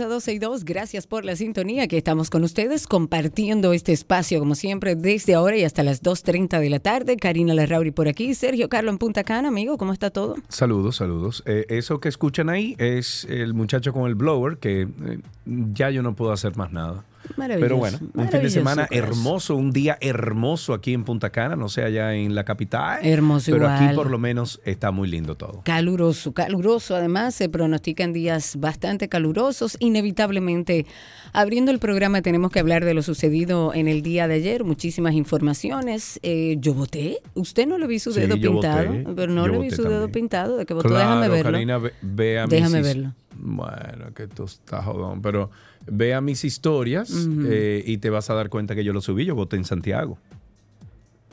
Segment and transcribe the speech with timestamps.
[0.00, 4.40] A 12 y 2, gracias por la sintonía que estamos con ustedes compartiendo este espacio
[4.40, 7.16] como siempre desde ahora y hasta las 2.30 de la tarde.
[7.16, 10.34] Karina Larrauri por aquí, Sergio Carlos en Punta Cana, amigo, ¿cómo está todo?
[10.48, 11.44] Saludos, saludos.
[11.46, 16.02] Eh, eso que escuchan ahí es el muchacho con el blower, que eh, ya yo
[16.02, 17.04] no puedo hacer más nada.
[17.36, 17.60] Maravilloso.
[17.60, 21.68] Pero bueno, un fin de semana hermoso, un día hermoso aquí en Punta Cana, no
[21.68, 23.04] sé allá en la capital.
[23.04, 23.84] Hermoso Pero igual.
[23.84, 25.62] aquí por lo menos está muy lindo todo.
[25.64, 26.96] Caluroso, caluroso.
[26.96, 29.76] Además, se pronostican días bastante calurosos.
[29.80, 30.86] Inevitablemente,
[31.32, 34.64] abriendo el programa, tenemos que hablar de lo sucedido en el día de ayer.
[34.64, 36.20] Muchísimas informaciones.
[36.22, 37.18] Eh, yo voté.
[37.34, 39.06] Usted no le vi su dedo pintado, voté.
[39.16, 40.56] pero no Yo le vi su dedo pintado.
[40.56, 41.52] De que votó, Claro, déjame verlo.
[41.52, 43.12] Karina, ve, ve a Déjame verlo.
[43.36, 45.50] Bueno, que tú estás jodón, pero
[45.86, 47.12] ve a mis historias
[47.46, 49.24] eh, y te vas a dar cuenta que yo lo subí.
[49.24, 50.18] Yo voté en Santiago.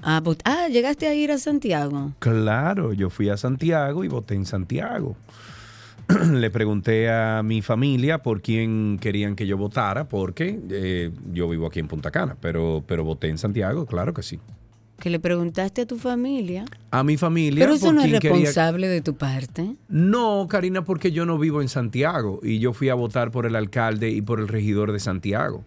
[0.03, 2.13] Ah, ah, llegaste a ir a Santiago.
[2.19, 5.15] Claro, yo fui a Santiago y voté en Santiago.
[6.31, 11.67] Le pregunté a mi familia por quién querían que yo votara, porque eh, yo vivo
[11.67, 14.39] aquí en Punta Cana, pero, pero voté en Santiago, claro que sí.
[15.01, 16.63] Que le preguntaste a tu familia.
[16.91, 17.65] A mi familia.
[17.65, 19.75] Pero eso por no es quería- responsable de tu parte.
[19.89, 23.55] No, Karina, porque yo no vivo en Santiago y yo fui a votar por el
[23.55, 25.63] alcalde y por el regidor de Santiago.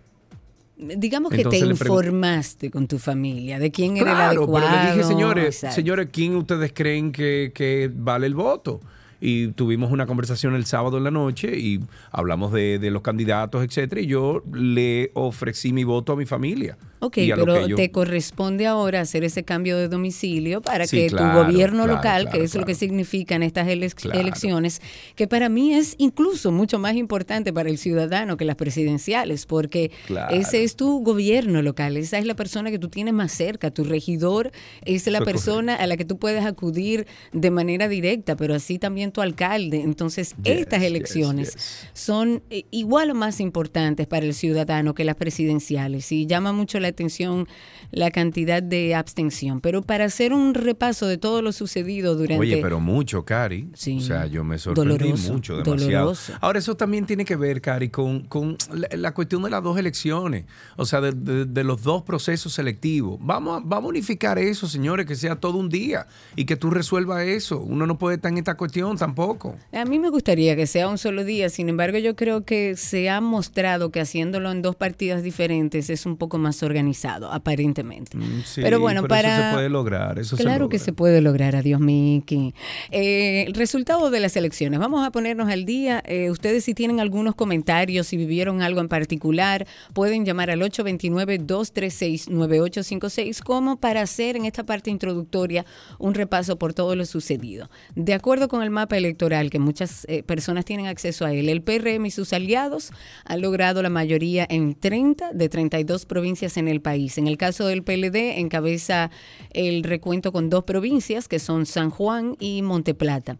[0.76, 4.66] Digamos que Entonces te informaste con tu familia de quién era el adecuado.
[4.70, 5.74] pero le dije, señores, Exacto.
[5.76, 8.80] señores, ¿quién ustedes creen que, que vale el voto?
[9.20, 11.80] Y tuvimos una conversación el sábado en la noche y
[12.10, 16.76] hablamos de, de los candidatos, etcétera, y yo le ofrecí mi voto a mi familia.
[17.06, 21.40] Ok, pero yo- te corresponde ahora hacer ese cambio de domicilio para Sí, que claro,
[21.42, 24.80] tu gobierno claro, local, claro, que es lo que significan estas elecciones,
[25.16, 29.90] que para mí es incluso mucho más importante para el ciudadano que las presidenciales, porque
[30.30, 33.84] ese es tu gobierno local, esa es la persona que tú tienes más cerca, tu
[33.84, 34.50] regidor
[34.84, 38.78] es la Eso persona a la que tú puedes acudir de manera directa, pero así
[38.78, 39.80] también tu alcalde.
[39.82, 41.88] Entonces, Yes, estas elecciones yes.
[41.92, 46.80] son eh, igual o más importantes para el ciudadano que las presidenciales y llama mucho
[46.80, 47.46] la atención
[47.94, 49.60] la cantidad de abstención.
[49.60, 52.40] Pero para hacer un repaso de todo lo sucedido durante...
[52.40, 53.68] Oye, pero mucho, Cari.
[53.74, 53.98] Sí.
[53.98, 55.92] O sea, yo me sorprendí Doloroso, mucho, demasiado.
[56.04, 56.32] doloroso.
[56.40, 59.78] Ahora, eso también tiene que ver, Cari, con, con la, la cuestión de las dos
[59.78, 60.44] elecciones.
[60.76, 63.18] O sea, de, de- de los dos procesos selectivos.
[63.20, 66.06] Vamos a, vamos a unificar eso, señores, que sea todo un día
[66.36, 67.60] y que tú resuelvas eso.
[67.60, 69.56] Uno no puede estar en esta cuestión tampoco.
[69.72, 73.08] A mí me gustaría que sea un solo día, sin embargo yo creo que se
[73.10, 77.83] ha mostrado que haciéndolo en dos partidas diferentes es un poco más organizado, aparentemente.
[77.84, 79.36] Mm, sí, pero bueno, pero para...
[79.36, 80.18] Eso se puede lograr.
[80.18, 82.54] Eso se Claro que se puede lograr, adiós Miki.
[82.90, 86.02] Eh, el resultado de las elecciones, vamos a ponernos al día.
[86.06, 93.42] Eh, ustedes si tienen algunos comentarios, si vivieron algo en particular, pueden llamar al 829-236-9856
[93.42, 95.64] como para hacer en esta parte introductoria
[95.98, 97.70] un repaso por todo lo sucedido.
[97.94, 101.62] De acuerdo con el mapa electoral, que muchas eh, personas tienen acceso a él, el
[101.62, 102.90] PRM y sus aliados
[103.24, 107.18] han logrado la mayoría en 30 de 32 provincias en el país.
[107.18, 109.10] En el caso del PLD, encabeza
[109.50, 113.36] el recuento con dos provincias, que son San Juan y Monteplata.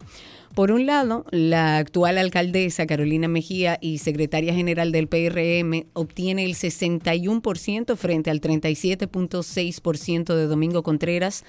[0.53, 6.55] Por un lado, la actual alcaldesa Carolina Mejía y secretaria general del PRM obtiene el
[6.55, 11.43] 61% frente al 37.6% de Domingo Contreras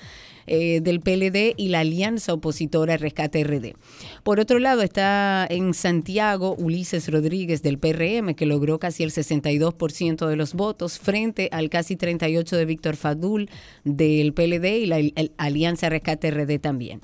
[0.47, 3.75] eh, del PLD y la alianza opositora Rescate RD.
[4.23, 10.27] Por otro lado, está en Santiago Ulises Rodríguez del PRM, que logró casi el 62%
[10.27, 13.49] de los votos frente al casi 38% de Víctor Fadul
[13.85, 15.01] del PLD y la
[15.37, 17.01] Alianza Rescate RD también.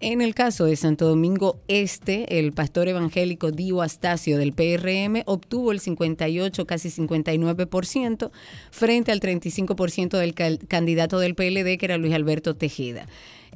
[0.00, 5.72] En el caso de Santo Domingo Este, el pastor evangélico Dio Astacio del PRM obtuvo
[5.72, 8.30] el 58, casi 59%,
[8.70, 10.34] frente al 35% del
[10.66, 13.06] candidato del PLD, que era Luis Alberto Tejeda vida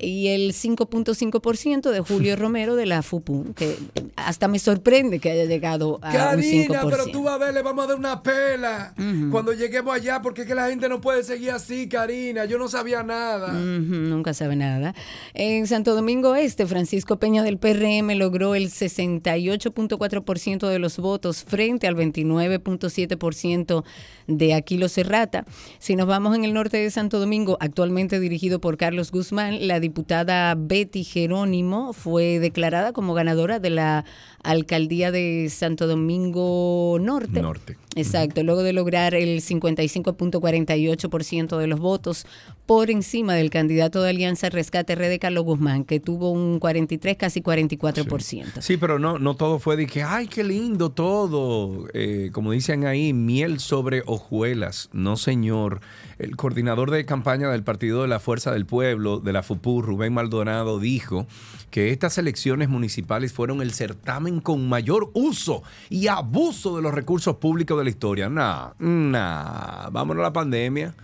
[0.00, 3.76] y el 5.5% de Julio Romero de la FUPU, que
[4.16, 6.90] hasta me sorprende que haya llegado a Karina, un 5%.
[6.90, 8.94] pero tú vas a ver, le vamos a dar una pela
[9.30, 12.44] cuando lleguemos allá, porque es que la gente no puede seguir así, Karina.
[12.44, 13.52] Yo no sabía nada.
[13.52, 14.94] Nunca sabe nada.
[15.34, 21.86] En Santo Domingo Este, Francisco Peña del PRM logró el 68.4% de los votos frente
[21.86, 23.84] al 29.7%
[24.26, 25.44] de Aquilo Serrata.
[25.78, 29.80] Si nos vamos en el norte de Santo Domingo, actualmente dirigido por Carlos Guzmán, la
[29.90, 34.04] diputada Betty Jerónimo fue declarada como ganadora de la
[34.44, 37.42] alcaldía de Santo Domingo Norte.
[37.42, 37.76] Norte.
[37.96, 42.24] Exacto, luego de lograr el 55.48% de los votos
[42.66, 47.42] por encima del candidato de Alianza Rescate RD Carlos Guzmán, que tuvo un 43, casi
[47.42, 48.60] 44%.
[48.60, 51.88] Sí, pero no, no todo fue de que, ay, qué lindo todo.
[51.94, 54.88] Eh, como dicen ahí, miel sobre hojuelas.
[54.92, 55.80] No, señor.
[56.18, 60.12] El coordinador de campaña del Partido de la Fuerza del Pueblo, de la FUPU, Rubén
[60.12, 61.26] Maldonado, dijo
[61.70, 67.36] que estas elecciones municipales fueron el certamen con mayor uso y abuso de los recursos
[67.36, 68.28] públicos de la historia.
[68.28, 69.88] Nah, nah.
[69.90, 70.94] Vámonos a la pandemia.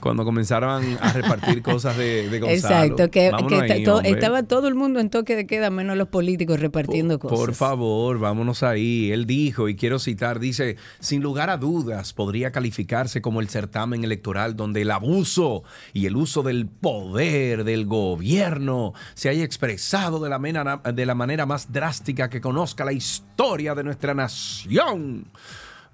[0.00, 2.84] Cuando comenzaron a repartir cosas de, de Gonzalo.
[2.84, 3.30] Exacto, que,
[3.72, 7.30] ahí, to- estaba todo el mundo en toque de queda, menos los políticos repartiendo Por,
[7.30, 7.46] cosas.
[7.46, 9.10] por favor, vámonos ahí.
[9.10, 14.04] Él dijo, y quiero citar, dice, sin lugar a dudas podría calificarse como el certamen
[14.04, 15.62] electoral donde el abuso
[15.94, 21.14] y el uso del poder del gobierno se haya expresado de la, mena- de la
[21.14, 25.26] manera más drástica que conozca la historia de nuestra nación.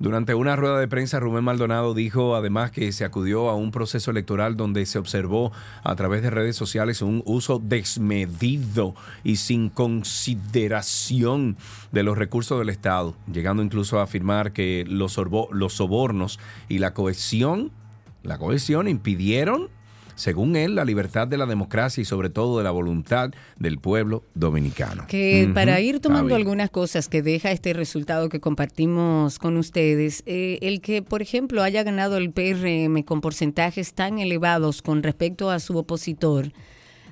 [0.03, 4.11] Durante una rueda de prensa, Rubén Maldonado dijo además que se acudió a un proceso
[4.11, 5.53] electoral donde se observó
[5.85, 11.57] a través de redes sociales un uso desmedido y sin consideración
[11.93, 17.71] de los recursos del Estado, llegando incluso a afirmar que los, sobornos y la cohesión,
[18.25, 19.69] la cohesión impidieron
[20.23, 24.23] según él, la libertad de la democracia y sobre todo de la voluntad del pueblo
[24.35, 25.05] dominicano.
[25.09, 30.61] Que para ir tomando algunas cosas que deja este resultado que compartimos con ustedes, eh,
[30.63, 35.59] el que, por ejemplo, haya ganado el PRM con porcentajes tan elevados con respecto a
[35.59, 36.53] su opositor,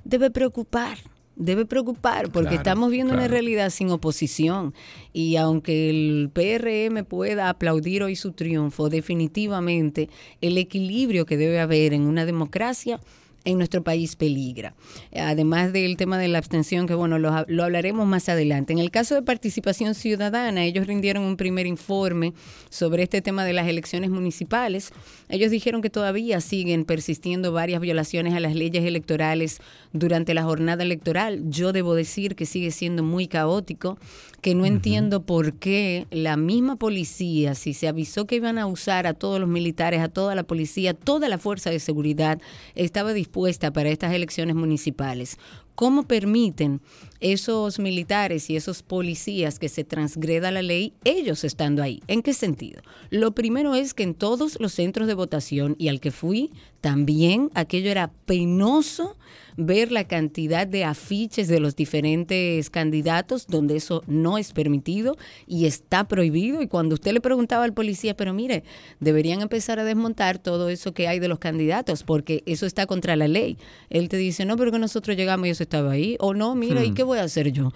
[0.04, 0.98] debe preocupar.
[1.40, 4.74] Debe preocupar porque Claro, estamos viendo una realidad sin oposición.
[5.14, 10.10] Y aunque el PRM pueda aplaudir hoy su triunfo, definitivamente
[10.42, 13.00] el equilibrio que debe haber en una democracia
[13.44, 14.74] en nuestro país peligra.
[15.14, 18.72] Además del tema de la abstención, que bueno, lo, hablaremos más adelante.
[18.72, 22.34] En el caso de participación ciudadana, ellos rindieron un primer informe
[22.68, 24.92] sobre este tema de las elecciones municipales.
[25.28, 29.60] Ellos dijeron que todavía siguen persistiendo varias violaciones a las leyes electorales
[29.92, 31.42] durante la jornada electoral.
[31.48, 33.98] Yo debo decir que sigue siendo muy caótico,
[34.40, 39.06] que no entiendo por qué la misma policía, si se avisó que iban a usar
[39.06, 42.40] a todos los militares, a toda la policía, toda la fuerza de seguridad,
[42.74, 45.38] estaba dispuesta para estas elecciones municipales.
[45.74, 46.80] ¿Cómo permiten
[47.20, 52.02] esos militares y esos policías que se transgreda la ley, ellos estando ahí?
[52.06, 52.82] ¿En qué sentido?
[53.10, 56.50] Lo primero es que en todos los centros de votación y al que fui,
[56.80, 59.16] también aquello era penoso
[59.56, 65.16] ver la cantidad de afiches de los diferentes candidatos donde eso no es permitido
[65.46, 66.62] y está prohibido.
[66.62, 68.64] Y cuando usted le preguntaba al policía, pero mire,
[69.00, 73.16] deberían empezar a desmontar todo eso que hay de los candidatos porque eso está contra
[73.16, 73.58] la ley.
[73.90, 76.16] Él te dice, no, pero que nosotros llegamos y eso estaba ahí.
[76.20, 77.72] O no, mira, ¿y qué voy a hacer yo?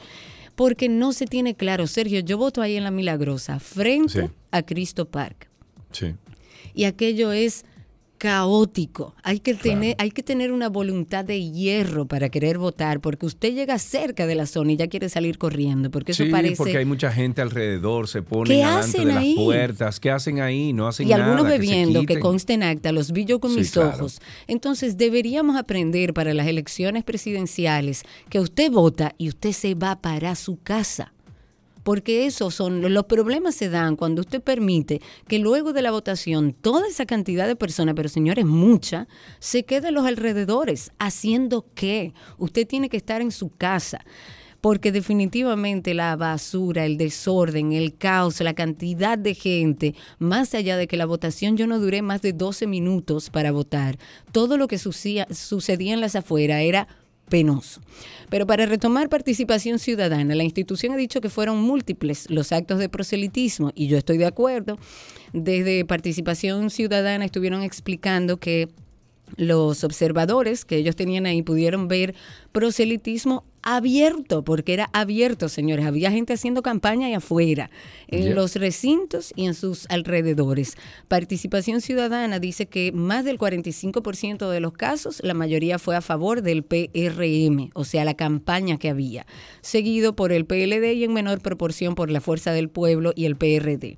[0.55, 1.87] Porque no se tiene claro.
[1.87, 4.33] Sergio, yo voto ahí en la Milagrosa, frente Sí.
[4.53, 5.49] a Cristo Park
[5.91, 6.15] Sí.
[6.75, 7.65] y aquello es
[8.25, 9.15] caótico.
[9.23, 13.53] Hay que tener, hay que tener una voluntad de hierro para querer votar, porque usted
[13.53, 16.79] llega cerca de la zona y ya quiere salir corriendo, porque eso sí, parece porque
[16.79, 20.01] hay mucha gente alrededor, se ponen ¿Qué delante de las puertas.
[20.01, 20.73] ¿Qué hacen ahí?
[20.73, 21.23] No hacen y nada.
[21.23, 22.23] algunos que se bebiendo, que, quiten.
[22.23, 23.91] conste en acta, los vi yo con Sí, mis claro.
[23.91, 24.21] ojos.
[24.47, 30.35] Entonces deberíamos aprender para las elecciones presidenciales que usted vota y usted se va para
[30.35, 31.13] su casa.
[31.85, 36.53] Porque esos son los problemas se dan cuando usted permite que luego de la votación
[36.53, 39.07] toda esa cantidad de personas, pero señores, mucha,
[39.39, 40.91] se quede a los alrededores.
[40.99, 42.15] ¿Haciendo qué?
[42.39, 44.01] Usted tiene que estar en su casa.
[44.63, 50.87] Porque definitivamente la basura, el desorden, el caos, la cantidad de gente, más allá de
[50.87, 53.99] que la votación yo no duré más de 12 minutos para votar,
[54.33, 55.27] todo lo que sucedía
[55.93, 56.89] en las afueras era
[57.29, 57.81] penoso.
[58.31, 62.89] Pero para retomar participación ciudadana, la institución ha dicho que fueron múltiples los actos de
[62.89, 64.79] proselitismo y yo estoy de acuerdo.
[65.33, 68.69] Desde participación ciudadana estuvieron explicando que
[69.37, 72.15] los observadores que ellos tenían ahí pudieron ver
[72.53, 75.87] proselitismo abierto, porque era abierto, señores.
[75.87, 77.71] Había gente haciendo campaña ahí afuera,
[78.09, 78.35] en Yeah.
[78.35, 80.77] los recintos y en sus alrededores.
[81.09, 86.43] Participación Ciudadana dice que más del 45% de los casos, la mayoría fue a favor
[86.43, 89.27] del PRM, o sea, la campaña que había,
[89.63, 93.37] seguido por el PLD y en menor proporción por la Fuerza del Pueblo y el
[93.37, 93.97] PRD.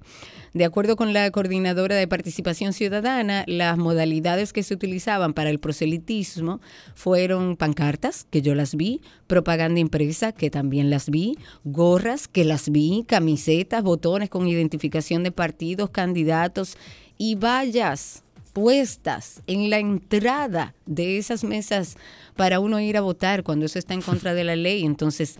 [0.56, 5.60] De acuerdo con la coordinadora de participación ciudadana, las modalidades que se utilizaban para el
[5.60, 6.62] proselitismo
[6.94, 12.70] fueron pancartas, que yo las vi, propaganda impresa, que también las vi, gorras, que las
[12.70, 16.78] vi, camisetas, botones con identificación de partidos, candidatos
[17.18, 18.22] y vallas
[18.54, 21.98] puestas en la entrada de esas mesas
[22.34, 24.86] para uno ir a votar cuando eso está en contra de la ley.
[24.86, 25.36] Entonces,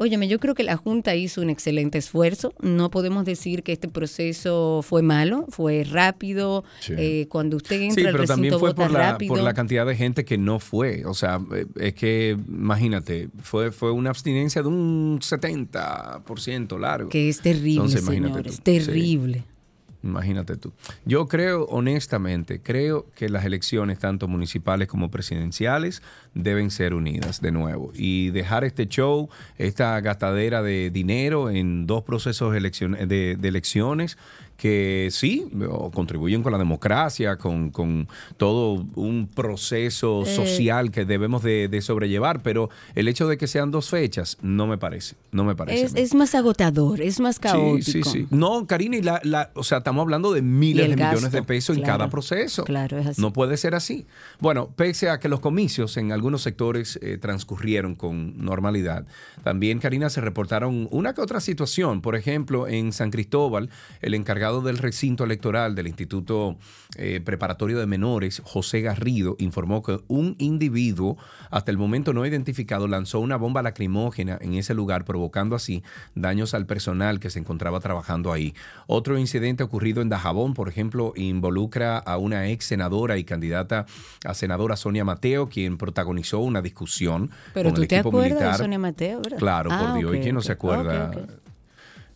[0.00, 2.54] Óyeme, yo creo que la Junta hizo un excelente esfuerzo.
[2.62, 6.62] No podemos decir que este proceso fue malo, fue rápido.
[6.78, 6.94] Sí.
[6.96, 9.34] Eh, cuando usted entra Sí, al pero también recinto fue vota por la, rápido.
[9.34, 11.04] por la cantidad de gente que no fue.
[11.04, 17.08] O sea, eh, es que, imagínate, fue, fue una abstinencia de un 70% largo.
[17.08, 18.60] que es terrible, Entonces, señores.
[18.62, 19.44] Terrible.
[20.02, 20.72] Imagínate tú.
[21.04, 26.02] Yo creo, honestamente, creo que las elecciones, tanto municipales como presidenciales,
[26.34, 32.04] deben ser unidas de nuevo y dejar este show, esta gastadera de dinero en dos
[32.04, 34.18] procesos de, eleccion- de- de elecciones
[34.58, 35.46] que sí,
[35.94, 40.34] contribuyen con la democracia, con, con todo un proceso Eh.
[40.34, 44.66] social que debemos de, de sobrellevar, pero el hecho de que sean dos fechas no
[44.66, 45.84] me parece, no me parece.
[45.86, 47.82] Es, es más agotador, es más caótico.
[47.84, 48.26] Sí, sí, sí.
[48.30, 51.76] No, Karina, y la, la- o sea, estamos hablando de miles de millones de pesos
[51.76, 52.64] en cada proceso.
[52.64, 53.20] Claro, es así.
[53.22, 54.06] No puede ser así.
[54.40, 59.06] Bueno, pese a que los comicios en algunos sectores eh, transcurrieron con normalidad,
[59.44, 62.00] también, Karina, se reportaron una que otra situación.
[62.00, 63.70] Por ejemplo, en San Cristóbal,
[64.02, 66.56] el encargado del recinto electoral del Instituto
[66.96, 71.16] eh, Preparatorio de Menores, José Garrido, informó que un individuo,
[71.50, 75.82] hasta el momento no identificado, lanzó una bomba lacrimógena en ese lugar, provocando así
[76.14, 78.54] daños al personal que se encontraba trabajando ahí.
[78.86, 83.86] Otro incidente ocurrido en Dajabón, por ejemplo, involucra a una ex senadora y candidata
[84.24, 88.30] a senadora Sonia Mateo, quien protagonizó una discusión Pero con tú el te equipo acuerdas
[88.32, 88.52] militar.
[88.52, 89.38] de Sonia Mateo, ¿verdad?
[89.38, 90.10] Claro, Ah, por Dios.
[90.12, 91.10] ok, ¿Y quién no se acuerda?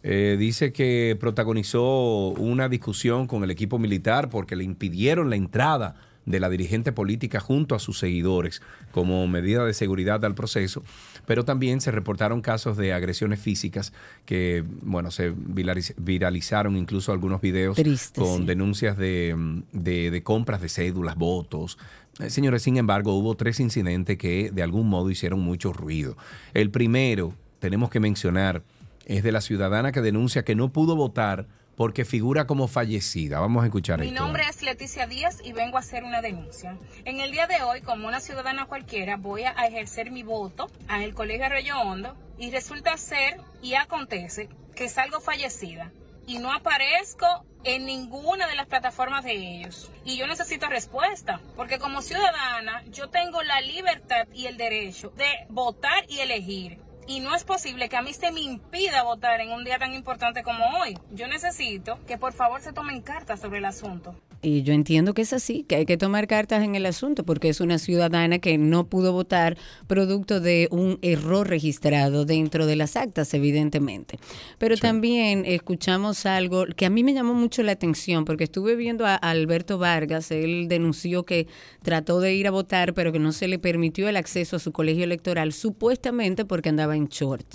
[0.05, 5.95] Eh, dice que protagonizó una discusión con el equipo militar porque le impidieron la entrada
[6.25, 10.85] de la dirigente política junto a sus seguidores como medida de seguridad al proceso,
[11.27, 13.93] pero también se reportaron casos de agresiones físicas
[14.25, 18.45] que, bueno, se viraliz- viralizaron incluso algunos videos Triste, con sí.
[18.45, 19.35] denuncias de,
[19.73, 21.77] de- de compras de cédulas, votos.
[22.21, 26.17] Eh, Señores, sin embargo, hubo tres incidentes que de algún modo hicieron mucho ruido.
[26.55, 28.63] El primero, tenemos que mencionar,
[29.07, 33.41] es de la ciudadana que denuncia que no pudo votar porque figura como fallecida.
[33.41, 34.21] Vamos a escuchar Mi esto.
[34.23, 36.77] nombre es Leticia Díaz y vengo a hacer una denuncia.
[37.05, 41.03] En el día de hoy, como una ciudadana cualquiera, voy a ejercer mi voto en
[41.03, 45.93] el Colegio Arroyo Hondo y resulta ser y acontece que salgo fallecida
[46.27, 47.27] y no aparezco
[47.65, 49.91] en ninguna de las plataformas de ellos.
[50.05, 55.27] Y yo necesito respuesta, porque como ciudadana yo tengo la libertad y el derecho de
[55.49, 56.79] votar y elegir.
[57.07, 59.93] Y no es posible que a mí se me impida votar en un día tan
[59.95, 60.99] importante como hoy.
[61.11, 64.15] Yo necesito que por favor se tomen cartas sobre el asunto.
[64.45, 67.49] Y yo entiendo que es así, que hay que tomar cartas en el asunto, porque
[67.49, 69.57] es una ciudadana que no pudo votar
[69.87, 74.19] producto de un error registrado dentro de las actas, evidentemente.
[74.59, 79.07] Pero también escuchamos algo que a mí me llamó mucho la atención, porque estuve viendo
[79.07, 81.47] a Alberto Vargas, él denunció que
[81.85, 84.73] trató de ir a votar, pero que no se le permitió el acceso a su
[84.73, 87.47] colegio electoral, supuestamente porque andaba en short.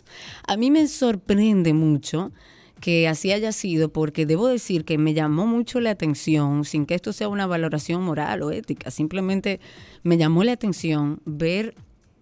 [0.47, 2.31] A mí me sorprende mucho
[2.79, 6.95] que así haya sido, porque debo decir que me llamó mucho la atención, sin que
[6.95, 9.59] esto sea una valoración moral o ética, simplemente
[10.03, 11.75] me llamó la atención ver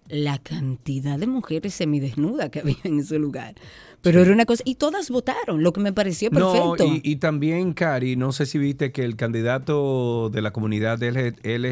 [0.08, 3.56] la cantidad de mujeres semidesnudas que había en ese lugar.
[4.02, 6.76] Pero era una cosa, y todas votaron, lo que me pareció perfecto.
[6.78, 11.00] No, y, y también, Cari, no sé si viste que el candidato de la comunidad
[11.02, 11.68] LGBTQXY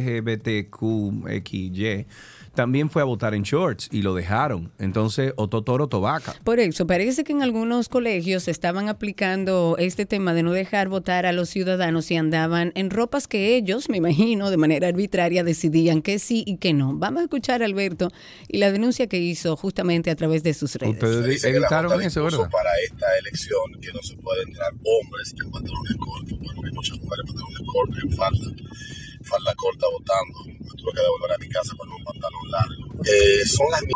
[2.54, 4.72] también fue a votar en shorts y lo dejaron.
[4.78, 6.34] Entonces, Ototoro Tobaca.
[6.44, 11.26] Por eso, parece que en algunos colegios estaban aplicando este tema de no dejar votar
[11.26, 16.02] a los ciudadanos y andaban en ropas que ellos, me imagino, de manera arbitraria decidían
[16.02, 16.94] que sí y que no.
[16.94, 18.10] Vamos a escuchar a Alberto
[18.48, 20.94] y la denuncia que hizo justamente a través de sus redes.
[21.02, 22.50] Ustedes evitaron eso, ¿verdad?
[22.50, 26.38] para esta elección que no se puede entrar hombres en pantalones cortos.
[26.38, 28.64] Bueno, hay muchas mujeres en pantalones cortos, en falda,
[29.24, 30.38] falda corta votando.
[30.46, 33.04] Me tuve que devolver a mi casa con un pantalón largo.
[33.04, 33.92] Eh, son las de-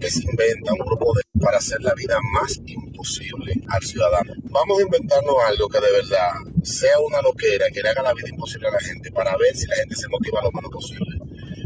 [0.00, 4.32] que se inventa un grupo de para hacer la vida más imposible al ciudadano.
[4.44, 6.30] Vamos a inventarnos algo que de verdad
[6.62, 9.66] sea una loquera, que le haga la vida imposible a la gente para ver si
[9.66, 11.18] la gente se motiva lo menos posible.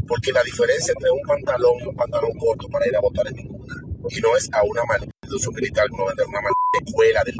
[0.06, 3.34] Porque la diferencia entre un pantalón y un pantalón corto para ir a votar es
[3.34, 3.74] ninguna.
[4.10, 7.34] Y no es a una maldita institución militar, no es una maldita escuela del.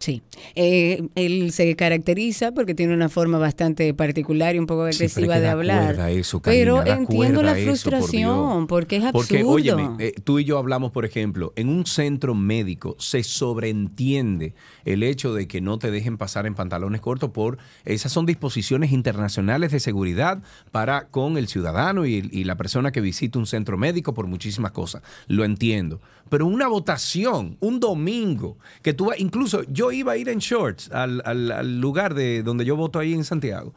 [0.00, 0.22] Sí,
[0.54, 5.48] eh, él se caracteriza porque tiene una forma bastante particular y un poco agresiva de
[5.48, 6.10] hablar.
[6.10, 9.26] eso, Karina, pero entiendo la eso, por frustración porque es absurdo.
[9.26, 14.54] Porque, óyeme, eh, tú y yo hablamos, por ejemplo, en un centro médico se sobreentiende
[14.84, 18.92] el hecho de que no te dejen pasar en pantalones cortos por esas son disposiciones
[18.92, 23.76] internacionales de seguridad para con el ciudadano y, y la persona que visita un centro
[23.78, 25.02] médico por muchísimas cosas.
[25.26, 26.00] Lo entiendo.
[26.28, 31.22] Pero una votación, un domingo, que tú incluso yo iba a ir en shorts al,
[31.24, 33.74] al- lugar de donde yo voto ahí en Santiago.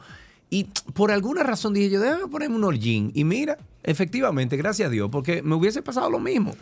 [0.49, 3.11] Y por alguna razón dije yo, déjame ponerme un jean.
[3.13, 6.55] Y mira, efectivamente, gracias a Dios, porque me hubiese pasado lo mismo.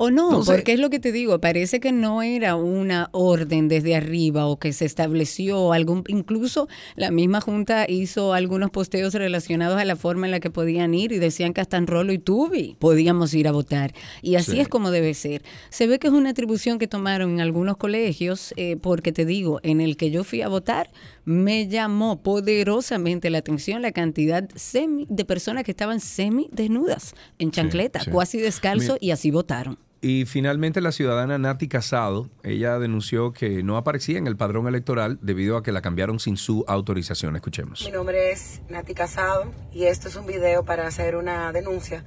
[0.00, 3.68] O no, Entonces- porque es lo que te digo, parece que no era una orden
[3.68, 9.78] desde arriba o que se estableció algún, incluso la misma Junta hizo algunos posteos relacionados
[9.80, 12.18] a la forma en la que podían ir y decían que hasta en Rolo y
[12.18, 13.92] Tubi podíamos ir a votar.
[14.22, 14.60] Y así Sí.
[14.60, 15.42] es como debe ser.
[15.70, 19.58] Se ve que es una atribución que tomaron en algunos colegios, eh, porque te digo,
[19.62, 20.90] en el que yo fui a votar,
[21.24, 27.50] me llamó poderosamente la atención la cantidad semi, de personas que estaban semi desnudas, en
[27.50, 28.10] chancleta, sí.
[28.10, 28.98] cuasi descalzo, Mira.
[29.04, 29.78] y así votaron.
[30.00, 35.18] Y finalmente la ciudadana Nati Casado, ella denunció que no aparecía en el padrón electoral
[35.22, 37.34] debido a que la cambiaron sin su autorización.
[37.34, 37.84] Escuchemos.
[37.84, 42.04] Mi nombre es Nati Casado y esto es un video para hacer una denuncia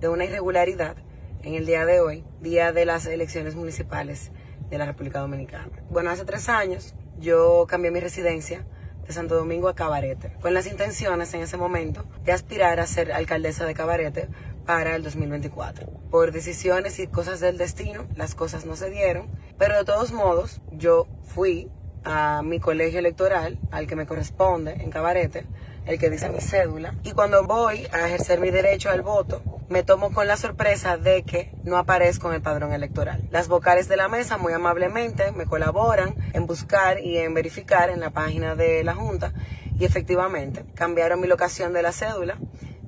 [0.00, 0.96] de una irregularidad
[1.42, 4.30] en el día de hoy, día de las elecciones municipales
[4.70, 5.70] de la República Dominicana.
[5.90, 8.64] Bueno, hace tres años yo cambié mi residencia
[9.04, 13.12] de Santo Domingo a Cabarete, con las intenciones en ese momento de aspirar a ser
[13.12, 14.28] alcaldesa de Cabarete
[14.66, 15.86] para el 2024.
[16.10, 19.28] Por decisiones y cosas del destino, las cosas no se dieron,
[19.58, 21.70] pero de todos modos yo fui
[22.04, 25.46] a mi colegio electoral, al que me corresponde en Cabarete,
[25.86, 26.94] el que dice mi cédula.
[27.04, 31.22] Y cuando voy a ejercer mi derecho al voto, me tomo con la sorpresa de
[31.22, 33.22] que no aparezco en el padrón electoral.
[33.30, 38.00] Las vocales de la mesa muy amablemente me colaboran en buscar y en verificar en
[38.00, 39.32] la página de la Junta
[39.78, 42.38] y efectivamente cambiaron mi locación de la cédula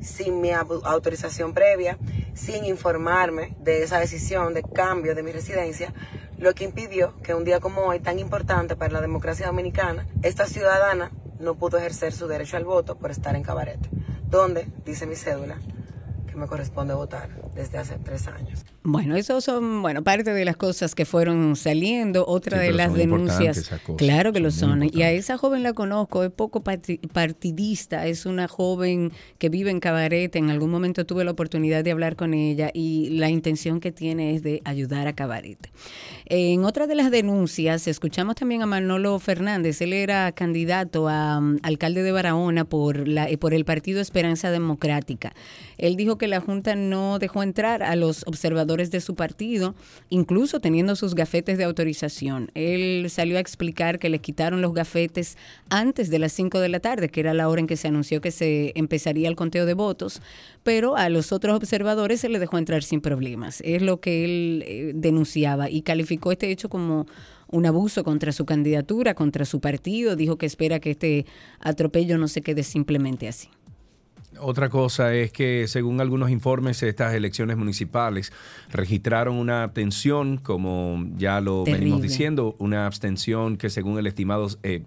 [0.05, 1.99] sin mi au- autorización previa,
[2.35, 5.93] sin informarme de esa decisión de cambio de mi residencia,
[6.39, 10.47] lo que impidió que un día como hoy, tan importante para la democracia dominicana, esta
[10.47, 13.89] ciudadana no pudo ejercer su derecho al voto por estar en Cabarete,
[14.29, 15.59] donde, dice mi cédula,
[16.35, 18.65] que me corresponde votar desde hace tres años.
[18.83, 22.77] Bueno, eso son, bueno, parte de las cosas que fueron saliendo, otra Sí, de pero
[22.77, 23.71] las denuncias.
[23.97, 24.83] Claro que lo son.
[24.93, 29.71] Y a esa joven la conozco, es poco parti- partidista, es una joven que vive
[29.71, 30.39] en Cabarete.
[30.39, 34.35] En algún momento tuve la oportunidad de hablar con ella y la intención que tiene
[34.35, 35.71] es de ayudar a Cabarete.
[36.27, 39.83] En otra de las denuncias, escuchamos también a Manolo Fernández.
[39.83, 44.51] Él era candidato a um, alcalde de Barahona por, la, eh, por el partido Esperanza
[44.51, 45.35] Democrática.
[45.77, 49.75] Él dijo que la Junta no dejó entrar a los observadores de su partido,
[50.09, 52.51] incluso teniendo sus gafetes de autorización.
[52.55, 55.37] Él salió a explicar que le quitaron los gafetes
[55.69, 58.23] antes de las 5 de la tarde, que era la hora en que se anunció
[58.23, 60.23] que se empezaría el conteo de votos,
[60.65, 63.61] pero a los otros observadores se le dejó entrar sin problemas.
[63.65, 67.07] Es lo que él eh, denunciaba y calificó este hecho como
[67.49, 70.17] un abuso contra su candidatura, contra su partido.
[70.17, 71.27] Dijo que espera que este
[71.61, 73.49] atropello no se quede simplemente así.
[74.41, 78.33] Otra cosa es que, según algunos informes, estas elecciones municipales
[78.71, 84.83] registraron una abstención, como ya lo venimos diciendo, una abstención que, según el estimado, eh,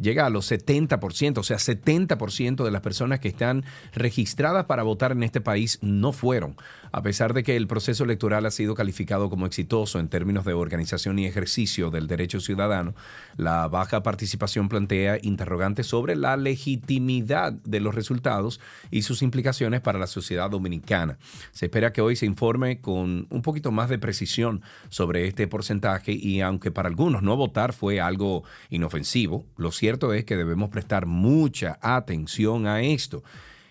[0.00, 5.12] llega a los 70%, o sea, 70% de las personas que están registradas para votar
[5.12, 6.56] en este país no fueron,
[6.92, 10.52] a pesar de que el proceso electoral ha sido calificado como exitoso en términos de
[10.52, 12.94] organización y ejercicio del derecho ciudadano.
[13.36, 19.98] La baja participación plantea interrogantes sobre la legitimidad de los resultados y sus implicaciones para
[19.98, 21.18] la sociedad dominicana.
[21.52, 26.12] Se espera que hoy se informe con un poquito más de precisión sobre este porcentaje
[26.12, 31.06] y aunque para algunos no votar fue algo inofensivo, lo cierto es que debemos prestar
[31.06, 33.22] mucha atención a esto.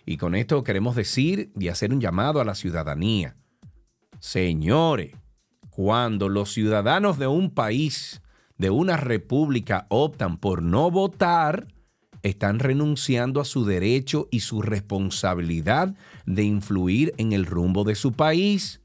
[0.10, 3.36] Y con esto queremos decir y hacer un llamado a la ciudadanía.
[4.20, 5.12] Señores,
[5.70, 8.20] cuando los ciudadanos de un país,
[8.58, 11.68] de una república, optan por no votar,
[12.24, 15.94] están renunciando a su derecho y su responsabilidad
[16.26, 18.82] de influir en el rumbo de su país.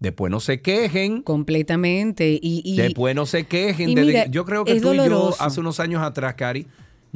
[0.00, 1.22] Después no se quejen.
[1.22, 2.32] Completamente.
[2.42, 3.90] Y, y Después no se quejen.
[3.90, 6.66] y yo creo que tú y yo hace unos años atrás, Cari,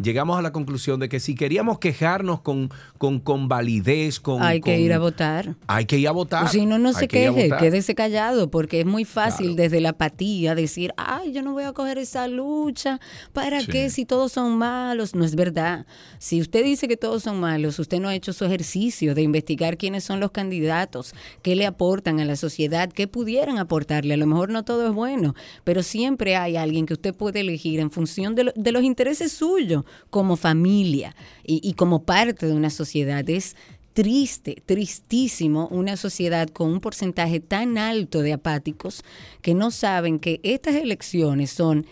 [0.01, 4.43] llegamos a la conclusión de que si queríamos quejarnos con, con, con validez, con...
[4.43, 5.57] Hay que con- ir a votar.
[5.67, 6.45] Hay que ir a votar.
[6.45, 9.63] O si no, no Hay se que queje, quédese callado, porque es muy fácil Claro.
[9.63, 13.01] desde la apatía decir, ay, yo no voy a coger esa lucha,
[13.33, 13.67] ¿para Sí.
[13.69, 15.15] qué si todos son malos?
[15.15, 15.87] No es verdad.
[16.19, 19.77] Si usted dice que todos son malos, usted no ha hecho su ejercicio de investigar
[19.77, 24.15] quiénes son los candidatos, qué le aportan a la sociedad, qué pudieran aportarle.
[24.15, 25.35] A lo mejor no todo es bueno,
[25.65, 29.33] pero siempre hay alguien que usted puede elegir en función de, lo- de los intereses
[29.33, 33.29] suyos como familia y, y como parte de una sociedad.
[33.29, 33.57] Es
[33.99, 39.03] triste, tristísimo una sociedad con un porcentaje tan alto de apáticos
[39.43, 41.85] que no saben que estas elecciones son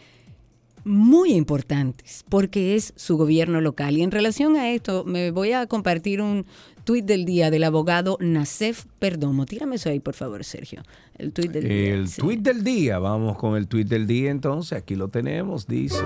[0.84, 3.96] muy importantes porque es su gobierno local.
[3.96, 6.46] Y en relación a esto, me voy a compartir un
[6.84, 9.44] tuit del día del abogado Nacef Perdomo.
[9.44, 10.82] Tírame eso ahí, por favor, Sergio.
[11.18, 11.94] El tuit del día.
[11.94, 12.20] El sí.
[12.20, 15.98] tuit del día, vamos con el tuit del día entonces, aquí lo tenemos, dice.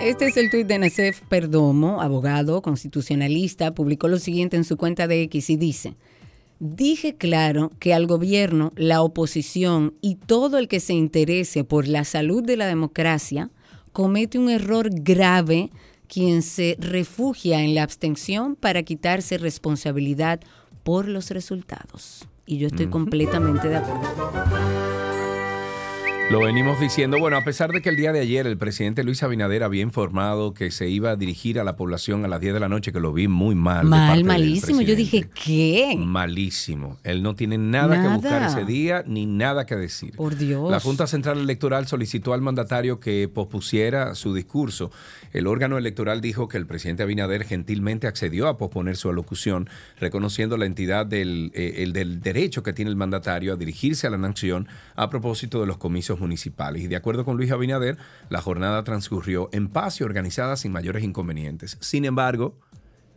[0.00, 5.06] Este es el tuit de Nacef Perdomo, abogado constitucionalista, publicó lo siguiente en su cuenta
[5.06, 5.94] de X y dice,
[6.58, 12.04] dije claro que al gobierno, la oposición y todo el que se interese por la
[12.04, 13.50] salud de la democracia
[13.92, 15.68] comete un error grave
[16.08, 20.40] quien se refugia en la abstención para quitarse responsabilidad
[20.82, 22.26] por los resultados.
[22.46, 24.99] Y yo estoy completamente de acuerdo.
[26.30, 29.20] Lo venimos diciendo, bueno, a pesar de que el día de ayer el presidente Luis
[29.24, 32.60] Abinader había informado que se iba a dirigir a la población a las 10 de
[32.60, 33.84] la noche, que lo vi muy mal.
[33.86, 34.80] Mal, malísimo.
[34.80, 35.28] Yo dije.
[35.34, 35.96] ¿qué?
[35.98, 36.98] Malísimo.
[37.02, 38.14] Él no tiene nada, que Nada.
[38.14, 40.14] buscar ese día ni nada que decir.
[40.14, 40.70] Por Dios.
[40.70, 44.92] La Junta Central Electoral solicitó al mandatario que pospusiera su discurso.
[45.32, 50.56] El órgano electoral dijo que el presidente Abinader gentilmente accedió a posponer su alocución, reconociendo
[50.56, 54.18] la entidad del, eh, el del derecho que tiene el mandatario a dirigirse a la
[54.18, 56.82] nación a propósito de los comicios municipales.
[56.82, 57.96] Y de acuerdo con Luis Abinader,
[58.28, 61.76] la jornada transcurrió en paz y organizada sin mayores inconvenientes.
[61.80, 62.56] Sin embargo,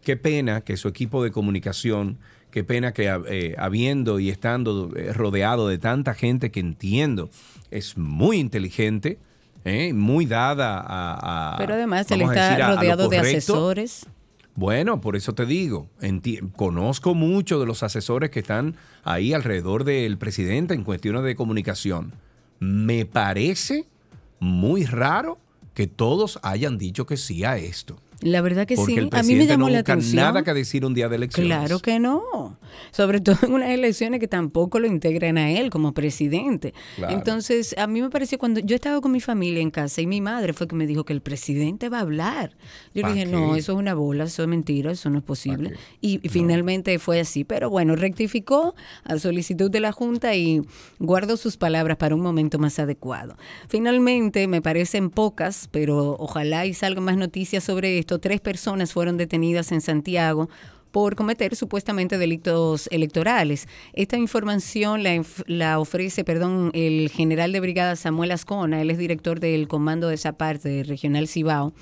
[0.04, 2.18] Qué pena que su equipo de comunicación,
[2.52, 7.30] qué pena que eh, habiendo y estando eh, rodeado de tanta gente que entiendo
[7.72, 9.18] es muy inteligente,
[9.66, 11.54] eh, muy dada a...
[11.54, 14.06] a- Pero además él a está a- rodeado de asesores.
[14.56, 15.88] Bueno, por eso te digo,
[16.56, 22.14] conozco mucho de los asesores que están ahí alrededor del presidente en cuestiones de comunicación.
[22.60, 23.88] Me parece
[24.40, 25.40] muy raro
[25.74, 27.98] que todos hayan dicho que sí a esto.
[28.22, 29.00] La verdad que Porque sí.
[29.00, 30.16] el A mí me llamó no la atención.
[30.18, 31.48] nada que decir un día de elecciones.
[31.48, 32.58] Claro que no.
[32.92, 36.74] Sobre todo en unas elecciones que tampoco lo integran a él como presidente.
[36.96, 37.14] Claro.
[37.16, 40.22] Entonces, a mí me pareció cuando yo estaba con mi familia en casa y mi
[40.22, 42.52] madre fue que me dijo que el presidente va a hablar.
[42.94, 43.32] Yo le ¿Pa dije, qué?
[43.32, 45.74] no, eso es una bola, eso es mentira, eso no es posible.
[46.02, 47.44] y finalmente fue así.
[47.44, 50.62] Pero bueno, rectificó a solicitud de la Junta y
[51.00, 53.36] guardó sus palabras para un momento más adecuado.
[53.68, 58.13] Finalmente, me parecen pocas, pero ojalá y salgan más noticias sobre esto.
[58.20, 60.50] Tres personas fueron detenidas en Santiago
[60.94, 63.68] por cometer supuestamente delitos electorales.
[63.94, 65.02] Esta información
[65.48, 70.16] la, ofrece, perdón, el general de brigada Samuel Ascona, él es director del comando de
[70.16, 71.74] esa parte regional Cibao,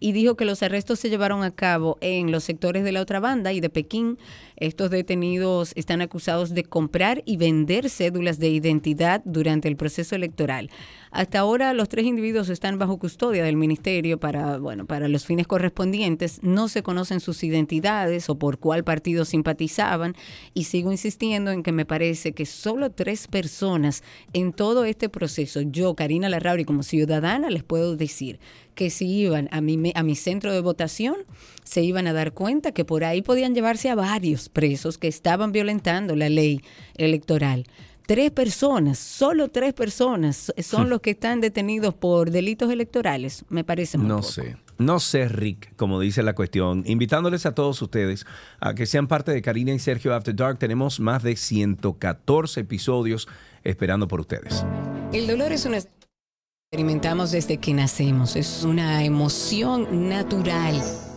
[0.00, 3.20] y dijo que los arrestos se llevaron a cabo en los sectores de la otra
[3.20, 4.18] banda y de Pekín.
[4.56, 10.70] Estos detenidos están acusados de comprar y vender cédulas de identidad durante el proceso electoral.
[11.10, 15.46] Hasta ahora los tres individuos están bajo custodia del ministerio para, bueno, para los fines
[15.46, 16.42] correspondientes.
[16.42, 20.14] No se conocen sus identidades o por cuál partido simpatizaban
[20.54, 25.60] y sigo insistiendo en que me parece que solo tres personas en todo este proceso,
[25.62, 28.38] yo, Karina Larrauri, como ciudadana, les puedo decir
[28.78, 31.16] que si iban a mi, me- a mi centro de votación,
[31.64, 35.50] se iban a dar cuenta que por ahí podían llevarse a varios presos que estaban
[35.50, 36.62] violentando la ley
[36.96, 37.64] electoral.
[38.06, 43.44] Tres personas, solo tres personas son los que están detenidos por delitos electorales.
[43.48, 44.28] Me parece muy No poco.
[44.28, 44.56] sé.
[44.78, 46.84] No sé, Rick, como dice la cuestión.
[46.86, 48.26] Invitándoles a todos ustedes
[48.60, 50.58] a que sean parte de Karina y Sergio After Dark.
[50.60, 53.26] Tenemos más de 114 episodios
[53.64, 54.64] esperando por ustedes.
[55.12, 55.78] El dolor es una
[56.70, 60.78] experimentamos desde que nacemos, es una emoción natural.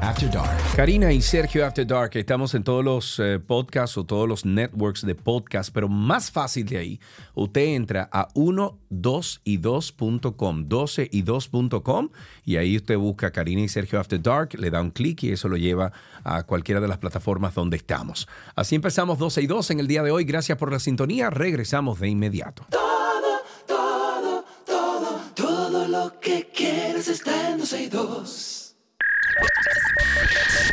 [0.00, 0.56] After Dark.
[0.74, 5.04] Karina y Sergio After Dark, estamos en todos los eh, podcasts o todos los networks
[5.04, 6.98] de podcast, pero más fácil de ahí,
[7.34, 12.08] usted entra a 12y2.com, 12y2.com
[12.44, 15.48] y ahí usted busca Karina y Sergio After Dark, le da un clic y eso
[15.48, 15.92] lo lleva
[16.24, 18.26] a cualquiera de las plataformas donde estamos.
[18.56, 20.24] Así empezamos 12 y 2 en el día de hoy.
[20.24, 21.28] Gracias por la sintonía.
[21.28, 22.64] Regresamos de inmediato.
[22.70, 28.49] Todo, todo, todo, todo lo que quieres está en 12 y 2.
[29.30, 30.69] すごい。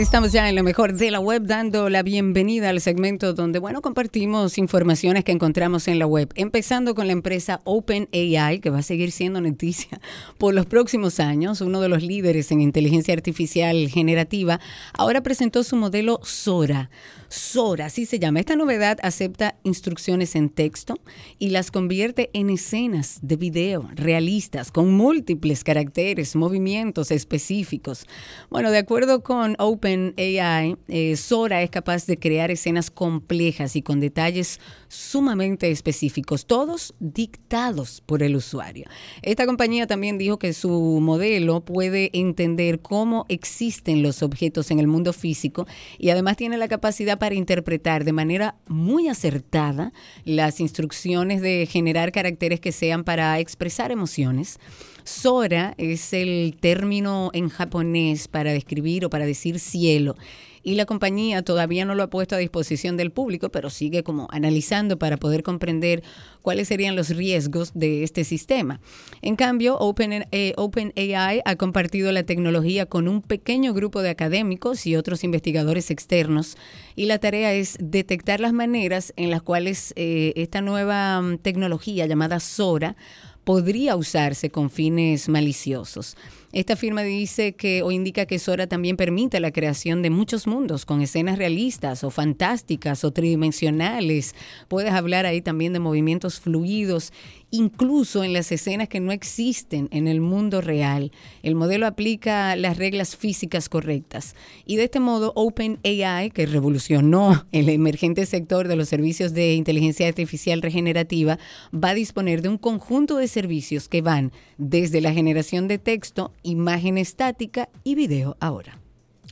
[0.00, 3.82] Estamos ya en lo mejor de la web dando la bienvenida al segmento donde, bueno,
[3.82, 8.82] compartimos informaciones que encontramos en la web, empezando con la empresa OpenAI, que va a
[8.82, 10.00] seguir siendo noticia
[10.38, 11.60] por los próximos años.
[11.60, 14.58] Uno de los líderes en inteligencia artificial generativa
[14.94, 16.88] ahora presentó su modelo Sora.
[17.28, 18.40] Sora, así se llama.
[18.40, 20.98] Esta novedad acepta instrucciones en texto
[21.38, 28.06] y las convierte en escenas de video realistas con múltiples caracteres, movimientos específicos.
[28.48, 29.54] Bueno, de acuerdo con
[29.90, 36.94] OpenAI, eh, Sora es capaz de crear escenas complejas y con detalles sumamente específicos, todos
[37.00, 38.86] dictados por el usuario.
[39.22, 44.86] Esta compañía también dijo que su modelo puede entender cómo existen los objetos en el
[44.86, 45.66] mundo físico
[45.98, 49.92] y además tiene la capacidad para interpretar de manera muy acertada
[50.24, 54.58] las instrucciones de generar caracteres que sean para expresar emociones.
[55.04, 60.16] Sora es el término en japonés para describir o para decir cielo
[60.62, 64.28] y la compañía todavía no lo ha puesto a disposición del público, pero sigue como
[64.30, 66.02] analizando para poder comprender
[66.42, 68.80] cuáles serían los riesgos de este sistema.
[69.22, 74.86] En cambio, OpenAI eh, Open ha compartido la tecnología con un pequeño grupo de académicos
[74.86, 76.56] y otros investigadores externos
[76.94, 82.06] y la tarea es detectar las maneras en las cuales eh, esta nueva mm, tecnología
[82.06, 82.96] llamada Sora
[83.44, 86.16] podría usarse con fines maliciosos.
[86.52, 90.84] Esta firma dice que o indica que Sora también permite la creación de muchos mundos
[90.84, 94.34] con escenas realistas o fantásticas o tridimensionales.
[94.66, 97.12] Puedes hablar ahí también de movimientos fluidos,
[97.50, 101.12] incluso en las escenas que no existen en el mundo real.
[101.42, 104.34] El modelo aplica las reglas físicas correctas.
[104.66, 110.08] Y de este modo, OpenAI, que revolucionó el emergente sector de los servicios de inteligencia
[110.08, 111.38] artificial regenerativa,
[111.72, 116.32] va a disponer de un conjunto de servicios que van desde la generación de texto
[116.42, 118.79] imagen estática y video ahora.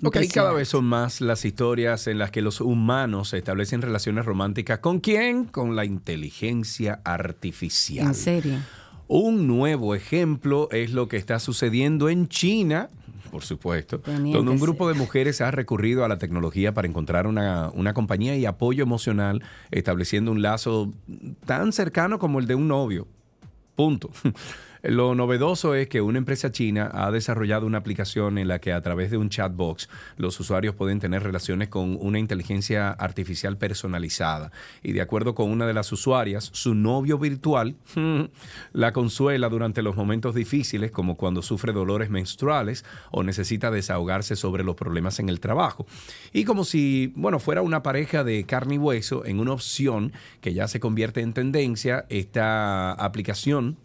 [0.03, 4.79] Ok, cada vez son más las historias en las que los humanos establecen relaciones románticas.
[4.79, 5.45] ¿Con quién?
[5.45, 8.07] Con la inteligencia artificial.
[8.07, 8.59] ¿En serio?
[9.09, 12.91] Un nuevo ejemplo es lo que está sucediendo en China,
[13.33, 17.71] por supuesto, donde un grupo de mujeres ha recurrido a la tecnología para encontrar una,
[17.71, 20.93] una, compañía y apoyo emocional, estableciendo un lazo
[21.47, 23.09] tan cercano como el de un novio.
[23.75, 24.11] Punto.
[24.83, 28.81] Lo novedoso es que una empresa china ha desarrollado una aplicación en la que a
[28.81, 34.53] través de un chatbox los usuarios pueden tener relaciones con una inteligencia artificial personalizada.
[34.83, 37.77] Y de acuerdo con una de las usuarias, su novio virtual
[38.73, 44.65] la consuela durante los momentos difíciles, como cuando sufre dolores menstruales o necesita desahogarse sobre
[44.65, 45.87] los problemas en el trabajo.
[46.33, 50.55] Y como si, bueno, fuera una pareja de carne y hueso en una opción que
[50.55, 53.77] ya se convierte en tendencia, esta aplicación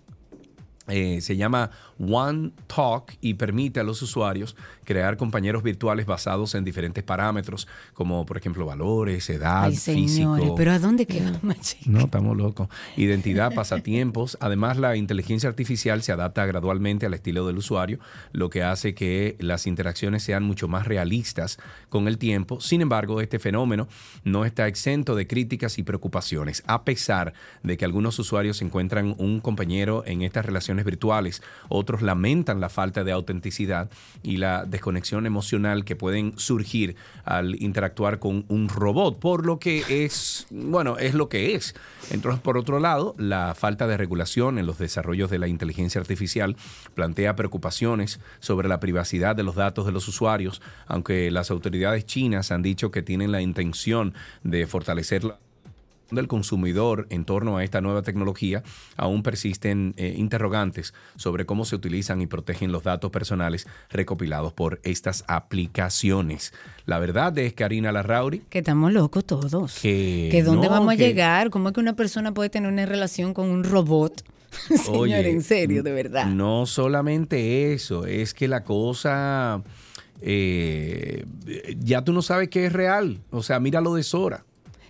[0.87, 6.63] eh, se llama One Talk y permite a los usuarios crear compañeros virtuales basados en
[6.63, 12.37] diferentes parámetros, como por ejemplo valores, edad, Ay, señores, pero ¿a dónde quedamos, No, estamos
[12.37, 12.67] locos.
[12.97, 14.37] Identidad, pasatiempos.
[14.39, 17.99] Además, la inteligencia artificial se adapta gradualmente al estilo del usuario,
[18.31, 21.57] lo que hace que las interacciones sean mucho más realistas
[21.89, 22.61] con el tiempo.
[22.61, 23.87] Sin embargo, este fenómeno
[24.23, 29.39] no está exento de críticas y preocupaciones, a pesar de que algunos usuarios encuentran un
[29.39, 33.89] compañero en estas relaciones virtuales, otros lamentan la falta de autenticidad
[34.23, 39.83] y la desconexión emocional que pueden surgir al interactuar con un robot, por lo que
[40.05, 41.75] es, bueno, es lo que es.
[42.11, 46.55] Entonces, por otro lado, la falta de regulación en los desarrollos de la inteligencia artificial
[46.95, 52.51] plantea preocupaciones sobre la privacidad de los datos de los usuarios, aunque las autoridades chinas
[52.51, 55.23] han dicho que tienen la intención de fortalecer
[56.15, 58.63] del consumidor en torno a esta nueva tecnología,
[58.97, 64.79] aún persisten eh, interrogantes sobre cómo se utilizan y protegen los datos personales recopilados por
[64.83, 66.53] estas aplicaciones.
[66.85, 69.79] La verdad es, Karina Larrauri, Que estamos locos todos.
[69.81, 70.29] que...
[70.31, 72.85] que dónde no, vamos a que- llegar, cómo es que una persona puede tener una
[72.85, 74.23] relación con un robot.
[74.67, 76.27] Señor, Oye, en serio, de verdad.
[76.27, 79.63] No solamente eso, es que la cosa,
[80.21, 81.25] eh,
[81.79, 83.19] ya tú no sabes qué es real.
[83.31, 84.45] O sea, mira lo de Sora.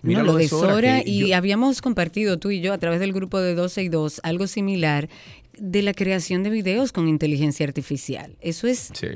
[0.08, 3.00] Mira no, lo de Sora, que y yo- habíamos compartido tú y yo a través
[3.00, 5.08] del grupo de 12 y 2 algo similar
[5.58, 8.36] de la creación de videos con inteligencia artificial.
[8.40, 9.06] Eso es Sí.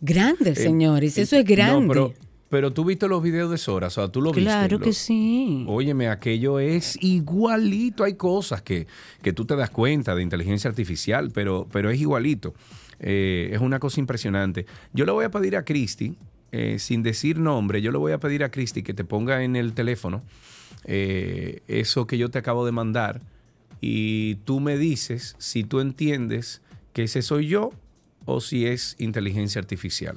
[0.00, 1.86] grande, Eh, señores, eh, eso es grande.
[1.86, 2.14] No, pero,
[2.48, 4.42] pero tú viste los videos de Sora, o sea, tú lo viste.
[4.42, 5.64] claro lo- que sí.
[5.66, 8.04] Óyeme, aquello es igualito.
[8.04, 8.86] Hay cosas que,
[9.22, 12.54] que tú te das cuenta de inteligencia artificial, pero, pero es igualito.
[13.00, 14.66] Eh, es una cosa impresionante.
[14.92, 16.14] Yo le voy a pedir a Cristi,
[16.52, 19.56] eh, sin decir nombre, yo le voy a pedir a Cristi que te ponga en
[19.56, 20.22] el teléfono
[20.84, 23.20] eh, eso que yo te acabo de mandar
[23.80, 27.70] y tú me dices si tú entiendes que ese soy yo
[28.24, 30.16] o si es inteligencia artificial.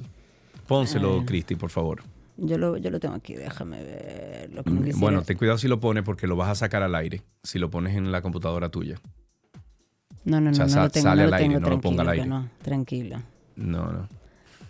[0.67, 1.26] Pónselo, Ah.
[1.26, 2.04] Cristi, por favor.
[2.38, 4.50] Yo lo, yo lo tengo aquí, déjame ver.
[4.54, 6.82] Lo que no Mm, Bueno, ten cuidado si lo pones porque lo vas a sacar
[6.82, 7.22] al aire.
[7.44, 8.96] Si lo pones en la computadora tuya.
[10.24, 11.70] no, no, no, o sea, no sa- lo tengo, sale no al aire, tengo, no
[11.70, 12.26] lo ponga al aire.
[12.26, 13.22] No, tranquilo.
[13.58, 14.08] No, no.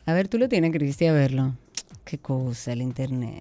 [0.06, 1.56] A ver, tú lo tienes, Cristi, a verlo.
[2.04, 3.34] Qué cosa, el internet.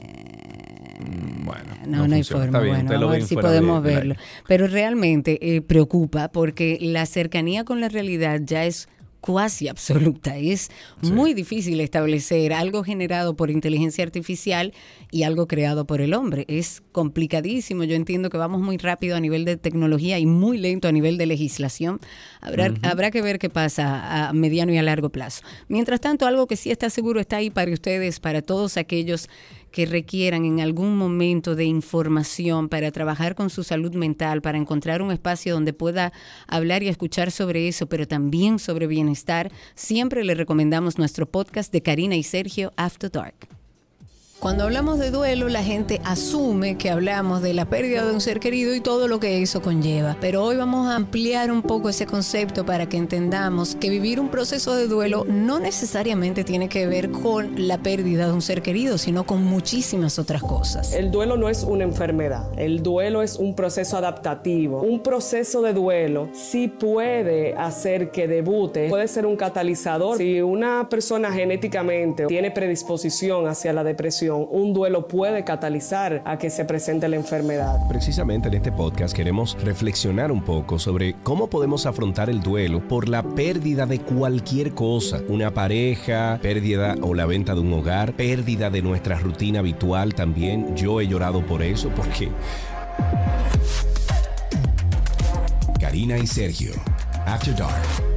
[1.01, 2.45] Mm, Bueno, No, no no, hay forma.
[2.47, 4.15] Está bien, bueno, a ve ver si de- podemos verlo.
[4.47, 8.89] Pero realmente eh, preocupa porque la cercanía con la realidad ya es
[9.21, 10.37] cuasi absoluta.
[10.37, 10.71] Es
[11.03, 14.73] muy difícil establecer algo generado por inteligencia artificial
[15.11, 16.45] y algo creado por el hombre.
[16.49, 17.85] Es complicadísimo.
[17.85, 21.19] Yo entiendo que vamos muy rápido a nivel de tecnología y muy lento a nivel
[21.19, 22.01] de legislación.
[22.41, 25.43] Habrá, habrá que ver qué pasa a mediano y a largo plazo.
[25.69, 29.60] Mientras tanto, algo que sí está seguro está ahí para ustedes, para todos aquellos que
[29.87, 35.13] requieran en algún momento de información para trabajar con su salud mental, para encontrar un
[35.13, 36.13] espacio donde pueda
[36.47, 41.83] hablar y escuchar sobre eso, pero también sobre bienestar, siempre le recomendamos nuestro podcast de
[41.83, 43.60] Karina y Sergio After Dark.
[44.41, 48.41] Cuando hablamos de duelo, la gente asume que hablamos de la pérdida de un ser
[48.41, 50.17] querido y todo lo que eso conlleva.
[50.19, 54.31] Pero hoy vamos a ampliar un poco ese concepto para que entendamos que vivir un
[54.31, 58.97] proceso de duelo no necesariamente tiene que ver con la pérdida de un ser querido,
[58.97, 60.95] sino con muchísimas otras cosas.
[60.95, 64.81] El duelo no es una enfermedad, el duelo es un proceso adaptativo.
[64.81, 70.17] Un proceso de duelo sí puede hacer que debute, puede ser un catalizador.
[70.17, 76.51] Si una persona genéticamente tiene predisposición hacia la depresión, un duelo puede catalizar a que
[76.51, 77.77] se presente la enfermedad.
[77.89, 83.09] Precisamente en este podcast queremos reflexionar un poco sobre cómo podemos afrontar el duelo por
[83.09, 88.71] la pérdida de cualquier cosa, una pareja, pérdida o la venta de un hogar, pérdida
[88.71, 90.77] de nuestra rutina habitual también.
[90.77, 92.29] Yo he llorado por eso porque
[95.81, 96.73] Karina y Sergio.
[97.27, 98.10] After Dark.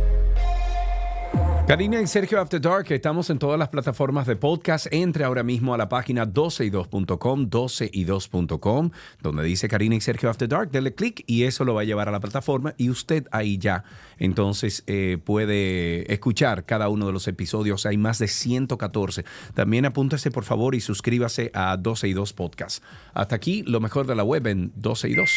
[1.65, 4.87] Karina y Sergio After Dark, estamos en todas las plataformas de podcast.
[4.91, 10.71] Entre ahora mismo a la página 12y2.com, 12y2.com, donde dice Karina y Sergio After Dark.
[10.71, 13.85] Dele clic y eso lo va a llevar a la plataforma y usted ahí ya
[14.19, 17.85] entonces eh, puede escuchar cada uno de los episodios.
[17.85, 19.23] Hay más de 114.
[19.53, 22.83] También apúntese por favor y suscríbase a 12y2 Podcast.
[23.13, 25.29] Hasta aquí lo mejor de la web en 12y2.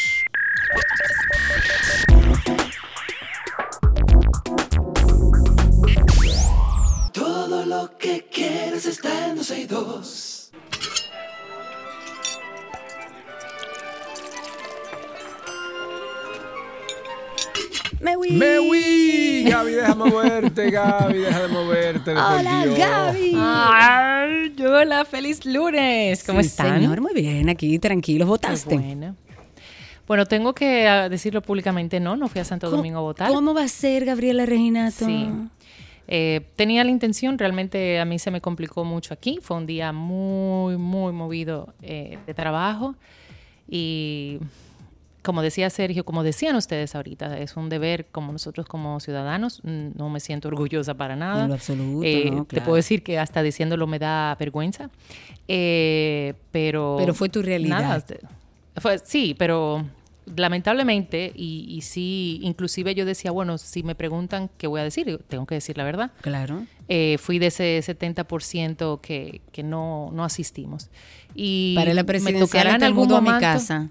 [8.96, 10.52] Está en 12 y 2.
[18.00, 18.30] Me voy.
[18.30, 19.44] ¡Me voy!
[19.48, 22.11] Gaby, deja moverte, Gaby, deja de moverte.
[22.11, 22.64] de Hola.
[22.76, 23.32] Gaby.
[23.37, 26.22] Ay, hola, feliz lunes.
[26.24, 26.80] ¿Cómo Sí, están?
[26.80, 28.76] Señor, muy bien, aquí tranquilos, votaste.
[28.76, 29.16] bueno.
[30.06, 33.28] Bueno, tengo que ah, decirlo públicamente, no, no fui a Santo ¿Cómo- Domingo a votar.
[33.32, 35.04] ¿Cómo va a ser, Gabriela Reginato?
[35.06, 35.28] Sí.
[36.09, 39.38] Eh, tenía la intención, realmente a mí se me complicó mucho aquí.
[39.42, 42.95] Fue un día muy, muy movido eh, de trabajo.
[43.69, 44.38] Y
[45.23, 49.61] como decía Sergio, como decían ustedes ahorita, es un deber como nosotros como ciudadanos.
[49.64, 51.42] Mm, No me siento orgullosa para nada.
[51.42, 54.90] En lo absoluto, Eh, no, Te puedo decir que hasta diciéndolo me da vergüenza.
[55.47, 56.97] Pero...
[56.99, 57.81] Pero fue tu realidad.
[57.81, 58.05] Nada,
[58.77, 59.85] fue, sí, pero
[60.35, 65.21] lamentablemente, y, y sí, inclusive yo decía, bueno, si me preguntan qué voy a decir,
[65.29, 66.11] tengo que decir la verdad.
[66.21, 66.65] Claro.
[66.89, 70.91] Eh, fui de ese 70% que, que no, no asistimos.
[71.35, 73.89] Y Para la me presidencial tocará en algún a mi momento- casa.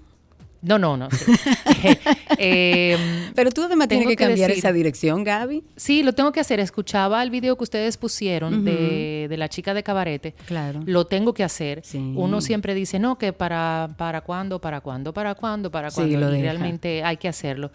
[0.62, 1.08] No, no, no.
[1.10, 1.32] sí.
[2.38, 5.64] Em, Pero tú además tienes que cambiar decir- esa dirección, Gaby.
[5.76, 6.60] Sí, lo tengo que hacer.
[6.60, 10.34] Escuchaba el video que ustedes pusieron de, de la chica de cabarete.
[10.46, 10.80] Claro.
[10.84, 11.82] Lo tengo que hacer.
[11.84, 11.98] Sí.
[12.16, 16.20] Uno siempre dice, no, que para, para cuándo, para cuándo, para cuándo, para Sí, cuándo.
[16.20, 17.70] lo y realmente hay que hacerlo.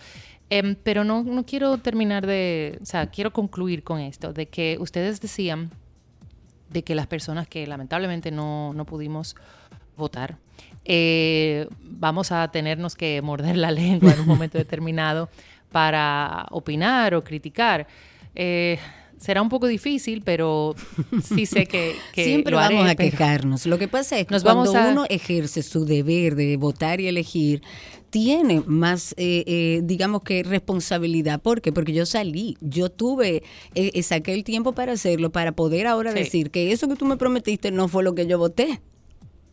[0.49, 4.77] Em, pero no, no quiero terminar de, o sea, quiero concluir con esto, de que
[4.79, 5.71] ustedes decían
[6.69, 9.35] de que las personas que lamentablemente no, no pudimos
[9.97, 10.37] votar,
[10.85, 15.29] eh, vamos a tenernos que morder la lengua en un momento determinado
[15.71, 17.87] para opinar o criticar.
[18.35, 18.77] Eh,
[19.17, 20.75] será un poco difícil, pero
[21.23, 23.65] sí sé que, que Siempre lo haré, vamos a pero- quejarnos.
[23.65, 26.99] Lo que pasa es que Nos cuando vamos a- uno ejerce su deber de votar
[26.99, 27.61] y elegir,
[28.09, 31.41] tiene más, eh, eh, digamos que responsabilidad.
[31.41, 31.71] ¿Por qué?
[31.71, 33.37] Porque yo salí, yo tuve,
[33.75, 36.17] eh, eh, saqué el tiempo para hacerlo, para poder ahora Sí.
[36.19, 38.81] decir que eso que tú me prometiste no fue lo que yo voté.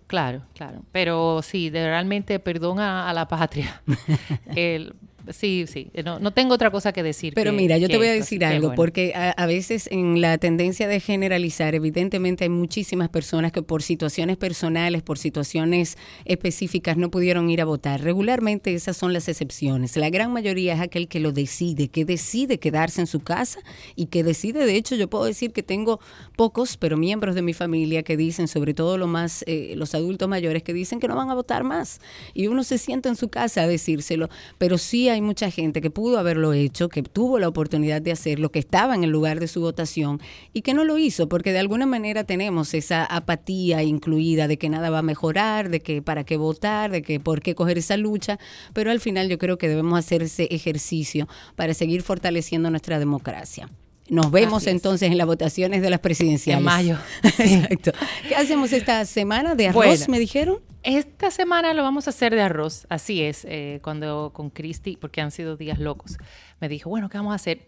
[0.08, 0.82] Claro, claro.
[0.90, 3.82] Pero sí, de realmente perdón a, a la patria.
[4.56, 4.94] El-
[5.30, 5.90] sí, sí.
[6.04, 7.32] No, no tengo otra cosa que decir.
[7.34, 8.76] Pero que- mira, yo te voy a decir algo, bueno.
[8.76, 13.82] porque a, a veces en la tendencia de generalizar, evidentemente hay muchísimas personas que por
[13.82, 18.02] situaciones personales, por situaciones específicas no pudieron ir a votar.
[18.02, 19.96] Regularmente esas son las excepciones.
[19.96, 23.60] La gran mayoría es aquel que lo decide, que decide quedarse en su casa
[23.96, 26.00] y que decide, de hecho yo puedo decir que tengo
[26.36, 30.28] pocos, pero miembros de mi familia que dicen, sobre todo lo más, eh, los adultos
[30.28, 32.00] mayores, que dicen que no van a votar más.
[32.34, 35.90] Y uno se sienta en su casa a decírselo, pero sí hay mucha gente que
[35.90, 39.48] pudo haberlo hecho, que tuvo la oportunidad de hacerlo, que estaba en el lugar de
[39.48, 40.20] su votación
[40.52, 44.68] y que no lo hizo, porque de alguna manera tenemos esa apatía incluida de que
[44.68, 47.96] nada va a mejorar, de que para qué votar, de que por qué coger esa
[47.96, 48.38] lucha,
[48.72, 53.68] pero al final yo creo que debemos hacer ese ejercicio para seguir fortaleciendo nuestra democracia.
[54.08, 54.76] Nos vemos Así es.
[54.76, 56.60] entonces en las votaciones de las presidenciales.
[56.60, 56.96] En mayo.
[57.22, 57.92] Exacto.
[58.28, 59.54] ¿Qué hacemos esta semana?
[59.54, 60.04] ¿De arroz, Bueno.
[60.08, 60.58] me dijeron?
[60.82, 65.20] Esta semana lo vamos a hacer de arroz, así es, eh, cuando con Cristi, porque
[65.20, 66.16] han sido días locos,
[66.60, 67.62] me dijo, bueno, ¿qué vamos a hacer?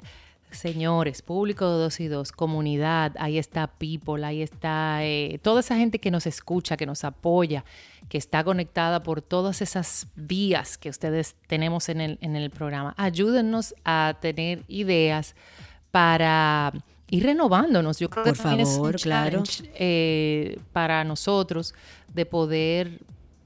[0.52, 5.76] Señores, público de dos y dos, comunidad, ahí está People, ahí está eh, toda esa
[5.76, 7.64] gente que nos escucha, que nos apoya,
[8.08, 12.94] que está conectada por todas esas vías que ustedes tenemos en el, en el programa.
[12.96, 15.34] Ayúdennos a tener ideas
[15.90, 16.72] para
[17.08, 17.98] ir renovándonos.
[17.98, 19.42] Yo creo Por que también es un favor, claro.
[19.74, 21.74] eh, para nosotros
[22.12, 23.00] de poder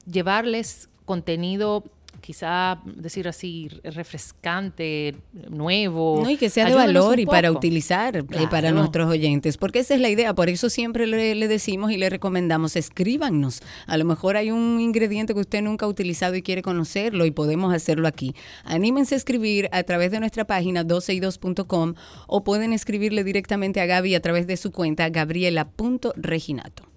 [0.09, 1.83] llevarles contenido
[2.25, 5.15] quizá decir así refrescante,
[5.49, 6.21] nuevo.
[6.23, 8.77] No, y que sea de valor y para utilizar eh, para Claro.
[8.77, 12.09] nuestros oyentes, porque esa es la idea, por eso siempre le, le decimos y le
[12.09, 13.61] recomendamos, escríbanos.
[13.85, 17.31] A lo mejor hay un ingrediente que usted nunca ha utilizado y quiere conocerlo y
[17.31, 18.33] podemos hacerlo aquí.
[18.63, 21.93] Anímense a escribir a través de nuestra página 12y2.com
[22.27, 26.94] o pueden escribirle directamente a Gaby a través de su cuenta gabriela.reginato.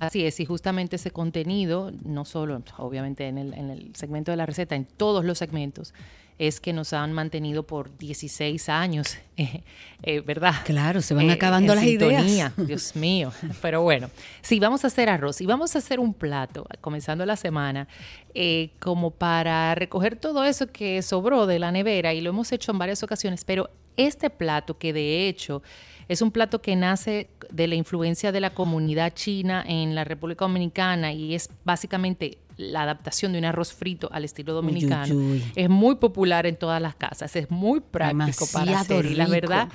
[0.00, 4.36] Así es, y justamente ese contenido, no solo obviamente en el, en el segmento de
[4.36, 5.94] la receta, en todos los segmentos,
[6.38, 9.62] es que nos han mantenido por 16 años, eh,
[10.02, 10.54] eh, ¿verdad?
[10.64, 12.22] Claro, se van Eh, acabando las ideas.
[12.24, 13.30] sintonía, Dios mío.
[13.60, 14.08] Pero bueno,
[14.40, 17.86] sí, vamos a hacer arroz y vamos a hacer un plato, comenzando la semana,
[18.32, 22.72] eh, como para recoger todo eso que sobró de la nevera y lo hemos hecho
[22.72, 25.62] en varias ocasiones, pero este plato que de hecho
[26.10, 30.44] es un plato que nace de la influencia de la comunidad china en la República
[30.44, 35.14] Dominicana y es básicamente la adaptación de un arroz frito al estilo dominicano.
[35.14, 35.44] uy, uy.
[35.54, 39.32] Es muy popular en todas las casas, es muy práctico para hacer y la rico.
[39.32, 39.68] verdad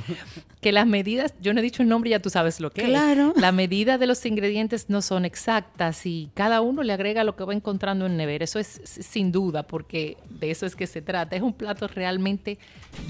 [0.62, 3.34] que las medidas, yo no he dicho el nombre, ya tú sabes lo que Claro.
[3.36, 3.42] es.
[3.42, 7.44] La medida de los ingredientes no son exactas y cada uno le agrega lo que
[7.44, 8.44] va encontrando en nevera.
[8.44, 11.36] Eso es sin duda porque de eso es que se trata.
[11.36, 12.60] Es un plato realmente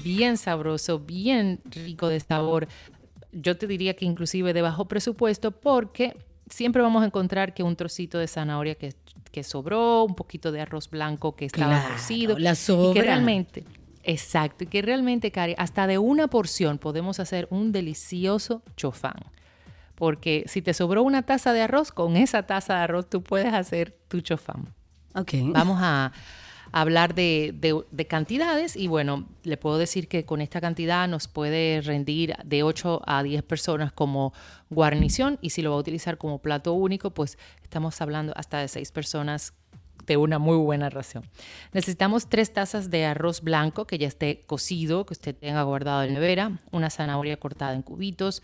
[0.02, 2.66] bien sabroso, bien rico de sabor.
[3.38, 6.16] Yo te diría que inclusive de bajo presupuesto porque
[6.48, 8.94] siempre vamos a encontrar que un trocito de zanahoria que,
[9.30, 12.38] que sobró, un poquito de arroz blanco que estaba Claro, cocido.
[12.38, 12.94] la Y sobra.
[12.94, 13.64] que realmente,
[14.04, 19.16] exacto, y que realmente, Cari, hasta de una porción podemos hacer un delicioso chofán.
[19.96, 23.52] Porque si te sobró una taza de arroz, con esa taza de arroz tú puedes
[23.54, 24.74] hacer tu chofán.
[25.14, 25.32] Ok.
[25.46, 26.12] Vamos a
[26.80, 31.26] hablar de, de- de cantidades y bueno, le puedo decir que con esta cantidad nos
[31.28, 34.32] puede rendir de 8 a 10 personas como
[34.68, 38.68] guarnición y si lo va a utilizar como plato único, pues estamos hablando hasta de
[38.68, 39.54] 6 personas
[40.06, 41.24] de una muy buena ración.
[41.72, 46.14] Necesitamos tres tazas de arroz blanco que ya esté cocido, que usted tenga guardado en
[46.14, 48.42] nevera, una zanahoria cortada en cubitos,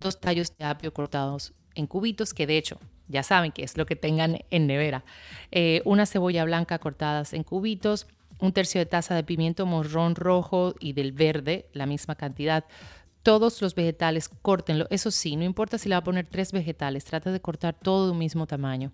[0.00, 2.78] dos tallos de apio cortados en cubitos, que de hecho
[3.08, 5.04] ya saben que es lo que tengan en nevera,
[5.50, 8.06] eh, una cebolla blanca cortadas en cubitos,
[8.40, 12.64] un tercio de taza de pimiento morrón rojo y del verde, la misma cantidad.
[13.22, 14.86] Todos los vegetales, córtenlo.
[14.90, 18.06] Eso sí, no importa si le va a poner tres vegetales, trata de cortar todo
[18.06, 18.92] de un mismo tamaño.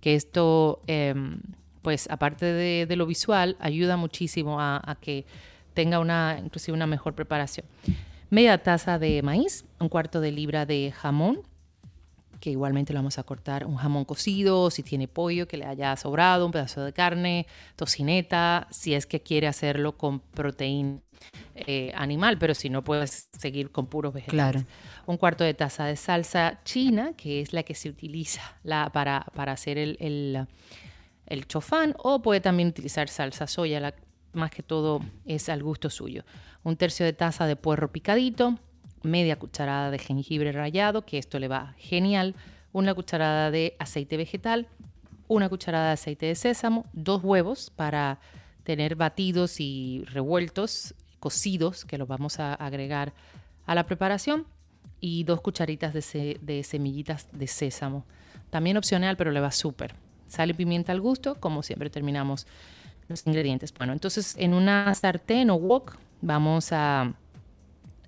[0.00, 1.40] Que esto, em,
[1.82, 5.26] pues aparte de, lo visual, ayuda muchísimo a, a que
[5.74, 7.66] tenga una, inclusive una mejor preparación.
[8.30, 11.42] Media taza de maíz, un cuarto de libra de jamón,
[12.40, 15.96] que igualmente lo vamos a cortar un jamón cocido, si tiene pollo que le haya
[15.96, 21.00] sobrado, un pedazo de carne, tocineta, si es que quiere hacerlo con proteína
[21.54, 24.62] eh, animal, pero si no puedes seguir con puros vegetales.
[24.62, 24.66] Claro.
[25.06, 29.26] Un cuarto de taza de salsa china, que es la que se utiliza la, para,
[29.34, 30.46] para hacer el, el,
[31.26, 33.94] el chofán, o puede también utilizar salsa soya, la,
[34.32, 36.24] más que todo es al gusto suyo.
[36.62, 38.58] Un tercio de taza de puerro picadito,
[39.06, 42.34] media cucharada de jengibre rallado, que esto le va genial,
[42.72, 44.68] una cucharada de aceite vegetal,
[45.28, 48.18] una cucharada de aceite de sésamo, dos huevos para
[48.64, 53.12] tener batidos y revueltos, cocidos, que los vamos a agregar
[53.66, 54.46] a la preparación,
[55.00, 58.04] y dos cucharitas de, se- de semillitas de sésamo.
[58.50, 59.94] También opcional, pero le va súper.
[60.26, 62.46] Sal y pimienta al gusto, como siempre terminamos
[63.08, 63.74] los ingredientes.
[63.74, 67.12] Bueno, entonces en una sartén o wok vamos a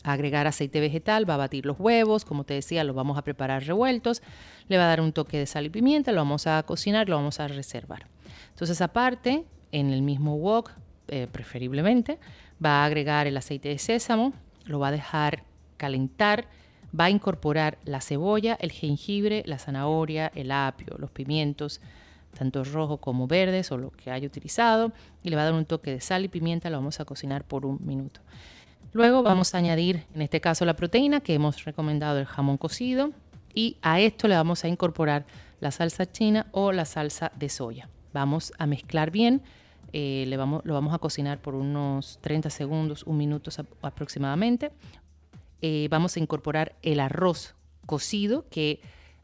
[0.05, 3.65] agregar aceite vegetal, va a batir los huevos, como te decía, los vamos a preparar
[3.65, 4.23] revueltos,
[4.69, 7.17] le va a dar un toque de sal y pimienta, lo vamos a cocinar, lo
[7.17, 8.07] vamos a reservar.
[8.51, 10.73] Entonces aparte, en el mismo wok,
[11.09, 12.19] eh, preferiblemente,
[12.65, 14.33] va a agregar el aceite de sésamo,
[14.67, 15.45] lo va a dejar
[15.77, 16.49] calentar,
[16.99, 21.81] va a incorporar la cebolla, el jengibre, la zanahoria, el apio, los pimientos,
[22.37, 24.93] tanto rojos como verdes o lo que haya utilizado,
[25.23, 27.45] y le va a dar un toque de sal y pimienta, lo vamos a cocinar
[27.45, 28.21] por un minuto.
[28.93, 33.11] Luego vamos a añadir, en este caso, la proteína que hemos recomendado, el jamón cocido,
[33.55, 35.27] y a esto le vamos a incorporar
[35.61, 37.89] la salsa china o la salsa de soya.
[38.13, 39.43] Vamos a mezclar bien,
[39.93, 44.71] eh, le vamos, lo vamos a cocinar por unos 30 segundos, un minuto ap- aproximadamente.
[45.61, 47.55] Eh, vamos a incorporar el arroz
[47.87, 48.81] cocido que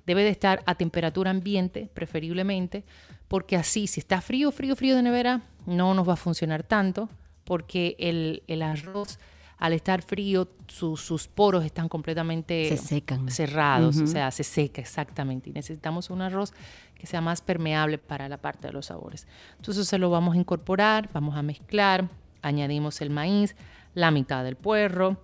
[0.06, 2.84] debe de estar a temperatura ambiente, preferiblemente,
[3.28, 7.08] porque así, si está frío, frío, frío de nevera, no nos va a funcionar tanto,
[7.44, 9.18] porque el arroz,
[9.64, 13.30] al estar frío, su- sus poros están completamente Se secan.
[13.30, 15.50] cerrados, o sea, se seca exactamente.
[15.50, 16.52] Y necesitamos un arroz
[16.94, 19.26] que sea más permeable para la parte de los sabores.
[19.56, 22.08] Entonces se lo vamos a incorporar, vamos a mezclar,
[22.42, 23.56] añadimos el maíz,
[23.94, 25.16] la mitad del puerro,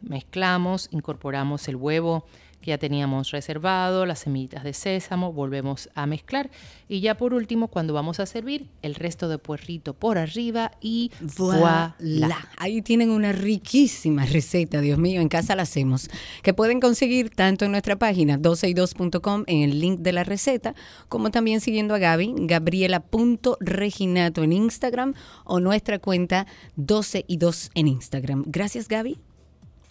[0.00, 2.26] mezclamos, incorporamos el huevo
[2.66, 6.50] que ya teníamos reservado, las semillitas de sésamo, volvemos a mezclar
[6.88, 11.12] y ya por último cuando vamos a servir el resto de puerrito por arriba y
[11.36, 11.94] Voilà.
[12.00, 12.48] voilà.
[12.56, 16.08] Ahí tienen una riquísima receta, Dios mío, en casa la hacemos,
[16.42, 20.74] que pueden conseguir tanto en nuestra página 12y2.com en el link de la receta,
[21.08, 25.14] como también siguiendo a Gaby, gabriela.reginato en Instagram
[25.44, 28.42] o nuestra cuenta 12y2 en Instagram.
[28.48, 29.20] Gracias, Gaby.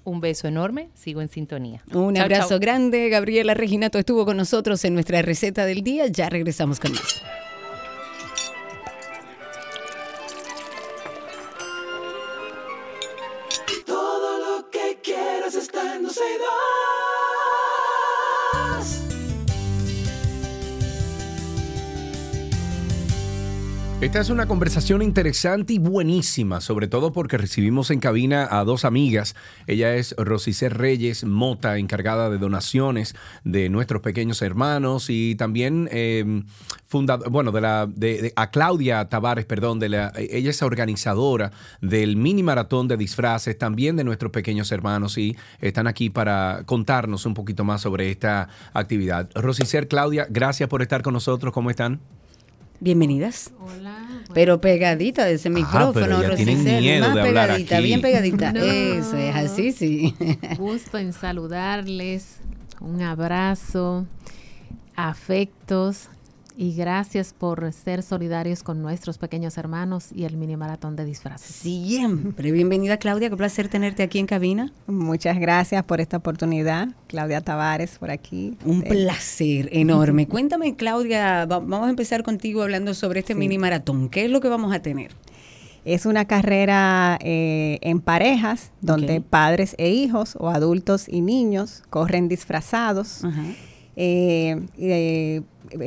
[0.05, 1.81] Un beso enorme, sigo en sintonía.
[1.91, 3.09] Un abrazo grande.
[3.09, 6.05] Gabriela Reginato estuvo con nosotros en nuestra receta del día.
[6.07, 7.23] Ya regresamos con más.
[24.15, 28.85] Esta es una conversación interesante y buenísima, sobre todo porque recibimos en cabina a dos
[28.85, 29.35] amigas.
[29.67, 33.13] Ella es Rosicer Reyes Mota, encargada de donaciones
[33.43, 36.43] de nuestros pequeños hermanos y también eh,
[36.87, 41.51] funda, bueno, de la, de, a Claudia Tavares, perdón, de la, ella es organizadora
[41.81, 47.25] del mini maratón de disfraces, también de nuestros pequeños hermanos y están aquí para contarnos
[47.25, 49.29] un poquito más sobre esta actividad.
[49.35, 51.53] Rosicer, Claudia, gracias por estar con nosotros.
[51.53, 51.99] ¿Cómo están?
[52.79, 53.51] Bienvenidas.
[54.33, 57.85] Pero pegadita de ese micrófono, pero ya tienen Rosicel, miedo más de hablar pegadita, aquí.
[57.85, 58.51] bien pegadita.
[58.53, 58.61] No.
[58.63, 60.15] Eso es así, sí.
[60.57, 62.37] Gusto en saludarles,
[62.81, 64.05] un abrazo,
[64.95, 66.09] afectos
[66.57, 71.55] y gracias por ser solidarios con nuestros pequeños hermanos y el mini maratón de disfraces.
[71.55, 72.51] Siempre.
[72.51, 73.29] Bienvenida, Claudia.
[73.29, 74.71] Qué placer tenerte aquí en cabina.
[74.87, 76.89] Muchas gracias por esta oportunidad.
[77.07, 78.57] Claudia Tavares por aquí.
[78.63, 80.27] Un Eh, placer enorme.
[80.29, 83.39] Cuéntame, Claudia, va- vamos a empezar contigo hablando sobre este Sí.
[83.39, 84.07] mini maratón.
[84.09, 85.11] ¿Qué es lo que vamos a tener?
[85.83, 92.27] Es una carrera eh, en parejas donde padres e hijos o adultos y niños corren
[92.27, 93.21] disfrazados.
[93.97, 95.41] Eh, eh,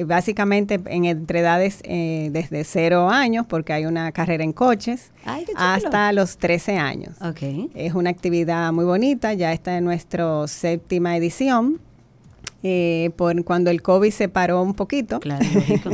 [0.06, 5.44] básicamente en entre edades eh, desde cero años, porque hay una carrera en coches, Ay,
[5.56, 7.14] hasta los 13 años.
[7.20, 7.70] Ok.
[7.74, 11.80] Es una actividad muy bonita, ya está en nuestra séptima edición.
[13.16, 15.44] por cuando el COVID se paró un poquito, Claro,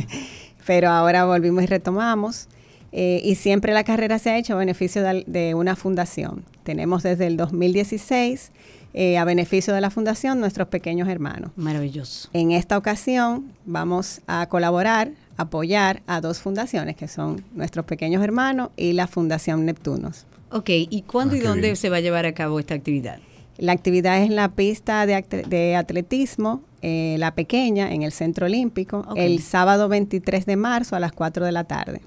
[0.66, 2.48] pero ahora volvimos y retomamos.
[2.92, 6.44] eh, y siempre la carrera se ha hecho a beneficio de, de una fundación.
[6.62, 8.50] Tenemos desde el 2016
[8.94, 11.50] eh, a beneficio de la fundación nuestros pequeños hermanos.
[11.56, 12.28] Maravilloso.
[12.32, 18.70] En esta ocasión vamos a colaborar apoyar a dos fundaciones, que son nuestros pequeños hermanos
[18.76, 20.26] y la Fundación Neptunos.
[20.50, 21.76] Ok, ¿y cuándo Ah, y dónde bien.
[21.76, 23.18] se va a llevar a cabo esta actividad?
[23.58, 29.06] La actividad es en la pista de, atletismo, eh, la pequeña, en el Centro Olímpico,
[29.16, 32.00] el sábado 23 de marzo a las 4 de la tarde.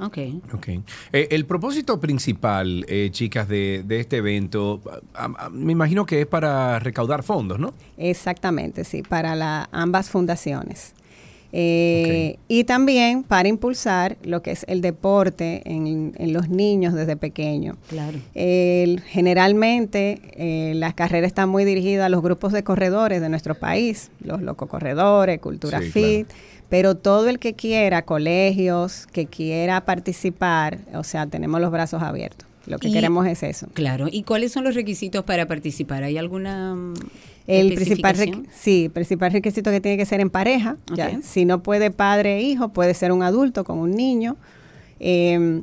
[0.00, 0.18] Ok.
[0.54, 0.68] Ok.
[1.12, 4.80] Eh, el propósito principal, eh, chicas, de, de este evento,
[5.14, 7.74] a- a- me imagino que es para recaudar fondos, ¿no?
[7.98, 10.94] Exactamente, sí, para la, ambas fundaciones.
[11.52, 17.16] Eh, Y también para impulsar lo que es el deporte en, en los niños desde
[17.16, 17.76] pequeños.
[17.88, 18.18] Claro.
[18.34, 23.54] El- generalmente eh, las carreras están muy dirigidas a los grupos de corredores de nuestro
[23.56, 26.28] país, los lococorredores, Cultura Sí, Fit,
[26.70, 32.46] pero todo el que quiera, colegios, que quiera participar, o sea, tenemos los brazos abiertos.
[32.66, 33.66] Lo que Y- queremos es eso.
[33.74, 34.06] Claro.
[34.10, 36.04] ¿Y cuáles son los requisitos para participar?
[36.04, 36.76] ¿Hay alguna
[37.46, 38.16] El principal,
[38.54, 40.76] sí, el principal requisito que tiene que ser en pareja.
[40.94, 41.20] ya.
[41.22, 44.36] Si no puede padre e hijo, puede ser un adulto con un niño.
[45.00, 45.62] eh,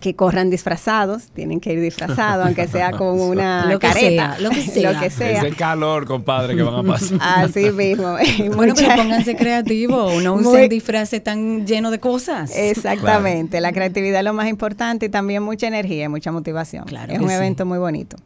[0.00, 4.36] que corran disfrazados, tienen que ir disfrazados, aunque sea con una Lo careta.
[4.36, 4.92] sea, lo que sea.
[4.92, 5.38] Lo que sea.
[5.38, 7.18] Es el calor, compadre, que van a pasar.
[7.20, 8.16] Así mismo.
[8.54, 12.52] Bueno, pero pónganse creativos, no usen Muy- disfraces tan llenos de cosas.
[12.56, 16.84] Exactamente, la creatividad es lo más importante y también mucha energía y mucha motivación.
[16.88, 17.34] es que un sí.
[17.34, 18.16] evento muy bonito.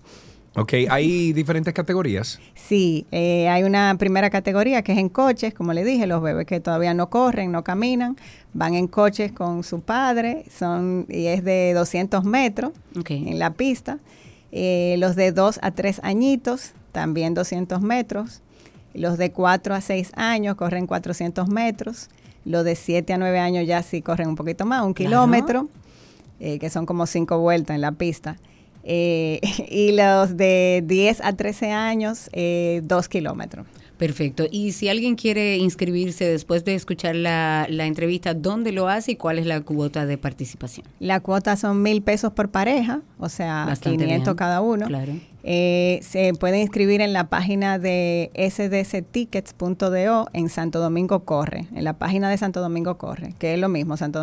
[0.56, 2.40] Ok, hay diferentes categorías.
[2.56, 6.44] Sí, eh, hay una primera categoría que es en coches, como le dije, los bebés
[6.46, 8.16] que todavía no corren, no caminan,
[8.52, 12.72] van en coches con su padre, son y es de 200 metros
[13.08, 13.98] en la pista.
[14.50, 18.42] Eh, los de 2 a 3 añitos, también 200 metros.
[18.92, 22.08] Los de 4 a 6 años corren 400 metros.
[22.44, 25.10] Los de 7 a 9 años ya sí corren un poquito más, un Claro.
[25.10, 25.68] kilómetro,
[26.40, 28.36] eh, que son como 5 vueltas en la pista.
[28.84, 33.66] Eh, y los de 10 a 13 años, 2 kilómetros.
[34.00, 34.44] Perfecto.
[34.50, 39.16] Y si alguien quiere inscribirse después de escuchar la, la entrevista, ¿dónde lo hace y
[39.16, 40.86] cuál es la cuota de participación?
[41.00, 44.36] La cuota son mil pesos por pareja, o sea, Bastante 500 bien.
[44.36, 44.86] cada uno.
[44.86, 45.12] Claro.
[45.42, 51.92] Eh, se pueden inscribir en la página de sdctickets.do en Santo Domingo Corre, en la
[51.98, 54.18] página de Santo Domingo Corre, que es lo mismo, Santo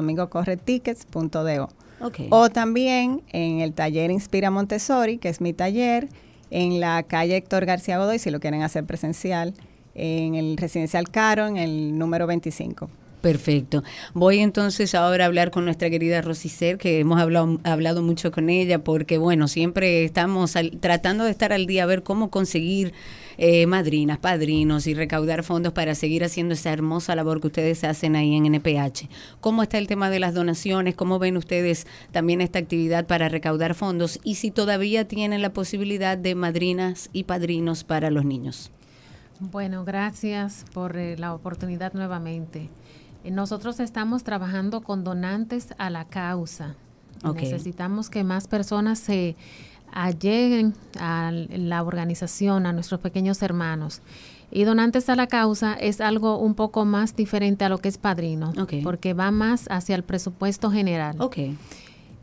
[1.99, 2.27] Domingo Corre tickets.do.
[2.27, 2.27] Ok.
[2.29, 6.09] O también en el taller Inspira Montessori, que es mi taller,
[6.49, 9.53] en la calle Héctor García Godoy, si lo quieren hacer presencial,
[9.95, 12.89] en el residencial Caro, en el número 25.
[13.21, 13.83] Perfecto.
[14.13, 18.83] Voy entonces ahora a hablar con nuestra querida Rosicer, que hemos hablado, mucho con ella,
[18.83, 22.93] porque bueno, siempre estamos al- tratando de estar al día, a ver cómo conseguir
[23.39, 28.15] eh, madrinas, padrinos y recaudar fondos para seguir haciendo esa hermosa labor que ustedes hacen
[28.15, 29.09] ahí en NPH.
[29.41, 30.93] ¿Cómo está el tema de las donaciones?
[30.95, 34.19] ¿Cómo ven ustedes también esta actividad para recaudar fondos?
[34.23, 38.71] Y si todavía tienen la posibilidad de madrinas y padrinos para los niños.
[39.39, 42.69] Bueno, gracias por eh, la oportunidad nuevamente.
[43.31, 46.75] Nosotros estamos trabajando con donantes a la causa.
[47.35, 49.35] Necesitamos que más personas se
[49.91, 54.01] alleguen a la organización, a nuestros pequeños hermanos.
[54.51, 57.97] Y donantes a la causa es algo un poco más diferente a lo que es
[57.97, 58.53] padrino,
[58.83, 61.17] porque va más hacia el presupuesto general.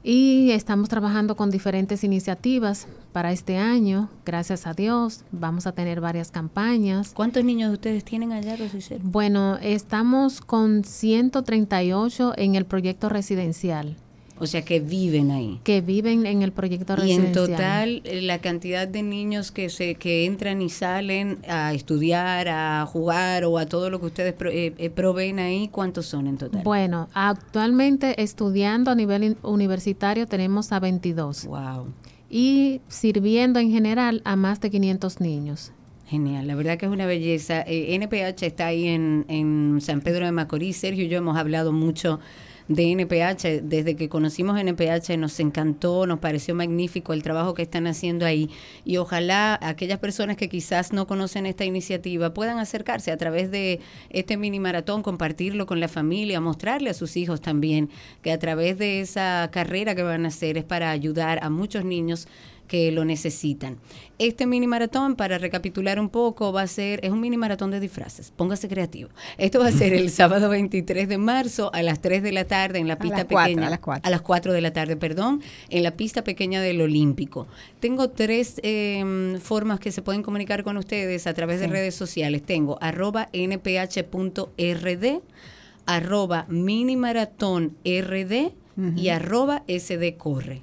[0.07, 4.11] Y estamos trabajando con diferentes iniciativas para este año.
[4.27, 7.13] Gracias a Dios, vamos a tener varias campañas.
[7.15, 9.01] ¿Cuántos niños ustedes tienen allá, Rosicer?
[9.03, 13.97] Bueno, estamos con 138 en el proyecto residencial.
[14.41, 15.61] O sea, que viven ahí.
[15.63, 17.35] Que viven en el proyecto Y en residencial.
[17.51, 22.85] total, eh, la cantidad de niños que se que entran y salen a estudiar, a
[22.85, 26.37] jugar o a todo lo que ustedes pro- eh, eh, proveen ahí, ¿cuántos son en
[26.37, 26.63] total?
[26.65, 31.47] Bueno, actualmente estudiando a nivel universitario tenemos a 22.
[31.47, 31.87] Wow.
[32.29, 35.71] Y sirviendo en general a más de 500 niños.
[36.07, 37.63] Genial, la verdad que es una belleza.
[37.63, 40.77] Eh, NPH está ahí en, en San Pedro de Macorís.
[40.77, 42.19] Sergio y yo hemos hablado mucho
[42.69, 43.63] de NPH.
[43.63, 48.51] Desde que conocimos NPH nos encantó, nos pareció magnífico el trabajo que están haciendo ahí.
[48.85, 53.81] Y ojalá aquellas personas que quizás no conocen esta iniciativa puedan acercarse a través de
[54.11, 57.91] este mini maratón, compartirlo con la familia, mostrarle a sus hijos también
[58.23, 61.85] que a través de esa carrera que van a hacer es para ayudar a muchos
[61.85, 62.29] niños
[62.69, 63.79] que lo necesitan.
[64.19, 67.81] Este mini maratón, para recapitular un poco, va a ser, es un mini maratón de
[67.81, 69.11] disfraces, póngase creativo.
[69.39, 72.79] Esto va a ser el sábado 23 de marzo a las 3 de la tarde
[72.79, 73.67] en la pista las pequeña.
[73.67, 74.07] a las cuatro.
[74.07, 77.47] A las 4 de la tarde, perdón, en la pista pequeña del Olímpico.
[77.81, 82.43] Tengo tres eh, formas que se pueden comunicar con ustedes a través de redes sociales.
[82.43, 85.21] Tengo arroba nph.rd,
[85.87, 88.53] arroba mini maratón rd
[88.97, 90.63] y arroba sd corre.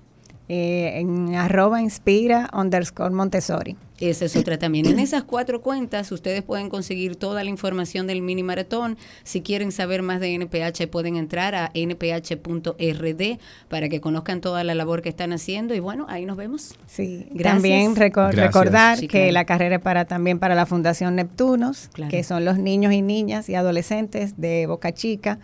[0.53, 3.77] Eh, en arroba inspira underscore Montessori.
[4.01, 4.85] Esa es otra también.
[4.87, 8.97] En esas cuatro cuentas ustedes pueden conseguir toda la información del mini maratón.
[9.23, 13.39] Si quieren saber más de NPH pueden entrar a nph.rd
[13.69, 16.75] para que conozcan toda la labor que están haciendo y bueno, ahí nos vemos.
[16.87, 17.53] Sí, Gracias.
[17.53, 18.45] también reco- Gracias.
[18.47, 19.31] recordar Sí, que claro.
[19.33, 22.11] la carrera es para también para la Fundación Neptunos, Claro.
[22.11, 25.39] que son los niños y niñas y adolescentes de Boca Chica,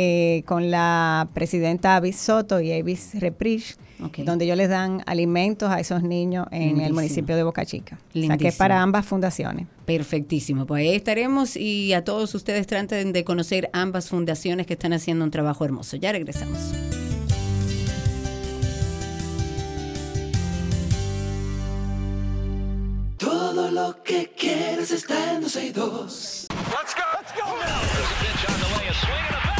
[0.00, 3.74] eh, con la presidenta Avis Soto y Avis Reprich,
[4.18, 6.86] donde ellos les dan alimentos a esos niños en Lindísimo.
[6.86, 7.96] el municipio de Boca Chica.
[7.96, 8.58] O sea que es Lindísimo.
[8.58, 9.66] para ambas fundaciones.
[9.86, 14.92] Perfectísimo, pues ahí estaremos y a todos ustedes traten de conocer ambas fundaciones que están
[14.92, 15.96] haciendo un trabajo hermoso.
[15.96, 16.60] Ya regresamos.
[23.16, 26.46] Todo lo que quieres está en 12 y 2.
[26.50, 27.02] Let's go.
[27.18, 29.57] Let's go now.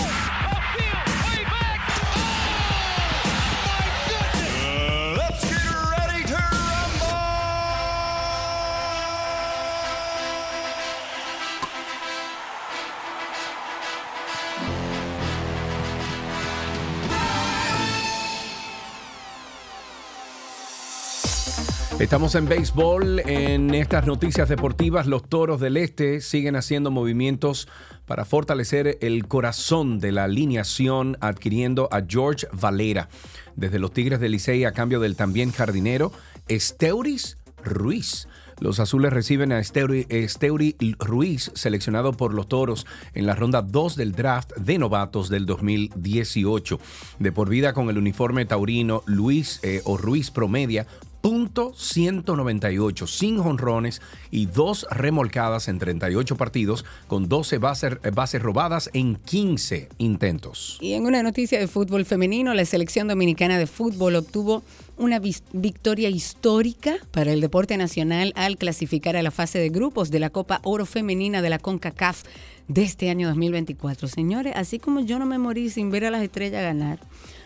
[21.99, 23.23] Estamos en béisbol.
[23.27, 27.67] En estas noticias deportivas, los toros del Este siguen haciendo movimientos
[28.07, 33.09] para fortalecer el corazón de la alineación, adquiriendo a George Valera
[33.57, 36.13] desde los Tigres del Licey a cambio del también jardinero
[36.47, 38.29] Esteuris Ruiz.
[38.61, 44.13] Los azules reciben a Esteuri, Ruiz, seleccionado por los toros en la ronda 2 del
[44.13, 46.81] draft de novatos del 2018.
[47.21, 50.87] De por vida con el uniforme taurino, Luis eh, o Ruiz promedia
[51.21, 54.01] punto 198, sin jonrones
[54.31, 60.79] y dos remolcadas en 38 partidos, con 12 bases, bases robadas en 15 intentos.
[60.81, 64.63] Y en una noticia de fútbol femenino, la selección dominicana de fútbol obtuvo
[64.97, 70.19] una victoria histórica para el deporte nacional al clasificar a la fase de grupos de
[70.19, 72.25] la Copa Oro Femenina de la CONCACAF
[72.67, 74.09] de este año 2024.
[74.09, 76.99] Señores, así como yo no me morí sin ver a las estrellas ganar,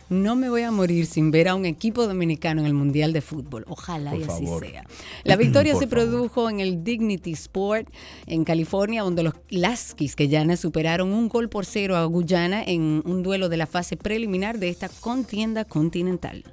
[0.08, 3.20] no me voy a morir sin ver a un equipo dominicano en el Mundial de
[3.20, 3.64] Fútbol.
[3.68, 4.66] Ojalá Por y así favor.
[4.66, 4.84] sea.
[5.24, 7.88] La victoria se produjo en el Dignity Sport
[8.26, 13.02] en California, donde los Laskis que ya superaron un gol por cero a Guyana en
[13.04, 16.44] un duelo de la fase preliminar de esta contienda continental.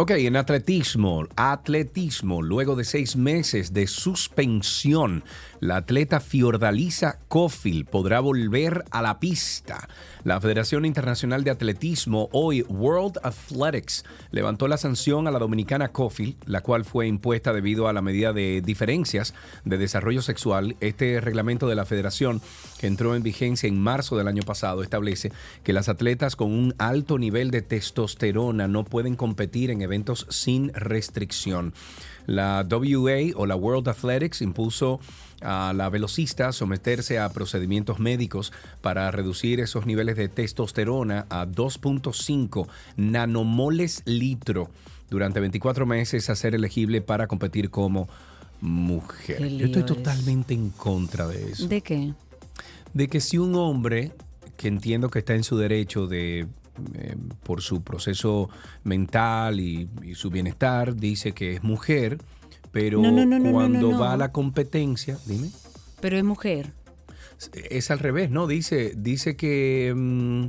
[0.00, 5.24] Ok, en atletismo, atletismo, luego de seis meses de suspensión,
[5.58, 9.88] la atleta Fiordalisa Coffil podrá volver a la pista.
[10.22, 16.36] La Federación Internacional de Atletismo, hoy World Athletics, levantó la sanción a la dominicana Coffil,
[16.46, 19.34] la cual fue impuesta debido a la medida de diferencias
[19.64, 20.76] de desarrollo sexual.
[20.78, 22.40] Este reglamento de la federación,
[22.78, 25.32] que entró en vigencia en marzo del año pasado, establece
[25.64, 30.72] que las atletas con un alto nivel de testosterona no pueden competir en eventos sin
[30.74, 31.74] restricción.
[32.26, 35.00] La WA o la World Athletics impuso
[35.40, 42.68] a la velocista someterse a procedimientos médicos para reducir esos niveles de testosterona a 2.5
[42.96, 44.70] nanomoles litro
[45.10, 48.08] durante 24 meses a ser elegible para competir como
[48.60, 49.48] mujer.
[49.56, 49.86] Yo estoy es.
[49.86, 52.12] totalmente en contra de eso ¿De qué?
[52.92, 54.12] de que si un hombre,
[54.56, 56.46] que entiendo que está en su derecho de
[56.94, 58.48] eh, por su proceso
[58.84, 62.18] mental y, y su bienestar, dice que es mujer,
[62.72, 65.50] pero No, no, no, no, no, cuando va a la competencia, dime,
[66.00, 66.72] Pero es mujer.
[67.52, 68.46] es al revés, ¿no?
[68.46, 70.46] Dice, dice que mm,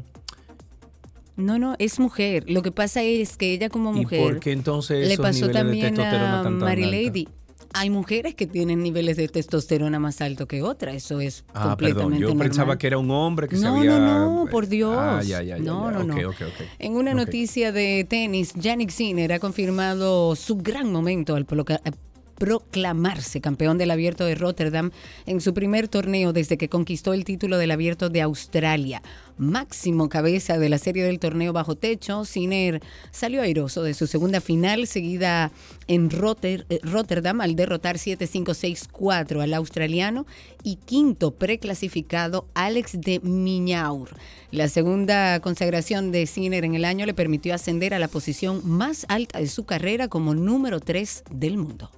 [1.38, 2.44] No, no, es mujer.
[2.50, 5.48] Lo que pasa es que ella como ¿Y mujer por qué entonces le esos pasó
[5.48, 6.86] niveles de también testosterona a tan, tan Mary?
[6.86, 7.28] Lady.
[7.74, 10.96] Hay mujeres que tienen niveles de testosterona más altos que otras.
[10.96, 12.78] Eso es Ah, perdón, completamente yo pensaba normal.
[12.80, 14.00] que era un hombre que se No, había...
[14.00, 14.96] no, no, por Dios.
[14.98, 16.16] Ah, ya, ya, ya, No, no, no.
[16.16, 16.66] Ok, ok, ok.
[16.80, 21.46] En una noticia de tenis, Yannick Sinner ha confirmado su gran momento al
[21.84, 21.92] a
[22.40, 24.92] proclamarse campeón del Abierto de Rotterdam
[25.26, 29.04] en su primer torneo desde que conquistó el título del Abierto de Australia.
[29.40, 32.82] Máximo cabeza de la serie del torneo bajo techo, Sinner
[33.12, 35.52] salió airoso de su segunda final seguida
[35.88, 40.26] en eh, Rotterdam al derrotar 7-5-6-4 al australiano
[40.62, 44.10] y quinto preclasificado Alex de Miñaur.
[44.52, 49.06] La segunda consagración de Sinner en el año le permitió ascender a la posición más
[49.08, 51.90] alta de su carrera como número 3 del mundo.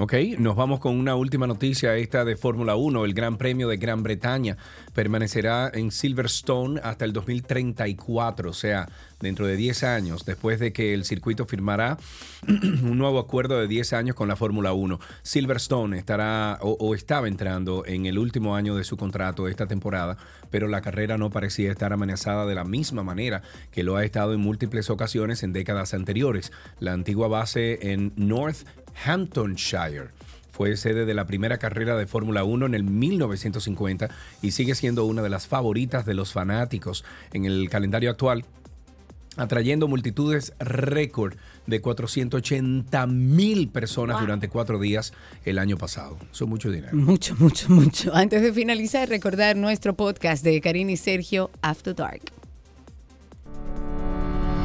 [0.00, 3.04] Ok, nos vamos con una última noticia, esta de Fórmula 1.
[3.04, 4.56] El Gran Premio de Gran Bretaña
[4.94, 8.88] permanecerá en Silverstone hasta el 2034, o sea,
[9.18, 11.98] dentro de 10 años, después de que el circuito firmará
[12.46, 15.00] un nuevo acuerdo de 10 años con la Fórmula 1.
[15.22, 20.16] Silverstone estará o, o estaba entrando en el último año de su contrato esta temporada,
[20.48, 23.42] pero la carrera no parecía estar amenazada de la misma manera
[23.72, 26.52] que lo ha estado en múltiples ocasiones en décadas anteriores.
[26.78, 28.12] La antigua base en
[29.06, 30.08] Northamptonshire
[30.50, 34.08] fue sede de la primera carrera de Fórmula 1 en el 1950
[34.42, 38.44] y sigue siendo una de las favoritas de los fanáticos en el calendario actual
[39.36, 41.34] atrayendo multitudes récord
[41.66, 45.12] de 480 mil personas durante cuatro días
[45.44, 46.18] el año pasado.
[46.32, 46.96] Eso es mucho dinero.
[46.96, 48.12] Mucho, mucho, mucho.
[48.14, 52.32] Antes de finalizar, recordar nuestro podcast de Karina y Sergio After Dark.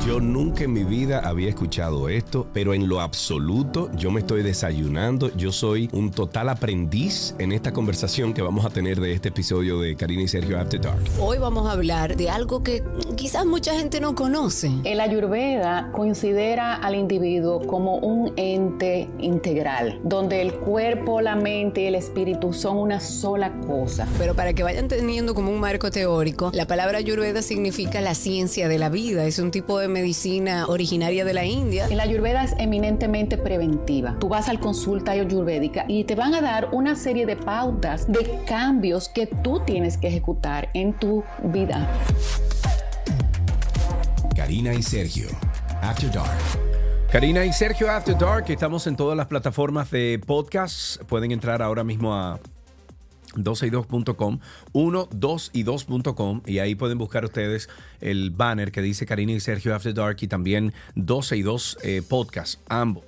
[0.05, 4.43] Yo nunca en mi vida había escuchado esto, pero en lo absoluto yo me estoy
[4.43, 5.33] desayunando.
[5.37, 9.79] Yo soy un total aprendiz en esta conversación que vamos a tener de este episodio
[9.79, 11.01] de Karina y Sergio After Dark.
[11.21, 12.83] Hoy vamos a hablar de algo que
[13.15, 14.71] quizás mucha gente no conoce.
[14.83, 21.85] El Ayurveda considera al individuo como un ente integral, donde el cuerpo, la mente y
[21.85, 24.05] el espíritu son una sola cosa.
[24.17, 28.67] Pero para que vayan teniendo como un marco teórico, la palabra Ayurveda significa la ciencia
[28.67, 29.25] de la vida.
[29.25, 31.87] Es un tipo de medicina originaria de la India.
[31.87, 34.17] La Ayurveda es eminentemente preventiva.
[34.19, 38.41] Tú vas al consulta ayurvédica y te van a dar una serie de pautas de
[38.45, 41.87] cambios que tú tienes que ejecutar en tu vida.
[44.35, 45.29] Karina y Sergio.
[45.81, 46.37] After Dark.
[47.11, 51.01] Karina y Sergio After Dark, estamos en todas las plataformas de podcast.
[51.03, 52.39] Pueden entrar ahora mismo a
[53.35, 54.39] 12y2.com,
[54.71, 57.69] 1, 2 y 2.com y ahí pueden buscar ustedes
[58.01, 62.01] el banner que dice Karina y Sergio After Dark y también 12 y 2 eh,
[62.07, 63.03] podcast, ambos.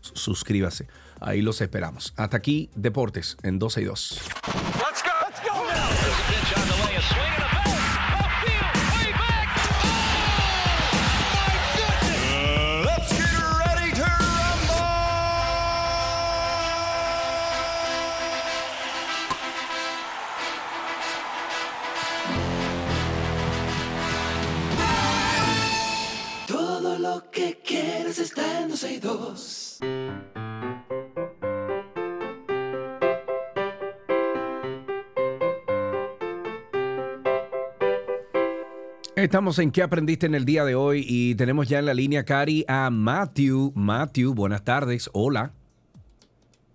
[0.00, 0.86] Suscríbase,
[1.20, 2.14] ahí los esperamos.
[2.16, 3.82] Hasta aquí, Deportes en 12
[28.16, 29.78] quieres está en 12 y 2.
[39.16, 41.04] Estamos en ¿Qué aprendiste en el día de hoy?
[41.06, 43.72] Y tenemos ya en la línea, Cari, a Matthew.
[43.74, 45.10] Matthew, buenas tardes.
[45.12, 45.52] Hola.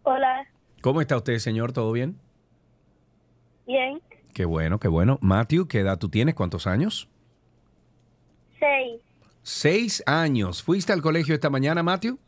[0.04, 0.48] Hola,
[0.82, 1.74] ¿Cómo está usted, señor?
[1.74, 2.18] ¿Todo bien?
[3.68, 4.02] bien.
[4.34, 5.20] Qué bueno, qué bueno.
[5.22, 6.34] Matthew, ¿qué edad tú tienes?
[6.34, 7.08] ¿Cuántos años?
[8.60, 9.02] Seis.
[9.44, 10.62] Seis años.
[10.62, 12.20] ¿Fuiste al colegio esta mañana, Matthew?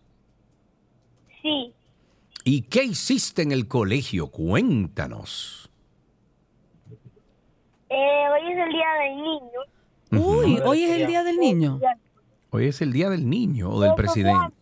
[1.41, 1.74] Sí.
[2.43, 4.28] ¿Y qué hiciste en el colegio?
[4.28, 5.70] Cuéntanos.
[7.89, 10.26] Eh, hoy es el día del niño.
[10.26, 11.80] Uy, hoy es el día del niño.
[12.49, 14.55] Hoy es el día del niño o del presidente.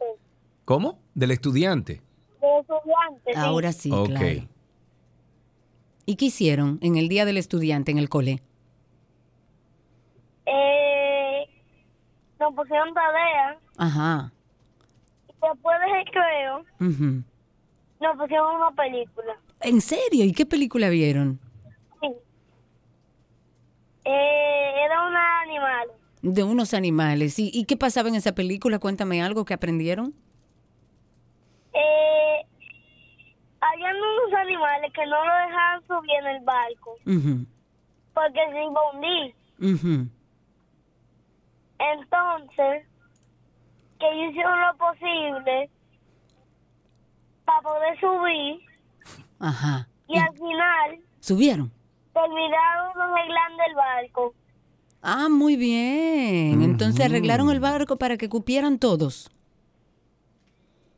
[0.66, 1.00] ¿Cómo?
[1.14, 2.02] Del estudiante.
[2.42, 3.38] De estudiantes.
[3.38, 4.48] Ahora sí, claro.
[6.06, 8.42] ¿Y qué hicieron en el día del estudiante en el cole?
[12.42, 13.58] Nos pusieron tarea.
[13.78, 14.32] Ajá.
[15.30, 17.24] Y después del recreo, ujú.
[18.02, 19.34] nos pusieron una película.
[19.62, 20.26] ¿En serio?
[20.26, 21.40] ¿Y qué película vieron?
[22.02, 22.08] Sí.
[24.06, 25.88] Eh, era una animal.
[26.24, 27.38] De unos animales.
[27.40, 28.80] ¿Y, y qué pasaba en esa película?
[28.80, 30.14] Cuéntame algo que aprendieron.
[31.74, 32.46] Eh,
[33.62, 37.46] habían unos animales que no lo dejaban subir en el barco Ujú,
[38.14, 40.12] porque se iba a hundir.
[41.94, 42.88] Entonces,
[44.00, 45.70] que ellos hicieron lo posible
[47.46, 48.60] para poder subir
[49.40, 49.88] Ajá.
[50.08, 51.72] y al final ¿Subieron?
[52.14, 54.34] terminaron arreglando el barco.
[55.02, 56.62] Ah, muy bien.
[56.62, 59.32] Entonces arreglaron el barco para que cupieran todos.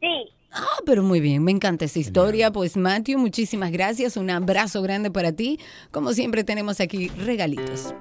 [0.01, 0.29] Sí.
[0.51, 2.51] Ah, pero muy bien, me encanta esa historia.
[2.51, 4.17] Pues Matthew, muchísimas gracias.
[4.17, 5.59] Un abrazo grande para ti.
[5.91, 7.93] Como siempre tenemos aquí regalitos.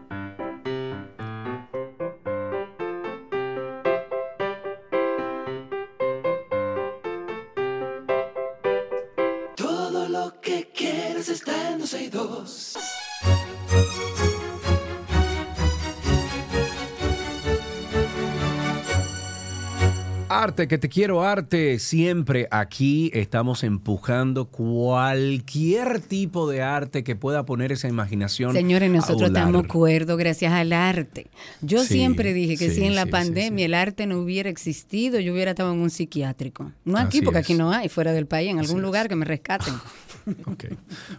[20.43, 21.78] Arte, que te quiero arte.
[21.78, 28.53] Siempre aquí estamos empujando cualquier tipo de arte que pueda poner esa imaginación.
[28.53, 31.28] Señores, nosotros estamos acuerdo gracias al arte.
[31.61, 34.51] Yo Sí, siempre dije que sí, si en la sí, pandemia el arte no hubiera
[34.51, 36.72] existido, yo hubiera estado en un psiquiátrico.
[36.84, 37.45] No aquí, Así porque es.
[37.47, 39.74] aquí no hay, fuera del país, en algún lugar que me rescaten.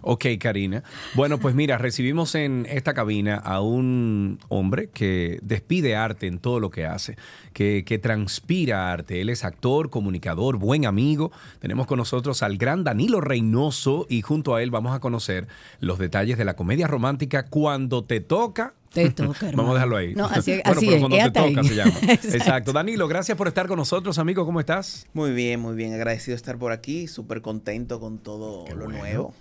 [0.02, 0.82] Ok, Karina.
[1.14, 6.62] Bueno, pues mira, recibimos en esta cabina a un hombre que despide arte en todo
[6.62, 7.18] lo que hace,
[7.54, 9.22] que, que transpira arte.
[9.22, 11.32] Él es actor, comunicador, buen amigo.
[11.60, 15.48] Tenemos con nosotros al gran Danilo Reynoso y junto a él vamos a conocer
[15.80, 18.74] los detalles de la comedia romántica Cuando te toca.
[18.94, 19.58] Te toca, hermano.
[19.58, 20.14] Vamos a dejarlo ahí.
[20.14, 21.68] No, así- bueno, así pero es, cuando es te toca ahí.
[21.68, 21.92] se llama.
[22.04, 22.28] Exacto.
[22.38, 22.74] Exacto.
[22.74, 24.46] Danilo, gracias por estar con nosotros, amigo.
[24.46, 25.08] ¿Cómo estás?
[25.14, 25.94] Muy bien, muy bien.
[25.96, 27.08] Agradecido de estar por aquí.
[27.08, 29.34] Súper contento con todo lo nuevo.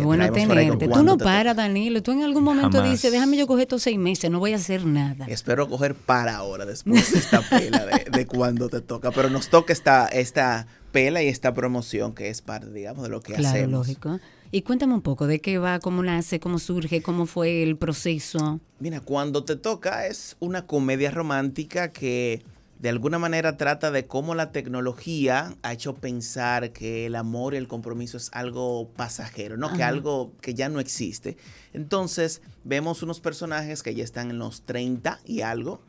[0.00, 0.88] Qué bueno tenerte.
[0.88, 2.02] Tú no te paras, Danilo.
[2.02, 2.90] Tú en algún momento Jamás.
[2.92, 5.26] dices, déjame yo coger estos seis meses, no voy a hacer nada.
[5.26, 9.10] Espero coger para ahora después de esta pela de, de cuando te toca.
[9.12, 13.20] Pero nos toca esta, esta pela y esta promoción que es parte, digamos, de lo
[13.20, 13.70] que Claro, hacemos.
[13.70, 14.20] lógico.
[14.50, 18.60] Y cuéntame un poco de qué va, cómo nace, cómo surge, cómo fue el proceso.
[18.78, 22.42] Mira, cuando te toca es una comedia romántica que
[22.84, 27.56] de alguna manera trata de cómo la tecnología ha hecho pensar que el amor y
[27.56, 29.72] el compromiso es algo pasajero, ¿no?
[29.72, 31.38] Que algo que ya no existe.
[31.74, 35.82] Entonces, vemos unos personajes que ya están en los 30 y algo,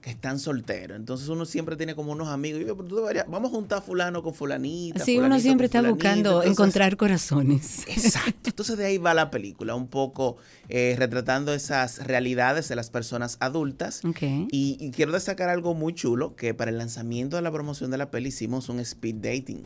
[0.00, 0.96] que están solteros.
[0.96, 2.62] Entonces, uno siempre tiene como unos amigos.
[2.62, 5.04] Y yo, pero tú deberías- vamos a juntar a fulano con fulanita.
[5.04, 5.94] Sí, uno siempre está fulanita.
[5.96, 7.80] buscando Entonces, encontrar corazones.
[7.88, 8.32] Exacto.
[8.50, 10.36] Entonces de ahí va la película, un poco
[10.68, 14.04] eh, retratando esas realidades de las personas adultas.
[14.04, 14.22] Ok.
[14.22, 17.98] Y, y quiero destacar algo muy chulo, que para el lanzamiento de la promoción de
[17.98, 19.64] la peli hicimos un speed dating.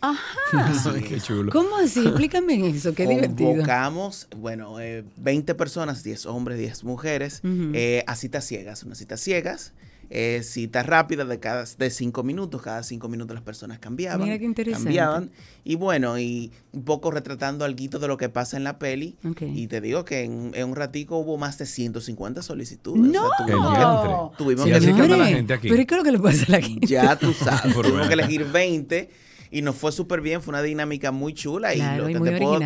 [0.00, 0.92] Ajá.
[1.08, 1.52] Qué chulo.
[1.52, 2.00] ¿Cómo así?
[2.00, 3.50] Explícame eso, qué divertido.
[3.50, 7.72] Convocamos, bueno, eh, 20 personas, 10 hombres, 10 mujeres, Ujú.
[7.74, 9.72] eh, a citas ciegas, unas citas ciegas.
[10.12, 14.24] Eh, citas rápidas de cada de cinco minutos, cada cinco minutos las personas cambiaban.
[14.24, 14.86] Mira qué interesante.
[14.86, 15.30] Cambiaban.
[15.62, 19.16] Y bueno, y un poco retratando algo de lo que pasa en la peli.
[19.24, 19.42] Ok.
[19.42, 23.00] Y te digo que en, en un ratico hubo más de 150 solicitudes.
[23.00, 23.24] ¡No!
[23.24, 25.68] O sea, tuvimos que- tuvimos Sí, que- anda la gente aquí.
[25.68, 26.86] Pero ¿y qué es lo que le pasa a la gente?
[26.88, 27.72] ya tú sabes.
[27.72, 29.10] Tuvimos que elegir 20
[29.50, 30.42] y nos fue súper bien.
[30.42, 31.72] Fue una dinámica muy chula.
[31.72, 32.60] Claro, y y lo que, muy te puedo,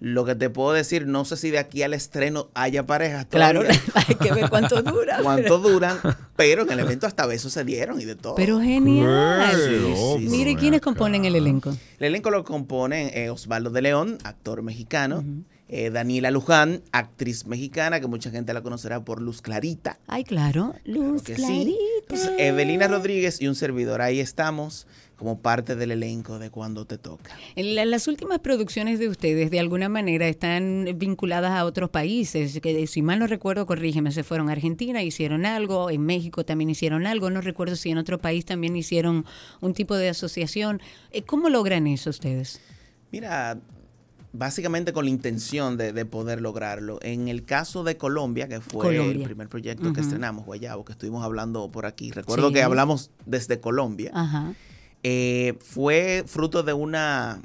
[0.00, 3.26] lo que te puedo decir, no sé si de aquí al estreno haya parejas.
[3.26, 3.62] Claro,
[3.94, 5.18] hay que ver cuánto dura.
[5.22, 5.98] cuánto duran,
[6.36, 8.34] pero en el evento hasta besos se dieron y de todo.
[8.36, 9.52] Pero genial.
[9.54, 10.28] Sí, sí, sí.
[10.28, 11.70] Mire, ¿quiénes componen el elenco?
[11.98, 15.22] El elenco lo componen eh, Osvaldo de León, actor mexicano.
[15.68, 19.98] eh, Daniela Luján, actriz mexicana, que mucha gente la conocerá por Luz Clarita.
[20.08, 20.74] Ay, claro.
[20.84, 21.34] Luz sí.
[21.34, 21.76] clarita.
[22.08, 24.86] Entonces, Evelina Rodríguez y un servidor, ahí estamos
[25.20, 27.36] como parte del elenco de Cuando Te Toca.
[27.54, 32.58] Las últimas producciones de ustedes, de alguna manera, están vinculadas a otros países.
[32.62, 36.70] Que si mal no recuerdo, corrígeme, se fueron a Argentina, hicieron algo, en México también
[36.70, 39.26] hicieron algo, no recuerdo si en otro país también hicieron
[39.60, 40.80] un tipo de asociación.
[41.12, 42.58] Eh, ¿Cómo logran eso ustedes?
[43.12, 43.58] Mira,
[44.32, 46.98] básicamente con la intención de, de poder lograrlo.
[47.02, 51.22] En el caso de Colombia, que fue el primer proyecto que estrenamos, Guayabo, que estuvimos
[51.24, 52.10] hablando por aquí.
[52.10, 52.54] Recuerdo Sí.
[52.54, 54.12] que hablamos desde Colombia.
[54.14, 54.54] Ajá.
[55.02, 57.40] Eh, fue fruto de una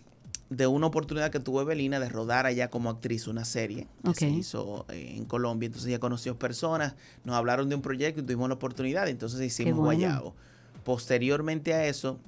[0.49, 4.29] de una oportunidad que tuvo Evelina de rodar allá como actriz una serie que se
[4.29, 5.67] hizo eh, en Colombia.
[5.67, 9.07] Entonces ella conoció personas, nos hablaron de un proyecto y tuvimos la oportunidad.
[9.07, 9.85] Entonces hicimos bueno.
[9.85, 10.35] Guayabo.
[10.83, 12.19] Posteriormente a eso,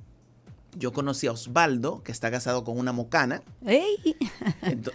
[0.76, 3.44] yo conocí a Osvaldo, que está casado con una mocana.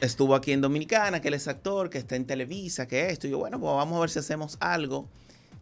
[0.01, 3.29] Estuvo aquí en Dominicana, que él es actor, que está en Televisa, que esto.
[3.29, 5.09] Y yo, bueno, pues vamos a ver si hacemos algo.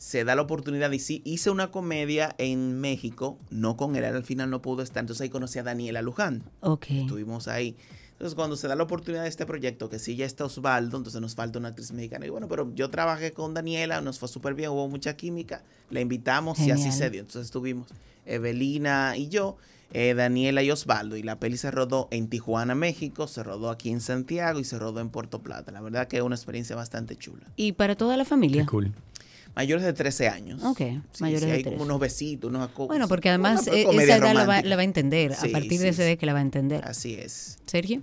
[0.00, 4.24] Se da la oportunidad y sí, hice una comedia en México, no con él, al
[4.24, 5.02] final no pudo estar.
[5.02, 6.42] Entonces ahí conocí a Daniela Luján.
[6.60, 6.86] Ok.
[6.88, 7.76] Estuvimos ahí.
[8.12, 11.20] Entonces cuando se da la oportunidad de este proyecto, que sí ya está Osvaldo, entonces
[11.20, 12.24] nos falta una actriz mexicana.
[12.24, 16.00] Y bueno, pero yo trabajé con Daniela, nos fue súper bien, hubo mucha química, la
[16.00, 16.98] invitamos y así Genial.
[16.98, 17.20] se dio.
[17.20, 17.88] Entonces estuvimos
[18.24, 19.58] Evelina y yo,
[19.92, 21.18] eh, Daniela y Osvaldo.
[21.18, 24.78] Y la peli se rodó en Tijuana, México, se rodó aquí en Santiago y se
[24.78, 25.72] rodó en Puerto Plata.
[25.72, 27.44] La verdad que es una experiencia bastante chula.
[27.56, 28.64] ¿Y para toda la familia?
[28.64, 28.94] Cool.
[29.56, 30.62] Mayores de 13 años.
[30.64, 31.76] Ok, Sí, mayores sí, de hay 13.
[31.76, 34.82] como unos besitos, unos Bueno, porque además eh, comedia esa edad la va, la va
[34.82, 35.34] a entender.
[35.34, 36.08] Sí, a partir sí, de esa sí.
[36.10, 36.84] edad que la va a entender.
[36.84, 37.58] Así es.
[37.66, 38.02] Sergio.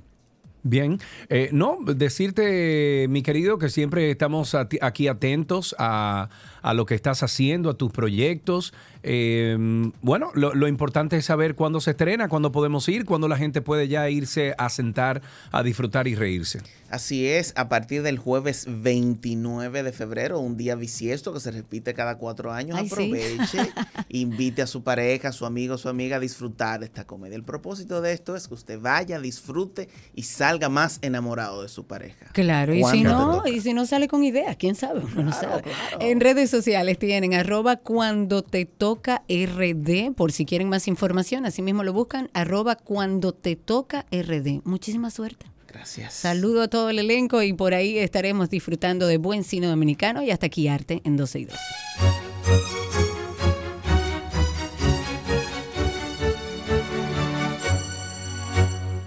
[0.63, 6.29] Bien, Eh, no, decirte, mi querido, que siempre estamos aquí atentos a,
[6.67, 8.73] a lo que estás haciendo, a tus proyectos.
[9.01, 9.55] Eh,
[10.01, 13.61] bueno, lo, lo importante es saber cuándo se estrena, cuándo podemos ir, cuándo la gente
[13.61, 15.21] puede ya irse a sentar,
[15.53, 16.59] a disfrutar y reírse.
[16.89, 21.93] Así es, a partir del jueves 29 de febrero, un día bisiesto que se repite
[21.93, 22.93] cada cuatro años, Ay, sí.
[22.93, 23.71] aproveche,
[24.09, 27.35] invite a su pareja, a su amigo, a su amiga a disfrutar de esta comedia.
[27.35, 31.85] El propósito de esto es que usted vaya, disfrute y salga más enamorado de su
[31.85, 32.27] pareja.
[32.31, 35.33] Claro, y si ¿Cuánto no, y si no sale con ideas, quién sabe, uno no
[35.33, 35.63] sabe.
[35.99, 41.61] En redes sociales tienen arroba cuando te toca RD, por si quieren más información, así
[41.61, 44.61] mismo lo buscan, arroba cuando te toca RD.
[44.63, 45.45] Muchísima suerte.
[45.67, 46.15] Gracias.
[46.15, 50.31] Saludo a todo el elenco y por ahí estaremos disfrutando de buen cine dominicano y
[50.31, 51.57] hasta aquí arte en 12 y 2.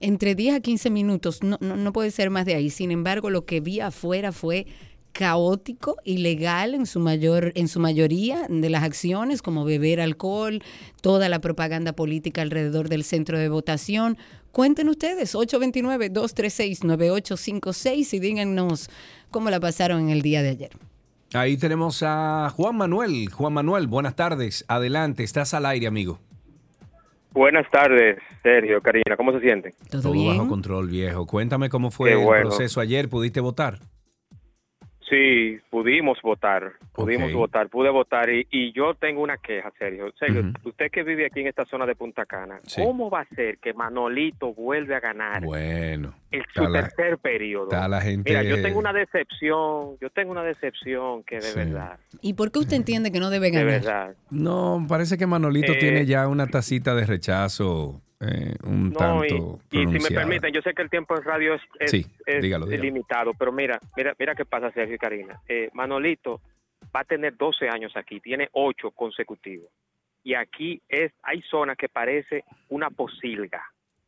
[0.00, 2.68] entre 10 a 15 minutos, no, no, no puede ser más de ahí.
[2.68, 4.66] Sin embargo, lo que vi afuera fue
[5.12, 10.62] caótico, ilegal en su mayor en su mayoría de las acciones como beber alcohol,
[11.00, 14.18] toda la propaganda política alrededor del centro de votación.
[14.52, 18.90] Cuenten ustedes 829-236-9856 y díganos
[19.30, 20.72] cómo la pasaron en el día de ayer.
[21.34, 23.28] Ahí tenemos a Juan Manuel.
[23.28, 24.64] Juan Manuel, buenas tardes.
[24.68, 26.20] Adelante, estás al aire, amigo.
[27.32, 29.74] Buenas tardes, Sergio, Karina, ¿cómo se sienten?
[29.90, 31.26] Todo bajo control, viejo.
[31.26, 32.48] Cuéntame cómo fue Qué el bueno.
[32.50, 33.08] proceso ayer.
[33.08, 33.80] ¿Pudiste votar?
[35.08, 40.10] Sí, pudimos votar, pudimos votar, pude votar y, y yo tengo una queja, Sergio.
[40.18, 42.82] Sergio, usted que vive aquí en esta zona de Punta Cana, Sí.
[42.82, 46.14] ¿cómo va a ser que Manolito vuelve a ganar Bueno.
[46.30, 47.64] el su la- tercer periodo?
[47.70, 51.58] está la gente- Mira, yo tengo una decepción, yo tengo una decepción que de Sí.
[51.58, 53.66] verdad, ¿Y por qué usted entiende que no debe de ganar?
[53.66, 54.14] verdad.
[54.30, 59.60] No, parece que Manolito Eh, tiene ya una tacita de rechazo eh, un No, tanto
[59.70, 62.06] y, y si me permiten, yo sé que el tiempo en radio es, es- Sí,
[62.26, 62.82] es dígalo, dígalo.
[62.84, 65.40] limitado, pero mira, mira, mira qué pasa, Sergio y Karina.
[65.48, 66.40] Eh, Manolito
[66.94, 69.68] va a tener 12 años aquí, tiene 8 consecutivos.
[70.22, 73.62] Y aquí es, hay zonas que parece una posilga.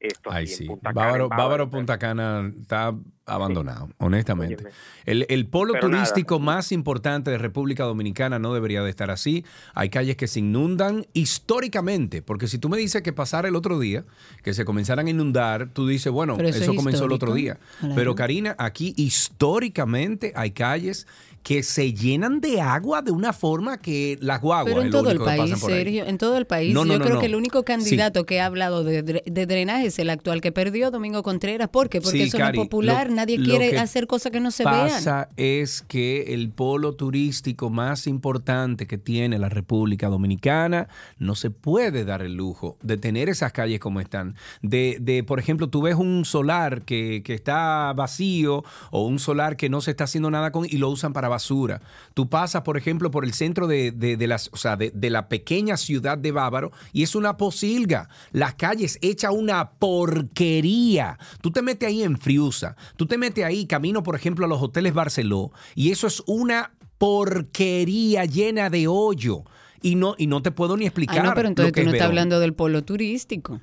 [0.07, 0.65] Esto Ay, aquí en sí.
[0.67, 1.49] Punta Cana, Bávaro, en Bávaro.
[1.49, 2.95] Bávaro Punta Cana está
[3.27, 4.65] abandonado, honestamente.
[5.05, 6.05] El, el polo Pero nada.
[6.05, 9.45] turístico más importante de República Dominicana no debería de estar así.
[9.75, 13.79] Hay calles que se inundan históricamente, porque si tú me dices que pasara el otro
[13.81, 14.05] día,
[14.43, 17.35] que se comenzaran a inundar, tú dices, bueno, Pero eso eso, es comenzó el otro
[17.35, 17.59] día.
[17.95, 21.07] Pero Karina, aquí históricamente hay calles
[21.47, 25.21] que se llenan de agua de una forma que las guaguas Pero en todo el
[25.21, 25.57] país.
[25.61, 26.75] Sergio, en todo el país.
[26.75, 27.65] No, no, yo no, creo que el único Sí.
[27.67, 31.69] candidato que ha hablado de, de drenaje es el actual que perdió, Domingo Contreras.
[31.69, 32.01] ¿Por qué?
[32.01, 34.65] Porque Sí, eso Cari, no es popular, lo- nadie quiere hacer cosas que no se
[34.65, 34.89] vean.
[34.89, 40.89] pasa es que el polo turístico más importante que tiene la República Dominicana
[41.21, 44.35] no se puede dar el lujo de tener esas calles como están.
[44.63, 49.57] De, de, por ejemplo, tú ves un solar que, que está vacío o un solar
[49.57, 51.81] que no se está haciendo nada con y lo usan para basura.
[52.15, 55.11] Tú pasas, por ejemplo, por el centro de, de- de las, o sea, de, de
[55.11, 58.09] la pequeña ciudad de Bávaro y es una posilga.
[58.33, 61.19] Las calles hecha una porquería.
[61.41, 64.61] Tú te metes ahí en Friusa, tú te metes ahí camino, por ejemplo, a los
[64.63, 69.45] hoteles Barceló y eso es una porquería llena de hoyo.
[69.83, 71.19] Y no, y no te puedo ni explicar.
[71.21, 73.61] Ah, no, pero entonces lo que tú no es estás hablando del polo turístico.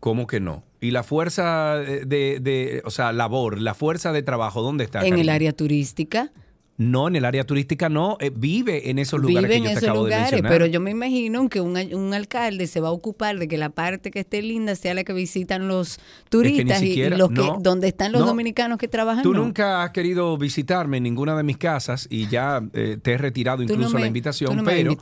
[0.00, 0.64] ¿Cómo que no?
[0.80, 5.06] Y la fuerza de, de- o sea, labor, la fuerza de trabajo, ¿dónde está?
[5.06, 6.32] En el área turística.
[6.80, 9.72] No, en el área turística no, eh, vive en esos lugares Vive en que yo
[9.74, 10.50] te esos acabo de lugares, mencionar.
[10.52, 13.68] pero yo me imagino que un, un alcalde se va a ocupar de que la
[13.68, 16.00] parte que esté linda sea la que visitan los
[16.30, 18.26] turistas y- siquiera- los que donde están los no.
[18.28, 19.22] dominicanos que trabajan.
[19.22, 19.40] Tú no.
[19.44, 23.62] nunca has querido visitarme en ninguna de mis casas y ya eh, te he retirado
[23.62, 24.96] incluso me- la invitación, pero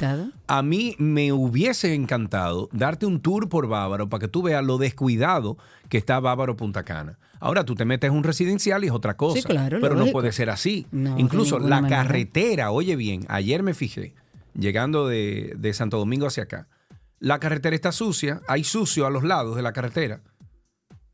[0.48, 4.78] a mí me hubiese encantado darte un tour por Bávaro para que tú veas lo
[4.78, 5.56] descuidado
[5.88, 7.18] que está Bávaro Punta Cana.
[7.40, 10.06] Ahora tú te metes en un residencial y es otra cosa, Sí, claro, pero no
[10.06, 10.86] puede ser así.
[10.90, 12.02] No, incluso la manera.
[12.02, 14.14] carretera, oye bien, ayer me fijé,
[14.58, 16.68] llegando de, de Santo Domingo hacia acá,
[17.20, 20.20] la carretera está sucia, hay sucio a los lados de la carretera.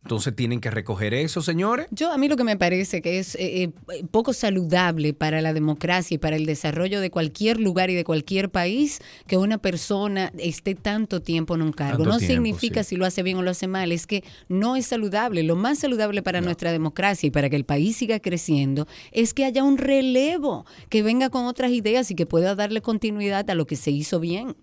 [0.04, 1.86] Entonces tienen que recoger eso, señores.
[1.90, 5.54] Yo a mí lo que me parece que es eh, eh, poco saludable para la
[5.54, 10.30] democracia y para el desarrollo de cualquier lugar y de cualquier país que una persona
[10.36, 12.04] esté tanto tiempo en un cargo.
[12.04, 14.76] Tanto no tiempo, significa si lo hace bien o lo hace mal, es que no
[14.76, 15.42] es saludable.
[15.42, 19.46] Lo más saludable para nuestra democracia y para que el país siga creciendo es que
[19.46, 23.66] haya un relevo, que venga con otras ideas y que pueda darle continuidad a lo
[23.66, 24.54] que se hizo bien.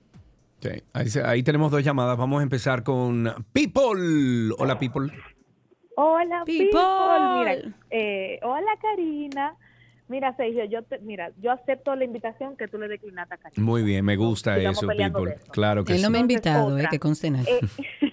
[0.62, 2.18] Sí, ahí, tenemos dos llamadas.
[2.18, 4.52] Vamos a empezar con People.
[4.58, 5.12] Hola, People.
[5.96, 6.66] Hola, People.
[6.66, 6.80] people.
[7.40, 9.56] Mira, eh, hola, Karina.
[10.08, 13.64] Mira, Sergio, yo te, mira, yo acepto la invitación que tú le declinaste a Karina.
[13.66, 15.34] Muy bien, me gusta eso, People.
[15.34, 15.52] eso.
[15.52, 16.12] Claro que Él no sí.
[16.12, 16.90] me ha invitado, eh, otra.
[16.90, 17.28] que conste.
[17.28, 17.60] Eh,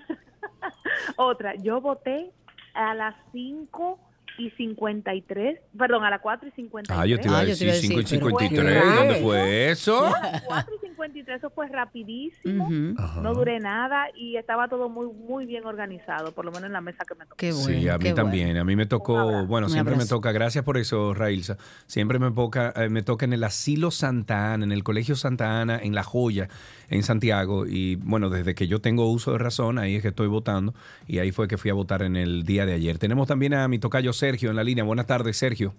[1.16, 2.30] Otra, yo voté
[2.74, 3.98] a las 5
[4.38, 6.98] y 53, perdón, a las 4 y 53.
[6.98, 8.82] Ah, yo te iba a Ah, decir iba a 5 y decir, pero 53.
[8.84, 8.96] bueno.
[8.96, 10.00] ¿Dónde fue eso?
[10.08, 13.20] No, a las 4 y 53, eso fue rapidísimo, Ujú.
[13.22, 16.80] no duré nada y estaba todo muy muy bien organizado, por lo menos en la
[16.80, 17.36] mesa que me tocó.
[17.36, 18.56] Qué bueno, Sí, a mí qué también.
[18.56, 21.56] A mí me tocó, bueno, siempre me toca, gracias por eso, Railsa.
[21.86, 25.60] Siempre me, toca, eh, me toca en el Asilo Santa Ana, en el Colegio Santa
[25.60, 26.48] Ana, en La Joya,
[26.90, 27.66] en Santiago.
[27.66, 30.74] Y bueno, desde que yo tengo uso de razón, ahí es que estoy votando.
[31.06, 32.98] Y ahí fue que fui a votar en el día de ayer.
[32.98, 34.84] Tenemos también a mi tocayo Sergio en la línea.
[34.84, 35.74] Buenas tardes, Sergio.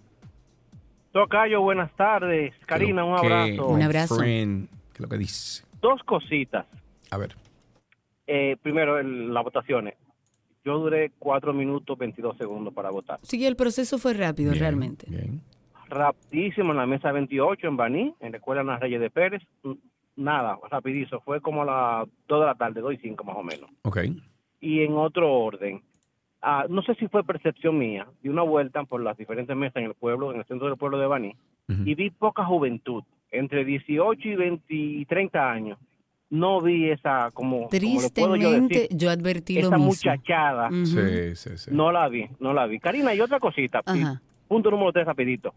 [1.12, 2.54] Tocayo, buenas tardes.
[2.66, 3.26] Karina, un ¿Qué,
[3.84, 4.16] abrazo.
[4.18, 4.68] my friend?
[4.70, 5.64] ¿Qué es lo que dice?
[5.82, 6.66] Dos cositas.
[7.10, 7.36] A ver.
[8.28, 9.96] Eh, primero, el- las votaciones.
[10.64, 13.18] Yo duré 4 minutos 22 segundos para votar.
[13.24, 15.08] Sí, el proceso fue rápido, realmente.
[15.88, 19.42] Rapidísimo en la mesa 28 en Baní, en la Escuela Ana Reyes de Pérez.
[20.20, 21.22] Nada, rapidísimo.
[21.22, 23.70] Fue como a las 2 de la tarde, 2 y 5 más o menos.
[23.84, 24.00] Ok.
[24.60, 25.82] Y en otro orden,
[26.42, 29.86] ah, no sé si fue percepción mía, di una vuelta por las diferentes mesas en
[29.86, 31.36] el pueblo, en el centro del pueblo de Baní,
[31.86, 35.78] y vi poca juventud, entre 18 y 20 y 30 años.
[36.32, 39.86] No vi esa, como, como le puedo yo Tristemente, decir, yo advertí lo esa mismo.
[39.86, 40.70] muchachada.
[40.72, 41.72] Sí, sí, sí.
[41.74, 42.80] No la vi, no la vi.
[42.80, 44.22] Karina, y otra cosita, Ajá.
[44.48, 45.54] punto número tres, rapidito.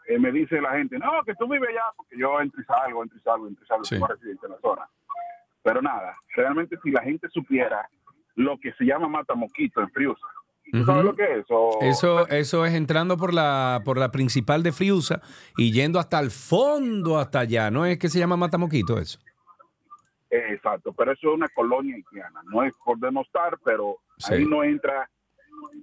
[0.08, 3.02] eh, me dice la gente, no, que tú vives allá, porque yo entro y salgo,
[3.04, 3.96] entro y salgo, entro y salgo, Sí.
[3.96, 4.90] como residente en la zona.
[5.64, 7.90] Pero nada, realmente si la gente supiera
[8.36, 10.28] lo que se llama matamoquito en Friusa,
[10.72, 11.46] ¿tú sabes lo que es?
[11.50, 15.22] O- Eso, eso es entrando por la, por la principal de Friusa
[15.58, 17.72] y yendo hasta el fondo, hasta allá.
[17.72, 19.18] ¿No es que se llama Matamoquito eso?
[20.30, 24.34] Exacto, pero eso es una colonia haitiana, no es por demostrar, pero Sí.
[24.34, 25.10] ahí no entra,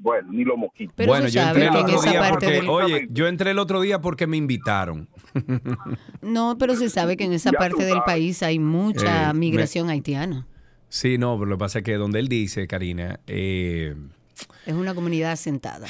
[0.01, 0.93] bueno, ni lo moquito.
[1.07, 4.36] bueno, yo entré el otro día porque, oye, yo entré el otro día porque me
[4.36, 5.09] invitaron.
[6.20, 9.40] No, pero se sabe que en esa Ya parte del país hay mucha Eh, me-
[9.40, 10.47] migración haitiana.
[10.89, 13.94] Sí, no, pero lo que pasa es que donde él dice, Karina, eh,
[14.66, 15.86] Es una comunidad asentada,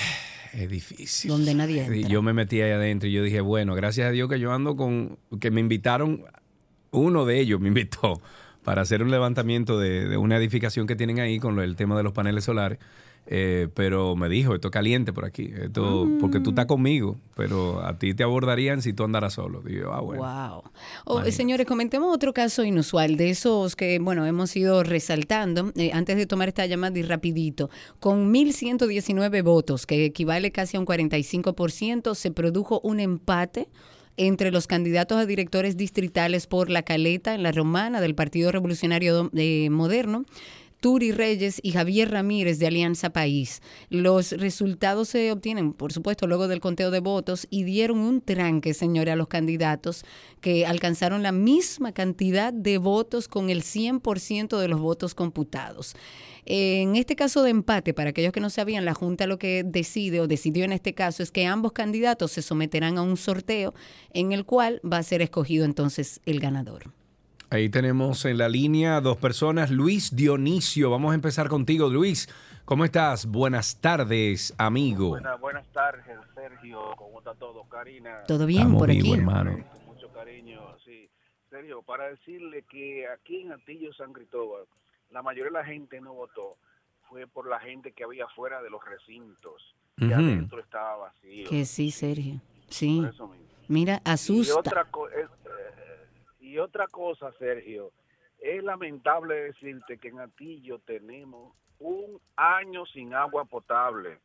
[0.52, 1.28] es difícil.
[1.30, 2.08] donde nadie entra.
[2.08, 4.76] Yo me metí ahí adentro y yo dije, bueno, gracias a Dios que yo ando
[4.76, 6.24] con, que me invitaron,
[6.92, 8.20] uno de ellos me invitó
[8.62, 11.96] para hacer un levantamiento de, de una edificación que tienen ahí con lo- el tema
[11.96, 12.78] de los paneles solares.
[13.26, 17.80] Eh, pero me dijo, esto es caliente por aquí, esto, porque tú estás conmigo, pero
[17.84, 19.62] a ti te abordarían si tú andaras solo.
[19.62, 20.22] Digo, ah, bueno.
[20.24, 20.62] Wow.
[21.04, 26.16] Oh, señores, comentemos otro caso inusual de esos que, bueno, hemos ido resaltando eh, antes
[26.16, 27.70] de tomar esta llamada y rapidito.
[28.00, 33.68] Con 1.119 votos, que equivale casi a un 45%, se produjo un empate
[34.16, 39.30] entre los candidatos a directores distritales por la Caleta en la Romana del Partido Revolucionario
[39.34, 40.24] eh, Moderno
[40.82, 43.62] Turi Reyes y Javier Ramírez de Alianza País.
[43.88, 48.74] Los resultados se obtienen, por supuesto, luego del conteo de votos y dieron un tranque,
[48.74, 50.04] señores, a los candidatos
[50.40, 55.94] que alcanzaron la misma cantidad de votos con el 100% de los votos computados.
[56.46, 60.18] En este caso de empate, para aquellos que no sabían, la Junta lo que decide
[60.18, 63.72] o decidió en este caso es que ambos candidatos se someterán a un sorteo
[64.12, 66.90] en el cual va a ser escogido entonces el ganador.
[67.52, 69.70] Ahí tenemos en la línea dos personas.
[69.70, 72.26] Luis Dionisio, vamos a empezar contigo, Luis.
[72.64, 73.26] ¿Cómo estás?
[73.26, 75.10] Buenas tardes, amigo.
[75.10, 76.80] Buenas, buenas tardes, Sergio.
[76.96, 77.64] ¿Cómo está todo?
[77.64, 78.24] Karina.
[78.26, 79.02] Todo bien Estamos por aquí.
[79.02, 79.50] vivos, hermano.
[79.70, 81.10] Con mucho cariño, sí.
[81.50, 84.62] Sergio, para decirle que aquí en Antillo San Cristóbal,
[85.10, 86.56] la mayoría de la gente no votó.
[87.10, 89.74] Fue por la gente que había fuera de los recintos.
[89.98, 90.14] Que Ujú.
[90.14, 91.50] adentro estaba vacío.
[91.50, 92.40] Que sí, Sergio.
[92.70, 93.00] Sí.
[93.02, 93.42] Por eso mismo.
[93.68, 94.58] Mira, Y asusta.
[94.58, 94.80] otra,
[95.16, 95.26] eh,
[96.52, 97.92] y otra cosa, Sergio,
[98.38, 104.18] es lamentable decirte que en Atillo tenemos un año sin agua potable.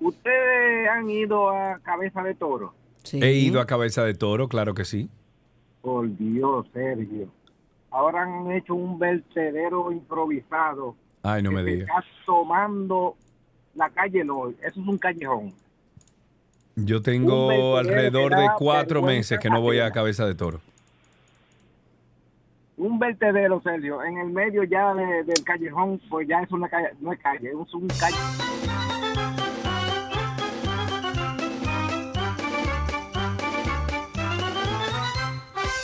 [0.00, 2.74] ¿Ustedes han ido a Cabeza de Toro?
[3.12, 5.08] He ido a Cabeza de Toro, claro que sí.
[5.80, 7.28] Por Dios, Sergio.
[7.90, 10.94] Ahora han hecho un vertedero improvisado.
[11.22, 11.88] Ay, no me que digas.
[11.88, 13.16] Está tomando
[13.74, 14.56] la calle Loy.
[14.62, 15.52] Eso es un callejón.
[16.76, 19.90] Yo tengo alrededor de cuatro meses que no voy a.
[19.90, 20.60] Cabeza de Toro.
[22.78, 24.02] Un vertedero, Sergio.
[24.02, 27.50] En el medio ya de- del callejón, pues ya es una calle, no es calle,
[27.50, 28.16] es un calle.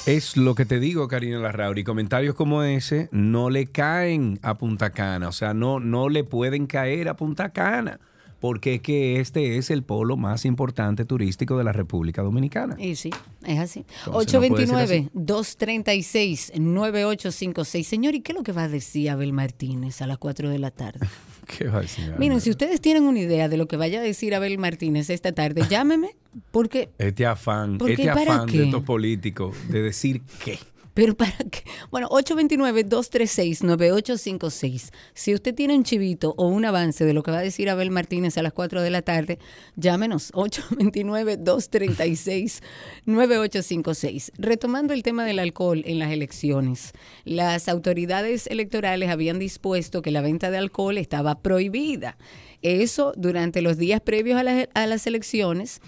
[0.09, 1.85] Es lo que te digo, Karina Larrauri.
[1.85, 5.29] Comentarios como ese no le caen a Punta Cana.
[5.29, 8.01] O sea, no, no le pueden caer a Punta Cana.
[8.41, 12.75] Porque es que este es el polo más importante turístico de la República Dominicana.
[12.79, 13.11] Y sí,
[13.45, 13.85] es así.
[14.07, 15.11] Entonces, no puede ser así.
[15.15, 17.83] 829-236-9856.
[17.83, 20.59] Señor, ¿y qué es lo que va a decir Abel Martínez a las 4 de
[20.59, 21.07] la tarde?
[21.59, 22.13] ¿Qué va a decir?
[22.19, 25.33] Miren, si ustedes tienen una idea de lo que vaya a decir Abel Martínez esta
[25.33, 26.17] tarde, llámeme,
[26.51, 28.59] porque Este afán, este ¿Para afán qué?
[28.59, 30.59] de estos políticos de decir qué.
[30.99, 31.63] Pero para qué?
[31.93, 34.91] Bueno, 829-236-9856.
[35.15, 37.93] Si usted tiene un chivito o un avance de lo que va a decir Abel
[37.93, 39.39] Martínez a las 4 de la tarde,
[39.77, 40.33] llámenos
[43.07, 44.33] 829-236-9856.
[44.39, 46.91] Retomando el tema del alcohol en las elecciones,
[47.25, 52.19] las autoridades electorales habían dispuesto que la venta de alcohol estaba prohibida.
[52.63, 55.81] Eso durante los días previos a, las- a las elecciones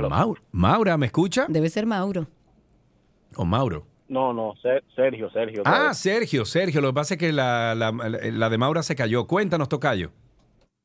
[0.00, 1.46] Maura, Maura, ¿me escucha?
[1.48, 2.26] Debe ser Mauro.
[3.36, 3.86] ¿O Mauro?
[4.08, 5.62] No, no, Ser- Sergio, Sergio.
[5.64, 6.80] Ah, Sergio, Sergio.
[6.80, 9.26] Lo que pasa es que la, la- la de Maura se cayó.
[9.26, 10.10] Cuéntanos, Tocayo.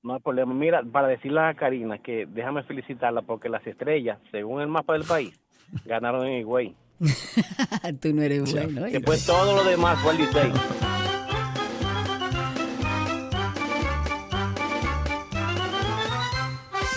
[0.02, 0.54] No hay problema.
[0.54, 5.04] Mira, para decirle a Karina que déjame felicitarla porque las estrellas, según el mapa del
[5.04, 5.38] país,
[5.86, 6.76] ganaron en Higüey.
[8.02, 8.82] Tú no eres bueno.
[8.88, 10.52] Después todo lo demás fue el Licey.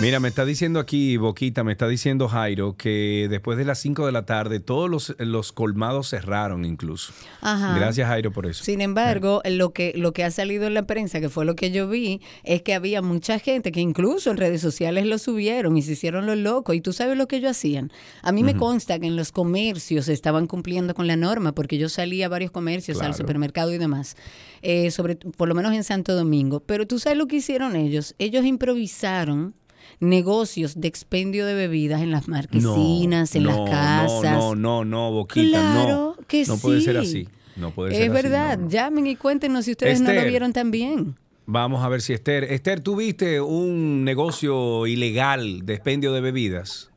[0.03, 4.05] Mira, me está diciendo aquí, Boquita, me está diciendo Jairo, que después de las 5
[4.05, 7.13] de la tarde todos los, los colmados cerraron incluso.
[7.41, 7.77] Ajá.
[7.79, 8.65] Gracias, Jairo, por eso.
[8.65, 11.71] Sin embargo, lo que, lo que ha salido en la prensa, que fue lo que
[11.71, 15.83] yo vi, es que había mucha gente que incluso en redes sociales lo subieron y
[15.83, 16.75] se hicieron los locos.
[16.75, 17.93] Y tú sabes lo que ellos hacían.
[18.23, 21.89] A mí me consta que en los comercios estaban cumpliendo con la norma, porque yo
[21.89, 24.17] salí a varios comercios, al supermercado y demás,
[24.63, 26.59] eh, sobre, por lo menos en Santo Domingo.
[26.59, 28.17] Pero tú sabes lo que hicieron ellos.
[28.19, 29.55] Ellos improvisaron
[30.03, 34.23] negocios de expendio de bebidas en las marquesinas, en no, las casas.
[34.33, 36.27] No, no, no, no, Boquita, Claro no.
[36.27, 37.23] que no puede ser sí.
[37.23, 37.29] así.
[37.57, 38.71] No puede ser Es así, verdad, no, no.
[38.71, 40.29] llamen y cuéntenos si ustedes no lo Esther.
[40.31, 41.17] vieron también.
[41.47, 42.45] Vamos a ver si Esther.
[42.45, 46.91] Esther, ¿tú viste un negocio ilegal de expendio de bebidas?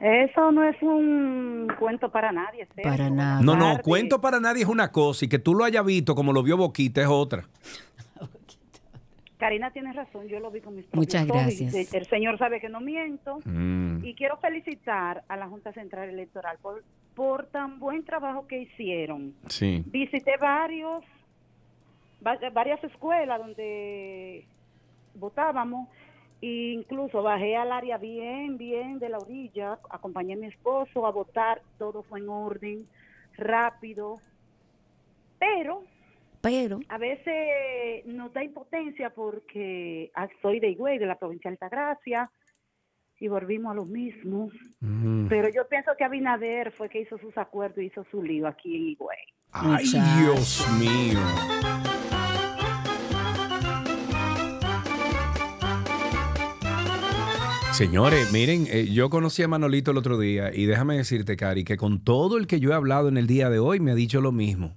[0.00, 2.66] Eso no es un cuento para nadie.
[2.66, 2.84] Sergio.
[2.84, 3.40] Para nada.
[3.42, 6.32] No, no, cuento para nadie es una cosa y que tú lo hayas visto como
[6.32, 7.48] lo vio Boquita es otra.
[9.38, 11.94] Karina tiene razón, yo lo vi con mis Muchas propios ojos y gracias.
[11.94, 13.38] El señor sabe que no miento.
[13.44, 14.04] Mm.
[14.04, 16.82] Y quiero felicitar a la Junta Central Electoral por,
[17.14, 19.34] por tan buen trabajo que hicieron.
[19.48, 19.82] Sí.
[19.86, 21.04] Visité varios,
[22.26, 24.44] va- varias escuelas donde
[25.14, 25.88] votábamos
[26.42, 31.10] e incluso bajé al área bien, bien de la orilla, acompañé a mi esposo a
[31.10, 32.86] votar, todo fue en orden,
[33.36, 34.20] rápido,
[35.38, 35.82] pero
[36.40, 41.54] pero a veces nos da impotencia porque ah, soy de Higüey, de la provincia de
[41.54, 42.30] Altagracia,
[43.20, 44.50] y volvimos a lo mismo.
[44.80, 45.26] Mm.
[45.28, 48.76] Pero yo pienso que Abinader fue que hizo sus acuerdos y hizo su lío aquí
[48.76, 49.18] en Higüey.
[49.52, 49.84] Ay,
[50.20, 51.18] Dios mío.
[57.72, 61.76] Señores, miren, eh, yo conocí a Manolito el otro día y déjame decirte, Cari, que
[61.76, 64.20] con todo el que yo he hablado en el día de hoy me ha dicho
[64.20, 64.76] lo mismo.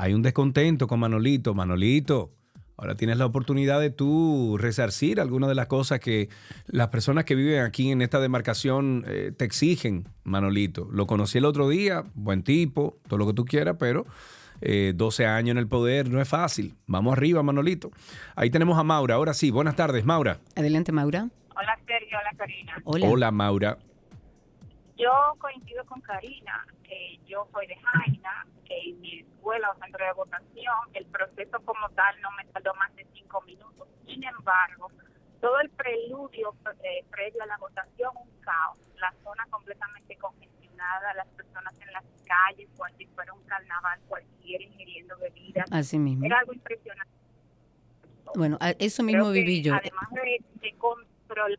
[0.00, 1.52] Hay un descontento con Manolito.
[1.52, 2.30] Manolito,
[2.78, 6.30] ahora tienes la oportunidad de tú resarcir algunas de las cosas que
[6.68, 10.88] las personas que viven aquí en esta demarcación eh, te exigen, Manolito.
[10.90, 14.06] Lo conocí el otro día, buen tipo, todo lo que tú quieras, pero
[14.62, 16.76] eh, 12 años en el poder no es fácil.
[16.86, 17.90] Vamos arriba, Manolito.
[18.36, 19.16] Ahí tenemos a Maura.
[19.16, 20.38] Ahora sí, buenas tardes, Maura.
[20.56, 21.28] Adelante, Maura.
[21.54, 22.82] Hola Sergio, hola Karina.
[22.84, 23.76] Hola, Maura.
[24.96, 30.04] Yo coincido con Karina, que yo soy de Jaina, que en mi escuela o centro
[30.04, 33.88] de votación el proceso como tal no me tardó más de cinco minutos.
[34.04, 34.90] Sin embargo,
[35.40, 36.54] todo el preludio
[36.84, 38.76] eh, previo a la votación, un caos.
[38.96, 44.62] La zona completamente congestionada, las personas en las calles, cual si fuera un carnaval cualquiera
[44.62, 45.66] ingiriendo bebidas.
[45.72, 46.26] Así mismo.
[46.26, 47.10] Era algo impresionante.
[48.34, 49.74] Bueno, eso mismo Creo viví yo.
[49.74, 51.58] Además de, de control,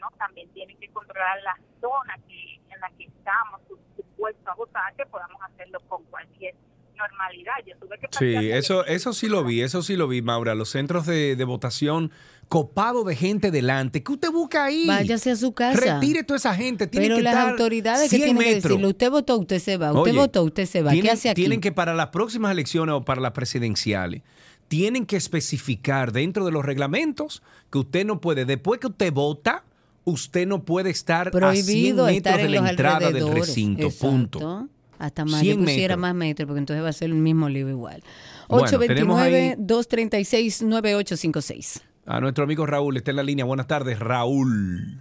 [0.00, 0.10] ¿no?
[0.18, 3.78] también tienen que controlar la zona que, en la que estamos su-
[4.16, 6.54] supuestos a votar, que podamos hacerlo con cualquier
[6.96, 7.52] normalidad.
[7.66, 10.54] Yo tuve que Sí, eso, eso sí lo vi, eso sí lo vi, Maura.
[10.54, 12.10] Los centros de, de votación
[12.48, 14.02] copado de gente delante.
[14.02, 14.86] ¿Qué usted busca ahí?
[14.86, 15.98] Váyase a su casa.
[15.98, 16.86] Retire toda esa gente.
[16.86, 19.76] Tienen Pero que las estar autoridades que 100 tienen que decirle, usted votó, usted se
[19.76, 20.90] va, usted Oye, votó, usted se va.
[20.90, 21.42] ¿Qué tienen, hace aquí?
[21.42, 24.22] Tienen que para las próximas elecciones o para las presidenciales,
[24.68, 29.64] tienen que especificar dentro de los reglamentos que usted no puede, después que usted vota,
[30.06, 33.46] usted no puede estar Prohibido a 100 estar metros de la los entrada del alrededores.
[33.48, 33.82] recinto.
[33.86, 34.10] Exacto.
[34.10, 34.68] Punto.
[34.98, 36.00] Hasta más, 100 yo pusiera metros.
[36.00, 38.02] más metros, porque entonces va a ser el mismo lío igual.
[38.48, 41.82] Bueno, tenemos ahí- 829-236-9856.
[42.06, 43.44] A nuestro amigo Raúl está en la línea.
[43.44, 45.00] Buenas tardes, Raúl.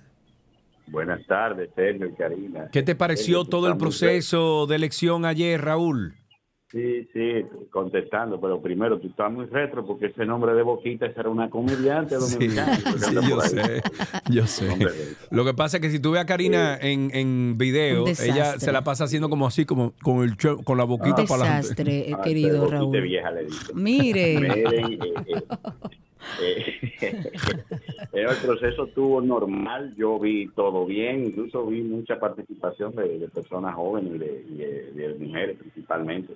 [0.88, 2.69] Buenas tardes, Sergio y Karina.
[2.72, 6.15] ¿Qué te pareció Sergio, todo el proceso de elección ayer, Raúl?
[6.76, 11.22] Sí, sí, contestando, pero primero tú estás muy retro porque ese nombre de Boquita esa
[11.22, 12.76] era una comediante Sí, dominicana.
[12.76, 13.81] sí, anda yo sé,
[14.30, 14.68] yo sé.
[15.31, 18.73] Lo que pasa es que si tú ves a Karina en, en video, ella se
[18.73, 20.35] la pasa haciendo como así, como con el
[20.65, 21.84] con la boquita para adelante.
[21.84, 23.02] desastre, eh, querido Raúl.
[23.02, 23.47] vieja le.
[23.73, 24.38] Mire.
[24.41, 25.43] Miren, eh, eh,
[26.41, 27.23] eh,
[28.11, 33.76] el proceso estuvo normal, yo vi todo bien, incluso vi mucha participación de, de personas
[33.76, 36.34] jóvenes y de, y de- de mujeres principalmente.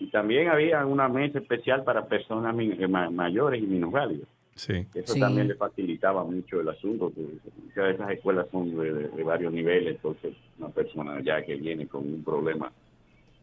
[0.00, 4.26] Y también había una mesa especial para personas eh, ma- mayores y minusválidos.
[4.54, 4.86] Sí.
[4.94, 5.20] Eso Sí.
[5.20, 9.52] también le facilitaba mucho el asunto, muchas de esas escuelas son de, de- de varios
[9.52, 12.72] niveles, entonces una persona ya que viene con un problema,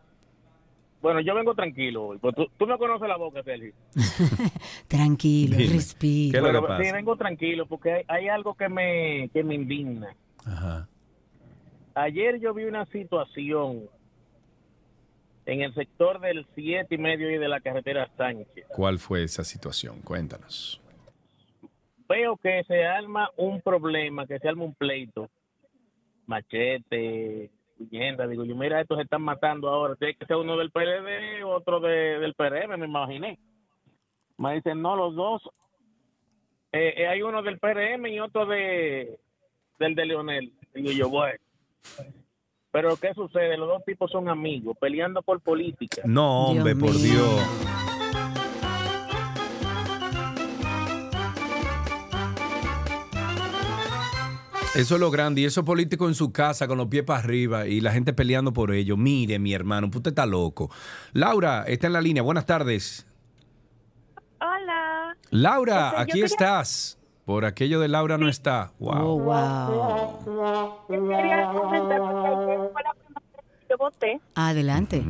[1.01, 2.17] Bueno, yo vengo tranquilo hoy.
[2.17, 3.73] pues tú, tú me conoces la boca, Sergio.
[4.87, 6.31] Tranquilo, Dime, respira.
[6.31, 6.83] ¿qué es lo que Bueno, pasa?
[6.83, 10.15] sí, vengo tranquilo porque hay, hay algo que me, que me indigna.
[10.45, 10.87] Ajá.
[11.93, 13.83] Ayer yo vi una situación
[15.47, 18.65] en el sector del siete y medio y de la carretera Sánchez.
[18.67, 20.01] ¿Cuál fue esa situación?
[20.01, 20.79] Cuéntanos.
[22.09, 25.29] Veo que se arma un problema, que se arma un pleito.
[26.25, 27.49] Machete,
[27.79, 28.27] huyenda.
[28.27, 29.95] Digo yo, mira, estos se están matando ahora.
[29.95, 33.39] Tiene que ser uno del PLD, otro de- del PRM, me imaginé.
[34.37, 35.41] Me dicen, no, los dos.
[36.73, 39.17] Eh, eh, hay uno del PRM y otro de
[39.79, 40.51] del de Leonel.
[40.73, 41.39] Digo yo, bueno.
[42.71, 43.57] Pero ¿qué sucede?
[43.57, 46.01] Los dos tipos son amigos, peleando por política.
[46.05, 47.41] No, hombre, por Dios.
[54.75, 55.41] Eso es lo grande.
[55.41, 58.53] Y esos políticos en su casa con los pies para arriba y la gente peleando
[58.53, 58.95] por ello.
[58.95, 60.69] Mire, mi hermano, usted está loco.
[61.13, 62.21] Laura, está en la línea.
[62.21, 63.07] Buenas tardes.
[64.39, 65.17] Hola.
[65.31, 66.96] Laura, Este, aquí quería- estás.
[67.27, 68.71] Por aquello de Laura no está.
[68.79, 69.19] Wow.
[69.19, 70.85] wow.
[70.87, 74.21] Yo quería comentar porque ayer fue la primera vez que yo voté.
[74.33, 75.03] Adelante.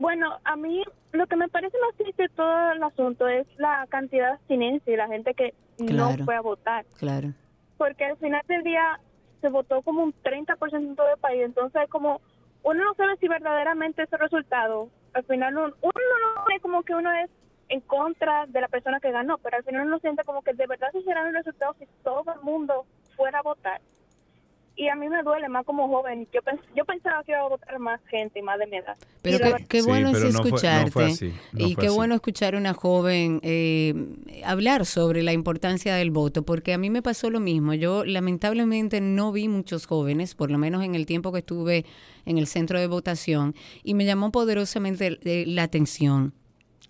[0.00, 3.86] Bueno, a mí lo que me parece más triste de todo el asunto es la
[3.88, 6.16] cantidad de abstinencia y la gente que Claro.
[6.18, 6.84] no fue a votar.
[6.98, 7.28] Claro.
[7.78, 8.98] Porque al final del día
[9.42, 11.42] se votó como un 30% del país.
[11.44, 12.20] Entonces, como
[12.64, 15.92] uno no sabe si verdaderamente ese resultado, al final uno, uno
[16.34, 17.30] no ve como que uno es
[17.68, 20.66] en contra de la persona que ganó, pero al final uno siente como que de
[20.66, 22.84] verdad se será el resultado si todo el mundo
[23.16, 23.80] fuera a votar.
[24.76, 26.26] Y a mí me duele más como joven.
[26.32, 28.96] Yo, pens- yo pensaba que iba a votar más gente y más de mi edad.
[29.22, 29.38] Pero
[29.68, 31.04] qué, Sí, bueno es pero no fue- no fue escucharte.
[31.04, 31.96] así, no y qué así.
[31.96, 33.94] bueno escuchar a una joven eh,
[34.44, 37.72] hablar sobre la importancia del voto, porque a mí me pasó lo mismo.
[37.74, 41.86] Yo lamentablemente no vi muchos jóvenes, por lo menos en el tiempo que estuve
[42.26, 43.54] en el centro de votación,
[43.84, 46.34] y me llamó poderosamente eh, la atención.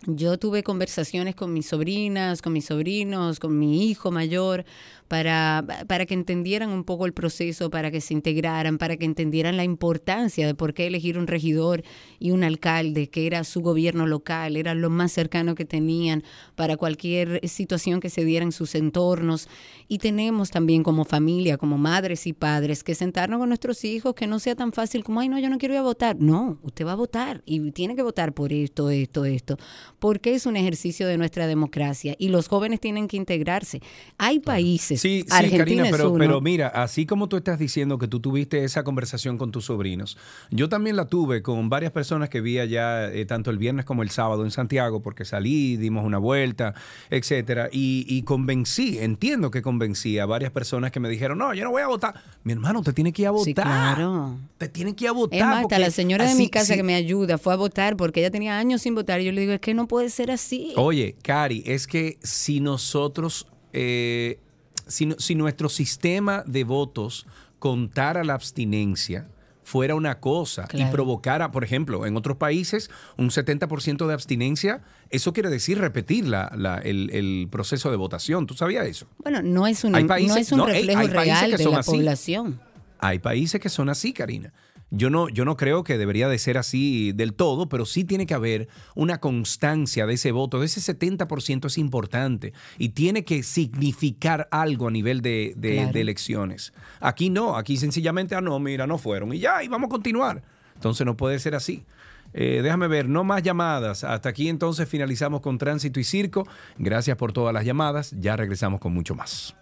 [0.06, 4.66] Yo tuve conversaciones con mis sobrinas, con mis sobrinos, con mi hijo mayor,
[5.08, 9.56] para, para que entendieran un poco el proceso, para que se integraran, para que entendieran
[9.56, 11.82] la importancia de por qué elegir un regidor
[12.18, 16.24] y un alcalde, que era su gobierno local, era lo más cercano que tenían
[16.54, 19.48] para cualquier situación que se diera en sus entornos.
[19.88, 24.26] Y tenemos también como familia, como madres y padres, que sentarnos con nuestros hijos, que
[24.26, 26.16] no sea tan fácil como, ay, no, yo no quiero ir a votar.
[26.18, 29.56] No, usted va a votar y tiene que votar por esto, esto, esto,
[29.98, 33.80] porque es un ejercicio de nuestra democracia y los jóvenes tienen que integrarse.
[34.18, 36.18] Hay países, Sí, sí, Argentina Karina, es pero, uno.
[36.18, 40.16] pero mira, así como tú estás diciendo que tú tuviste esa conversación con tus sobrinos,
[40.50, 44.02] yo también la tuve con varias personas que vi allá, eh, tanto el viernes como
[44.02, 46.74] el sábado en Santiago, porque salí, dimos una vuelta,
[47.10, 51.64] etcétera, y, y convencí, entiendo que convencí a varias personas que me dijeron, no, yo
[51.64, 52.14] no voy a votar.
[52.44, 53.44] Mi hermano, te tiene que ir a votar.
[53.44, 54.38] Sí, claro.
[54.58, 55.38] Te tiene que ir a votar.
[55.38, 57.96] Es más, hasta la señora de mi casa sí, que me ayuda fue a votar
[57.96, 59.20] porque ella tenía años sin votar.
[59.20, 60.72] Y yo le digo, es que que no puede ser así.
[60.76, 64.38] Oye, Cari, es que si nosotros, eh,
[64.86, 67.26] si, si nuestro sistema de votos
[67.58, 69.26] contara la abstinencia,
[69.62, 75.32] fuera una cosa y provocara, por ejemplo, en otros países un 70% de abstinencia, eso
[75.32, 78.46] quiere decir repetir la- la- el, el proceso de votación.
[78.46, 79.06] ¿Tú sabías eso?
[79.22, 81.90] Bueno, no es un, no es un reflejo real de la así.
[81.92, 82.60] población.
[82.98, 84.52] Hay países que son así, Karina.
[84.90, 88.26] Yo no, yo no creo que debería de ser así del todo, pero sí tiene
[88.26, 93.42] que haber una constancia de ese voto, de ese 70% es importante y tiene que
[93.42, 95.92] significar algo a nivel de, de- Claro.
[95.92, 96.72] de elecciones.
[97.00, 100.42] Aquí no, aquí sencillamente, ah, no, mira, no fueron y ya, y vamos a continuar.
[100.74, 101.84] Entonces no puede ser así.
[102.32, 104.04] Eh, déjame ver, no más llamadas.
[104.04, 106.46] Hasta aquí entonces finalizamos con Tránsito y Circo.
[106.78, 108.12] Gracias por todas las llamadas.
[108.20, 109.54] Ya regresamos con mucho más.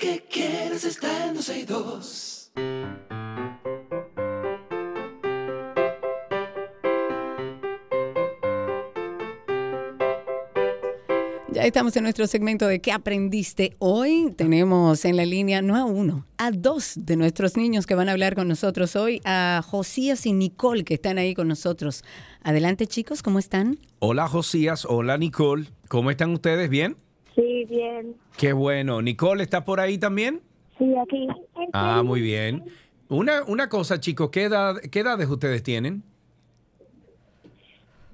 [0.00, 2.52] Que quieres está en 262.
[11.52, 14.32] Ya estamos en nuestro segmento de ¿Qué aprendiste hoy?
[14.38, 18.12] Tenemos en la línea no a uno, a dos de nuestros niños que van a
[18.12, 22.04] hablar con nosotros hoy, a Josías y Nicole que están ahí con nosotros.
[22.42, 23.78] Adelante chicos, ¿cómo están?
[23.98, 25.66] Hola Josías, hola Nicole.
[25.88, 26.70] ¿Cómo están ustedes?
[26.70, 26.96] ¿Bien?
[27.34, 28.16] Sí, bien.
[28.36, 29.02] Qué bueno.
[29.02, 30.40] Nicole, ¿está por ahí también?
[30.78, 31.28] Sí, aquí.
[31.72, 32.64] Ah, muy bien.
[33.08, 36.02] Una, una cosa, chicos, ¿qué, edad, ¿qué edades ustedes tienen?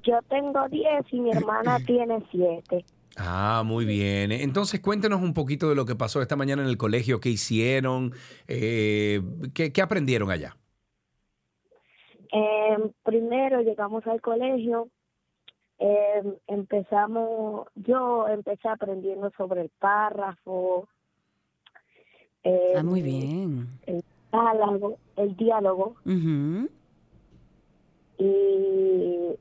[0.02, 2.84] Yo tengo 10 y mi hermana tiene 7.
[3.16, 4.30] Ah, muy bien.
[4.32, 8.12] Entonces, cuéntenos un poquito de lo que pasó esta mañana en el colegio, qué hicieron,
[8.46, 9.22] eh,
[9.54, 10.56] qué, qué aprendieron allá.
[12.32, 14.88] Eh, primero llegamos al colegio,
[15.78, 20.88] eh, empezamos, yo empecé aprendiendo sobre el párrafo,
[22.44, 23.68] eh, Ah, muy bien.
[23.86, 25.96] el diálogo, el diálogo
[28.18, 29.36] y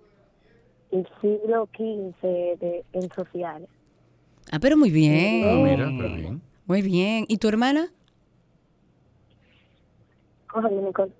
[0.91, 2.21] el siglo XV
[2.59, 3.69] de, en sociales.
[4.51, 5.43] Ah, pero muy bien.
[5.43, 6.41] Ah, mira, pero bien.
[6.65, 7.25] Muy bien.
[7.27, 7.91] ¿Y tu hermana?
[10.47, 11.11] Cógele, Nicole.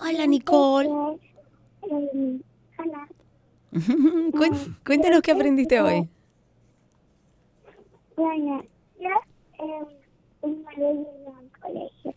[0.00, 0.88] Hola, Nicole.
[0.88, 2.44] hola.
[4.32, 6.08] Cuen- Cuéntanos qué aprendiste hoy.
[8.16, 8.62] Bueno,
[9.00, 9.08] yo
[9.64, 12.14] eh, llegué al colegio.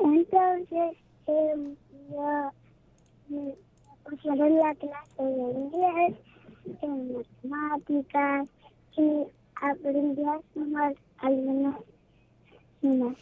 [0.00, 0.96] Entonces,
[1.26, 1.74] eh,
[2.10, 2.50] yo
[3.28, 3.54] me
[4.04, 6.14] pusieron la clase de inglés,
[6.82, 7.16] en
[7.48, 8.48] matemáticas
[8.96, 9.24] y
[9.60, 11.76] aprendí a sumar algunas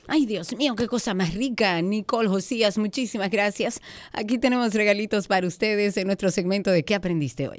[0.08, 1.80] Ay, Dios mío, qué cosa más rica.
[1.82, 3.80] Nicole Josías, muchísimas gracias.
[4.12, 7.58] Aquí tenemos regalitos para ustedes en nuestro segmento de ¿Qué aprendiste hoy?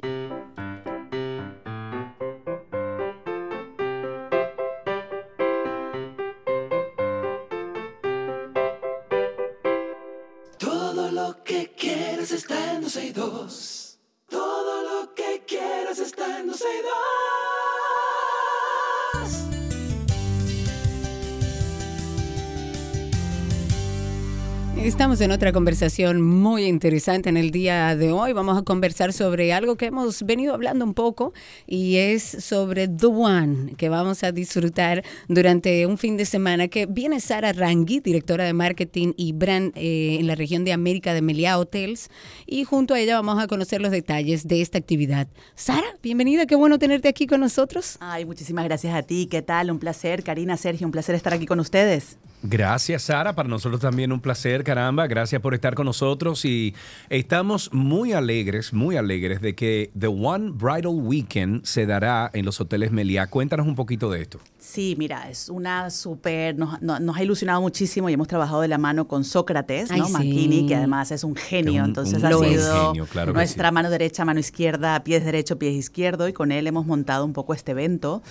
[25.14, 28.32] Estamos en otra conversación muy interesante en el día de hoy.
[28.32, 31.32] Vamos a conversar sobre algo que hemos venido hablando un poco
[31.68, 36.66] y es sobre The One, que vamos a disfrutar durante un fin de semana.
[36.66, 41.14] Que viene Sara Rangui, directora de marketing y brand eh, en la región de América
[41.14, 42.10] de Meliá Hotels,
[42.44, 45.28] y junto a ella vamos a conocer los detalles de esta actividad.
[45.54, 47.98] Sara, bienvenida, qué bueno tenerte aquí con nosotros.
[48.00, 49.28] Ay, muchísimas gracias a ti.
[49.30, 49.70] ¿Qué tal?
[49.70, 50.24] Un placer.
[50.24, 52.18] Karina, Sergio, un placer estar aquí con ustedes.
[52.46, 53.34] Gracias, Sara.
[53.34, 55.03] Para nosotros también un placer, caramba.
[55.06, 56.74] Gracias por estar con nosotros y
[57.08, 62.60] estamos muy alegres, muy alegres de que The One Bridal Weekend se dará en los
[62.60, 63.26] hoteles Meliá.
[63.28, 64.40] Cuéntanos un poquito de esto.
[64.66, 68.68] Sí, mira, es una súper, nos, no- nos ha ilusionado muchísimo y hemos trabajado de
[68.68, 70.06] la mano con Sócrates, Ay, ¿no?
[70.06, 70.12] sí.
[70.14, 73.36] Makini, que además es un genio, Es un- entonces un ha sido genio, claro que
[73.36, 77.34] nuestra mano derecha, mano izquierda, pies derecho, pies izquierdo y con él hemos montado un
[77.34, 78.22] poco este evento,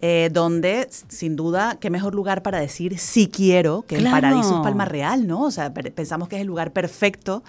[0.00, 4.16] eh, donde sin duda, qué mejor lugar para decir sí quiero que Claro.
[4.16, 5.42] el Paradisus Palma Real, ¿no?
[5.42, 7.44] O sea, pensamos que es el lugar perfecto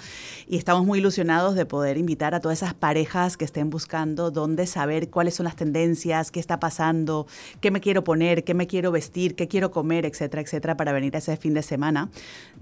[0.48, 4.68] y estamos muy ilusionados de poder invitar a todas esas parejas que estén buscando dónde
[4.68, 7.26] saber cuáles son las tendencias, qué está pasando,
[7.62, 11.14] qué me quiero poner, qué me quiero vestir, qué quiero comer, etcétera, etcétera, para venir
[11.16, 12.10] a ese fin de semana.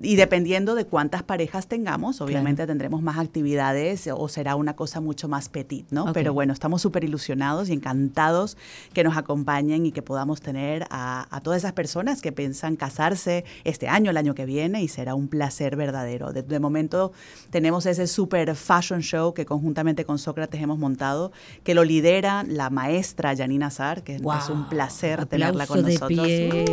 [0.02, 5.30] Y dependiendo de cuántas parejas tengamos, obviamente tendremos más actividades o será una cosa mucho
[5.30, 6.04] más petit, ¿no?
[6.04, 6.14] Ok.
[6.14, 8.58] Pero bueno, estamos súper ilusionados y encantados
[8.92, 13.46] que nos acompañen y que podamos tener a, a todas esas personas que piensan casarse
[13.64, 16.34] este año, el año que viene, y será un placer verdadero.
[16.34, 17.14] De, de momento
[17.52, 21.32] tenemos ese super fashion show que conjuntamente con Sócrates hemos montado,
[21.64, 26.28] que lo lidera la maestra Janina Azar, que es un placer tenerla con de nosotros.
[26.28, 26.66] pie.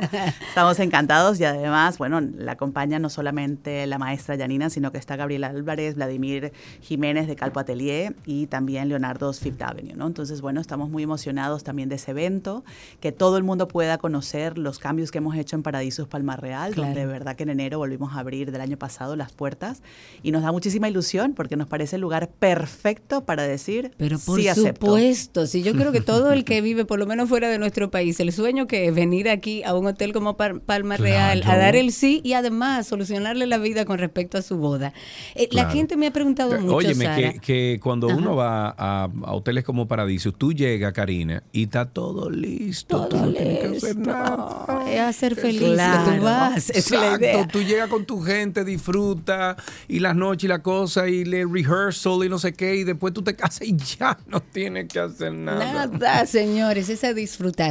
[0.48, 5.16] Estamos encantados y además, bueno, la acompaña no solamente la maestra Janina, sino que está
[5.16, 10.06] Gabriela Álvarez, Vladimir Jiménez de Calpo Atelier y también Leonardo Fifth Avenue, ¿no?
[10.06, 12.64] Entonces, bueno, estamos muy emocionados también de ese evento,
[13.00, 16.72] que todo el mundo pueda conocer los cambios que hemos hecho en Paradisos Palma Real,
[16.74, 16.88] Claro.
[16.88, 19.82] donde de verdad que en enero volvimos a abrir del año pasado las puertas
[20.22, 24.40] y nos da muchísima ilusión porque nos parece el lugar perfecto para decir, Pero por
[24.40, 24.86] sí acepto.
[24.86, 27.69] supuesto, sí, yo creo que todo el que vive, por lo menos fuera de nuestro
[27.90, 31.60] país, el sueño que es venir aquí a un hotel como Palma Real, a Claro.
[31.60, 34.92] dar el sí y además solucionarle la vida con respecto a su boda.
[35.34, 35.70] Eh, La Claro.
[35.70, 37.32] gente me ha preguntado mucho, Óyeme, Sara.
[37.34, 38.16] que, que cuando Ajá.
[38.16, 43.06] uno va a, a hoteles como Paradiso, tú llegas, Karina, y está todo listo.
[43.08, 44.84] tú no tienes que hacer nada.
[44.90, 46.12] Es hacer feliz que Claro.
[46.18, 47.48] tú vas, esa es la Exacto, idea.
[47.48, 49.56] tú llegas con tu gente, disfruta,
[49.88, 53.12] y las noches y la cosa, y el rehearsal y no sé qué, y después
[53.14, 55.86] tú te casas y ya no tienes que hacer nada.
[55.86, 57.12] Nada, señores, es a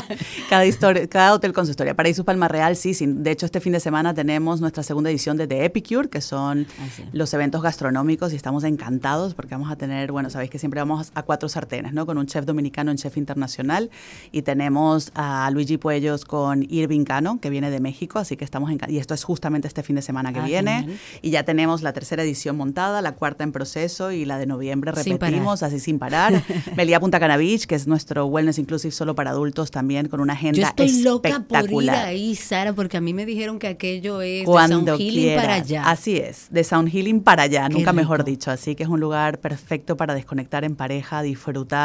[0.50, 1.94] cada, historia cada hotel con su historia.
[1.94, 3.06] Paraíso Palma Real, sí, sí.
[3.06, 6.66] De hecho, este fin de semana tenemos nuestra segunda edición de The Epicure, que son
[7.12, 11.10] los eventos gastronómicos y estamos encantados porque vamos a tener, bueno, sabéis que siempre vamos
[11.14, 12.06] a cuatro sartenes, ¿no?
[12.06, 13.90] Con un chef dominicano, un chef internacional
[14.32, 18.70] y tenemos a Luigi Puellos con Irving Cano, que viene de México, así que estamos
[18.70, 18.78] en...
[18.88, 20.80] Y esto es justamente este fin de semana que Ah, viene.
[20.80, 20.98] genial.
[21.22, 24.92] Y ya tenemos la tercera edición montada, la cuarta en proceso y la de noviembre
[25.02, 26.42] Sin repetimos así sin parar.
[26.76, 30.32] Melía Punta Cana Beach, que es nuestro wellness inclusive solo para adultos también con una
[30.34, 32.06] agenda Yo estoy loca por ir espectacular.
[32.06, 35.42] ahí, Sara, porque a mí me dijeron que aquello es de Cuando Sound Healing quieras.
[35.44, 35.82] para allá.
[35.90, 38.30] Así es, de Sound Healing para allá, Qué nunca mejor rico.
[38.30, 38.50] dicho.
[38.50, 41.75] Así que es un lugar perfecto para desconectar en pareja, disfrutar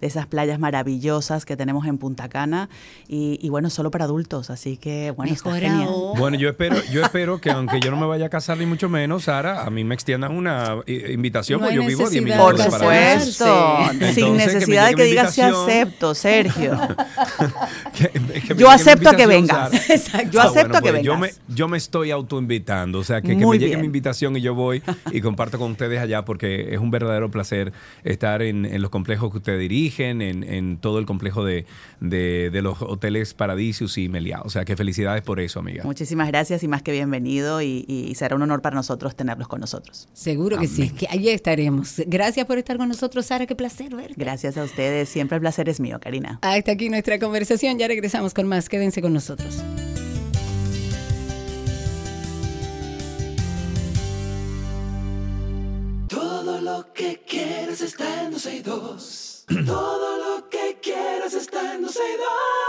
[0.00, 2.68] de esas playas maravillosas que tenemos en Punta Cana
[3.08, 4.50] y, y bueno, solo para adultos.
[4.50, 5.88] Así que bueno, está genial.
[6.16, 8.88] Bueno, yo espero, yo espero que aunque yo no me vaya a casar ni mucho
[8.88, 12.22] menos, Sara, a mí me extiendan una eh, invitación, No porque yo vivo a 10
[12.22, 15.68] necesidad minutos Por supuesto, Entonces, sin necesidad de que digas invitación.
[15.68, 16.78] acepto, Sergio.
[17.94, 18.08] Que-
[18.40, 19.72] que me Yo acepto a que vengas.
[19.90, 20.30] Exacto.
[20.32, 21.40] Yo Ah, acepto bueno, a que pues Yo me, vengas.
[21.48, 23.80] yo me estoy autoinvitando, o sea, que, me llegue bien.
[23.80, 24.82] mi invitación y yo voy
[25.12, 29.23] y comparto con ustedes allá porque es un verdadero placer estar en, en los complejos
[29.30, 31.66] que ustedes dirigen, en, en todo el complejo de,
[32.00, 34.40] de- de los hoteles Paradisius y Meliá.
[34.42, 35.84] O sea, que felicidades por eso, amiga.
[35.84, 39.60] Muchísimas gracias y más que bienvenido y, y será un honor para nosotros tenerlos con
[39.60, 40.08] nosotros.
[40.12, 42.02] Seguro que sí, que allí estaremos.
[42.06, 44.14] Gracias por estar con nosotros, Sara, qué placer verte.
[44.16, 46.38] Gracias a ustedes, siempre el placer es mío, Karina.
[46.42, 49.62] Hasta aquí nuestra conversación, ya regresamos con más, quédense con nosotros.
[57.04, 59.44] Que quieras está en 262.
[59.66, 62.64] Todo lo que quieras está en 262.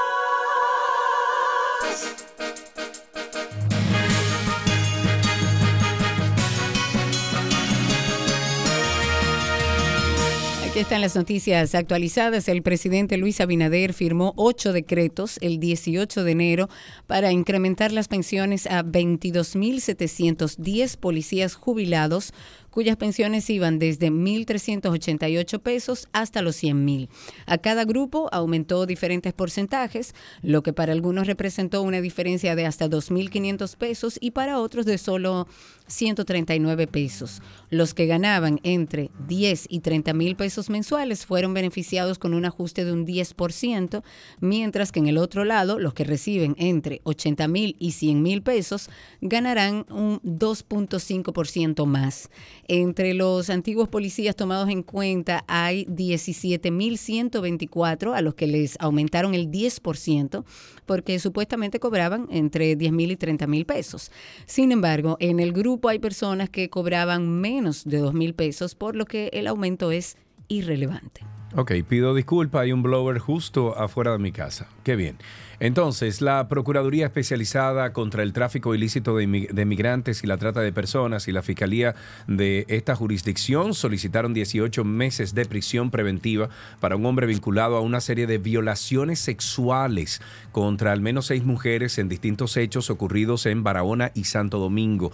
[10.76, 12.49] Aquí están las noticias actualizadas.
[12.49, 16.68] El presidente Luis Abinader firmó ocho decretos el 18 de enero
[17.07, 22.34] para incrementar las pensiones a 22.710 policías jubilados
[22.76, 27.07] cuyas pensiones iban desde 1.388 pesos hasta los 100.000.
[27.45, 32.89] A cada grupo aumentó diferentes porcentajes, lo que para algunos representó una diferencia de hasta
[32.89, 35.47] 2.500 pesos y para otros de solo
[35.88, 37.41] 139 pesos.
[37.69, 42.84] Los que ganaban entre 10 y 30 mil pesos mensuales fueron beneficiados con un ajuste
[42.84, 44.03] de un 10%,
[44.41, 48.41] mientras que en el otro lado, los que reciben entre 80 mil y 100 mil
[48.41, 48.89] pesos
[49.22, 52.30] ganarán un 2.5% más.
[52.68, 59.52] Entre los antiguos policías tomados en cuenta hay 17.124 a los que les aumentaron el
[59.52, 60.44] 10%
[60.86, 64.12] porque supuestamente cobraban entre 10 mil y 30 mil pesos.
[64.46, 68.96] Sin embargo, en el grupo hay personas que cobraban menos de 2 mil pesos, por
[68.96, 70.18] lo que el aumento es
[70.48, 71.22] irrelevante.
[71.56, 74.68] Ok, pido disculpa, hay un blower justo afuera de mi casa.
[74.84, 75.18] Qué bien.
[75.60, 79.27] Entonces, la Procuraduría Especializada contra el Tráfico Ilícito de,
[79.65, 81.95] Migrantes y la Trata de Personas y la Fiscalía
[82.27, 86.49] de esta jurisdicción solicitaron 18 meses de prisión preventiva
[86.80, 90.22] para un hombre vinculado a una serie de violaciones sexuales
[90.52, 95.11] contra al menos seis mujeres en distintos hechos ocurridos en Barahona y Santo Domingo.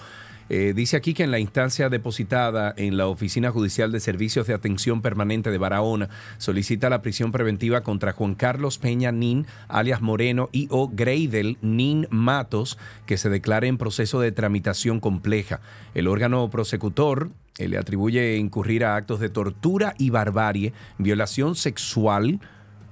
[0.53, 4.53] Eh, dice aquí que en la instancia depositada en la Oficina Judicial de Servicios de
[4.53, 6.10] Atención Permanente de Barahona
[6.40, 12.06] solicita la prisión preventiva contra Juan Carlos Peña Nin, alias Moreno, y o Greidel Nin
[12.10, 15.61] Matos, que se declare en proceso de tramitación compleja.
[15.94, 22.41] El órgano prosecutor eh, le atribuye incurrir a actos de tortura y barbarie, violación sexual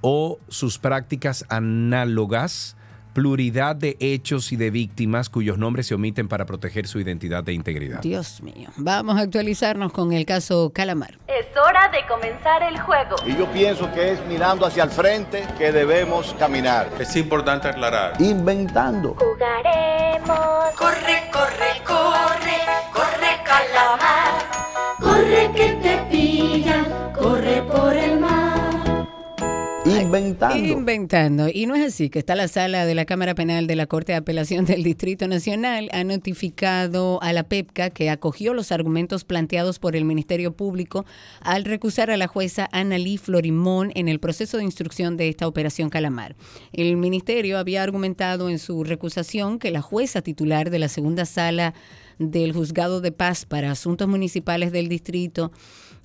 [0.00, 2.78] o sus prácticas análogas
[3.12, 7.52] pluridad de hechos y de víctimas cuyos nombres se omiten para proteger su identidad e
[7.52, 8.00] integridad.
[8.00, 8.70] Dios mío.
[8.76, 11.18] Vamos a actualizarnos con el caso Calamar.
[11.26, 13.16] Es hora de comenzar el juego.
[13.26, 16.88] Y yo pienso que es mirando hacia el frente que debemos caminar.
[16.98, 18.20] Es importante aclarar.
[18.20, 19.14] Inventando.
[19.14, 20.74] Jugaremos.
[20.76, 22.58] Corre, corre, corre,
[22.92, 24.60] corre calamar.
[25.00, 25.79] Corre que
[30.02, 30.56] Inventando.
[30.56, 31.48] Inventando.
[31.52, 34.12] Y no es así, que está la sala de la Cámara Penal de la Corte
[34.12, 39.78] de Apelación del Distrito Nacional, ha notificado a la PEPCA que acogió los argumentos planteados
[39.78, 41.04] por el Ministerio Público
[41.40, 45.90] al recusar a la jueza Annalí Florimón en el proceso de instrucción de esta operación
[45.90, 46.36] Calamar.
[46.72, 51.74] El Ministerio había argumentado en su recusación que la jueza titular de la segunda sala
[52.18, 55.52] del Juzgado de Paz para Asuntos Municipales del Distrito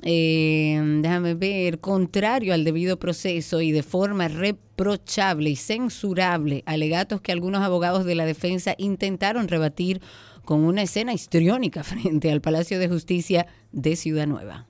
[0.07, 7.32] eh, déjame ver, contrario al debido proceso y de forma reprochable y censurable, alegatos que
[7.32, 10.02] algunos abogados de la defensa intentaron rebatir
[10.45, 14.68] con una escena histriónica frente al Palacio de Justicia de Ciudad Nueva.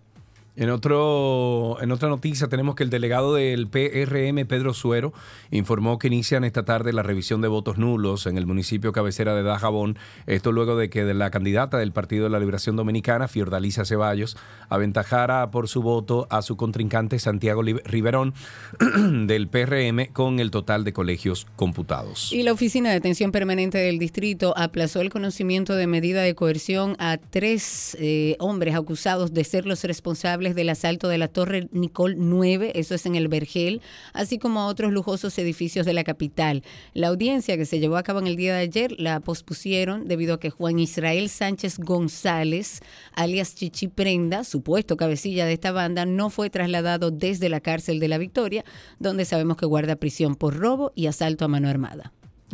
[0.57, 5.13] En, otro, en otra noticia tenemos que el delegado del PRM, Pedro Suero,
[5.51, 9.43] informó que inician esta tarde la revisión de votos nulos en el municipio cabecera de
[9.43, 9.97] Dajabón.
[10.27, 14.37] Esto luego de que la candidata del Partido de la Liberación Dominicana, Fiordalisa Ceballos,
[14.69, 18.33] aventajara por su voto a su contrincante Santiago Riverón
[19.27, 22.31] del PRM con el total de colegios computados.
[22.31, 26.95] Y la Oficina de Atención Permanente del Distrito aplazó el conocimiento de medida de coerción
[26.99, 32.15] a tres eh, hombres acusados de ser los responsables del asalto de la Torre Nicol
[32.17, 33.81] 9, eso es en el Vergel,
[34.13, 36.61] así como a otros lujosos edificios de la capital.
[36.93, 40.35] La audiencia que se llevó a cabo en el día de ayer la pospusieron debido
[40.35, 42.81] a que Juan Israel Sánchez González,
[43.13, 48.09] alias Chichi Prenda, supuesto cabecilla de esta banda, no fue trasladado desde la cárcel de
[48.09, 48.65] la Victoria,
[48.99, 52.11] donde sabemos que guarda prisión por robo y asalto a mano armada.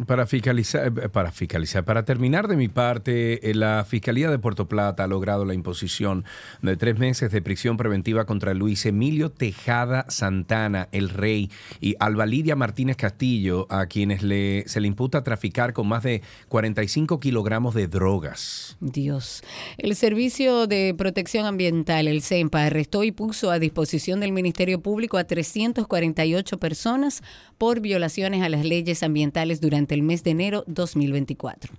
[0.07, 4.69] Para fiscalizar, eh, para fiscalizar, para terminar de mi parte, eh, la Fiscalía de Puerto
[4.69, 6.23] Plata ha logrado la imposición
[6.61, 11.51] de tres meses de prisión preventiva contra Luis Emilio Tejada Santana, el rey,
[11.81, 16.22] y Alba Lidia Martínez Castillo, a quienes le, se le imputa traficar con más de
[16.47, 18.77] 45 kilogramos de drogas.
[18.80, 19.43] Dios.
[19.77, 25.18] El Servicio de Protección Ambiental, el CEMPA, arrestó y puso a disposición del Ministerio Público
[25.18, 27.23] a 348 personas
[27.57, 31.74] por violaciones a las leyes ambientales durante el mes de enero 2024.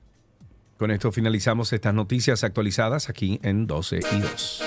[0.78, 4.62] Con esto finalizamos estas noticias actualizadas aquí en 12 y 2.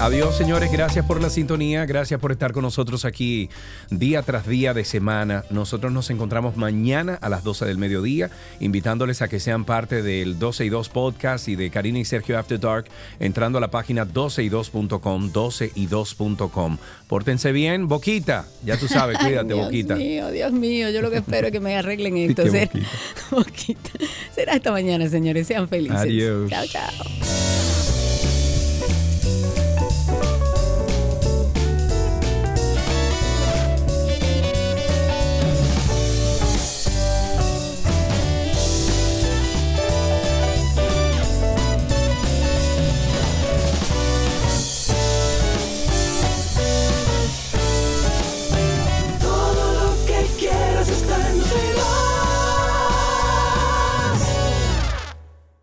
[0.00, 0.70] Adiós, señores.
[0.70, 1.86] Gracias por la sintonía.
[1.86, 3.48] Gracias por estar con nosotros aquí
[3.90, 5.44] día tras día de semana.
[5.50, 8.28] Nosotros nos encontramos mañana a las 12 del mediodía,
[8.60, 12.38] invitándoles a que sean parte del 12 y 2 podcast y de Karina y Sergio
[12.38, 12.86] After Dark,
[13.20, 16.76] entrando a la página 12y2.com, 12y2.com.
[17.08, 18.46] Pórtense bien, Boquita.
[18.64, 19.94] Ya tú sabes, cuídate, Dios Boquita.
[19.94, 22.42] mío, Dios mío, yo lo que espero es que me arreglen esto.
[22.50, 22.70] Será,
[23.30, 23.90] Boquita.
[24.34, 25.46] Será hasta mañana, señores.
[25.46, 25.96] Sean felices.
[25.96, 26.50] Adiós.
[26.50, 27.83] Chao, chao.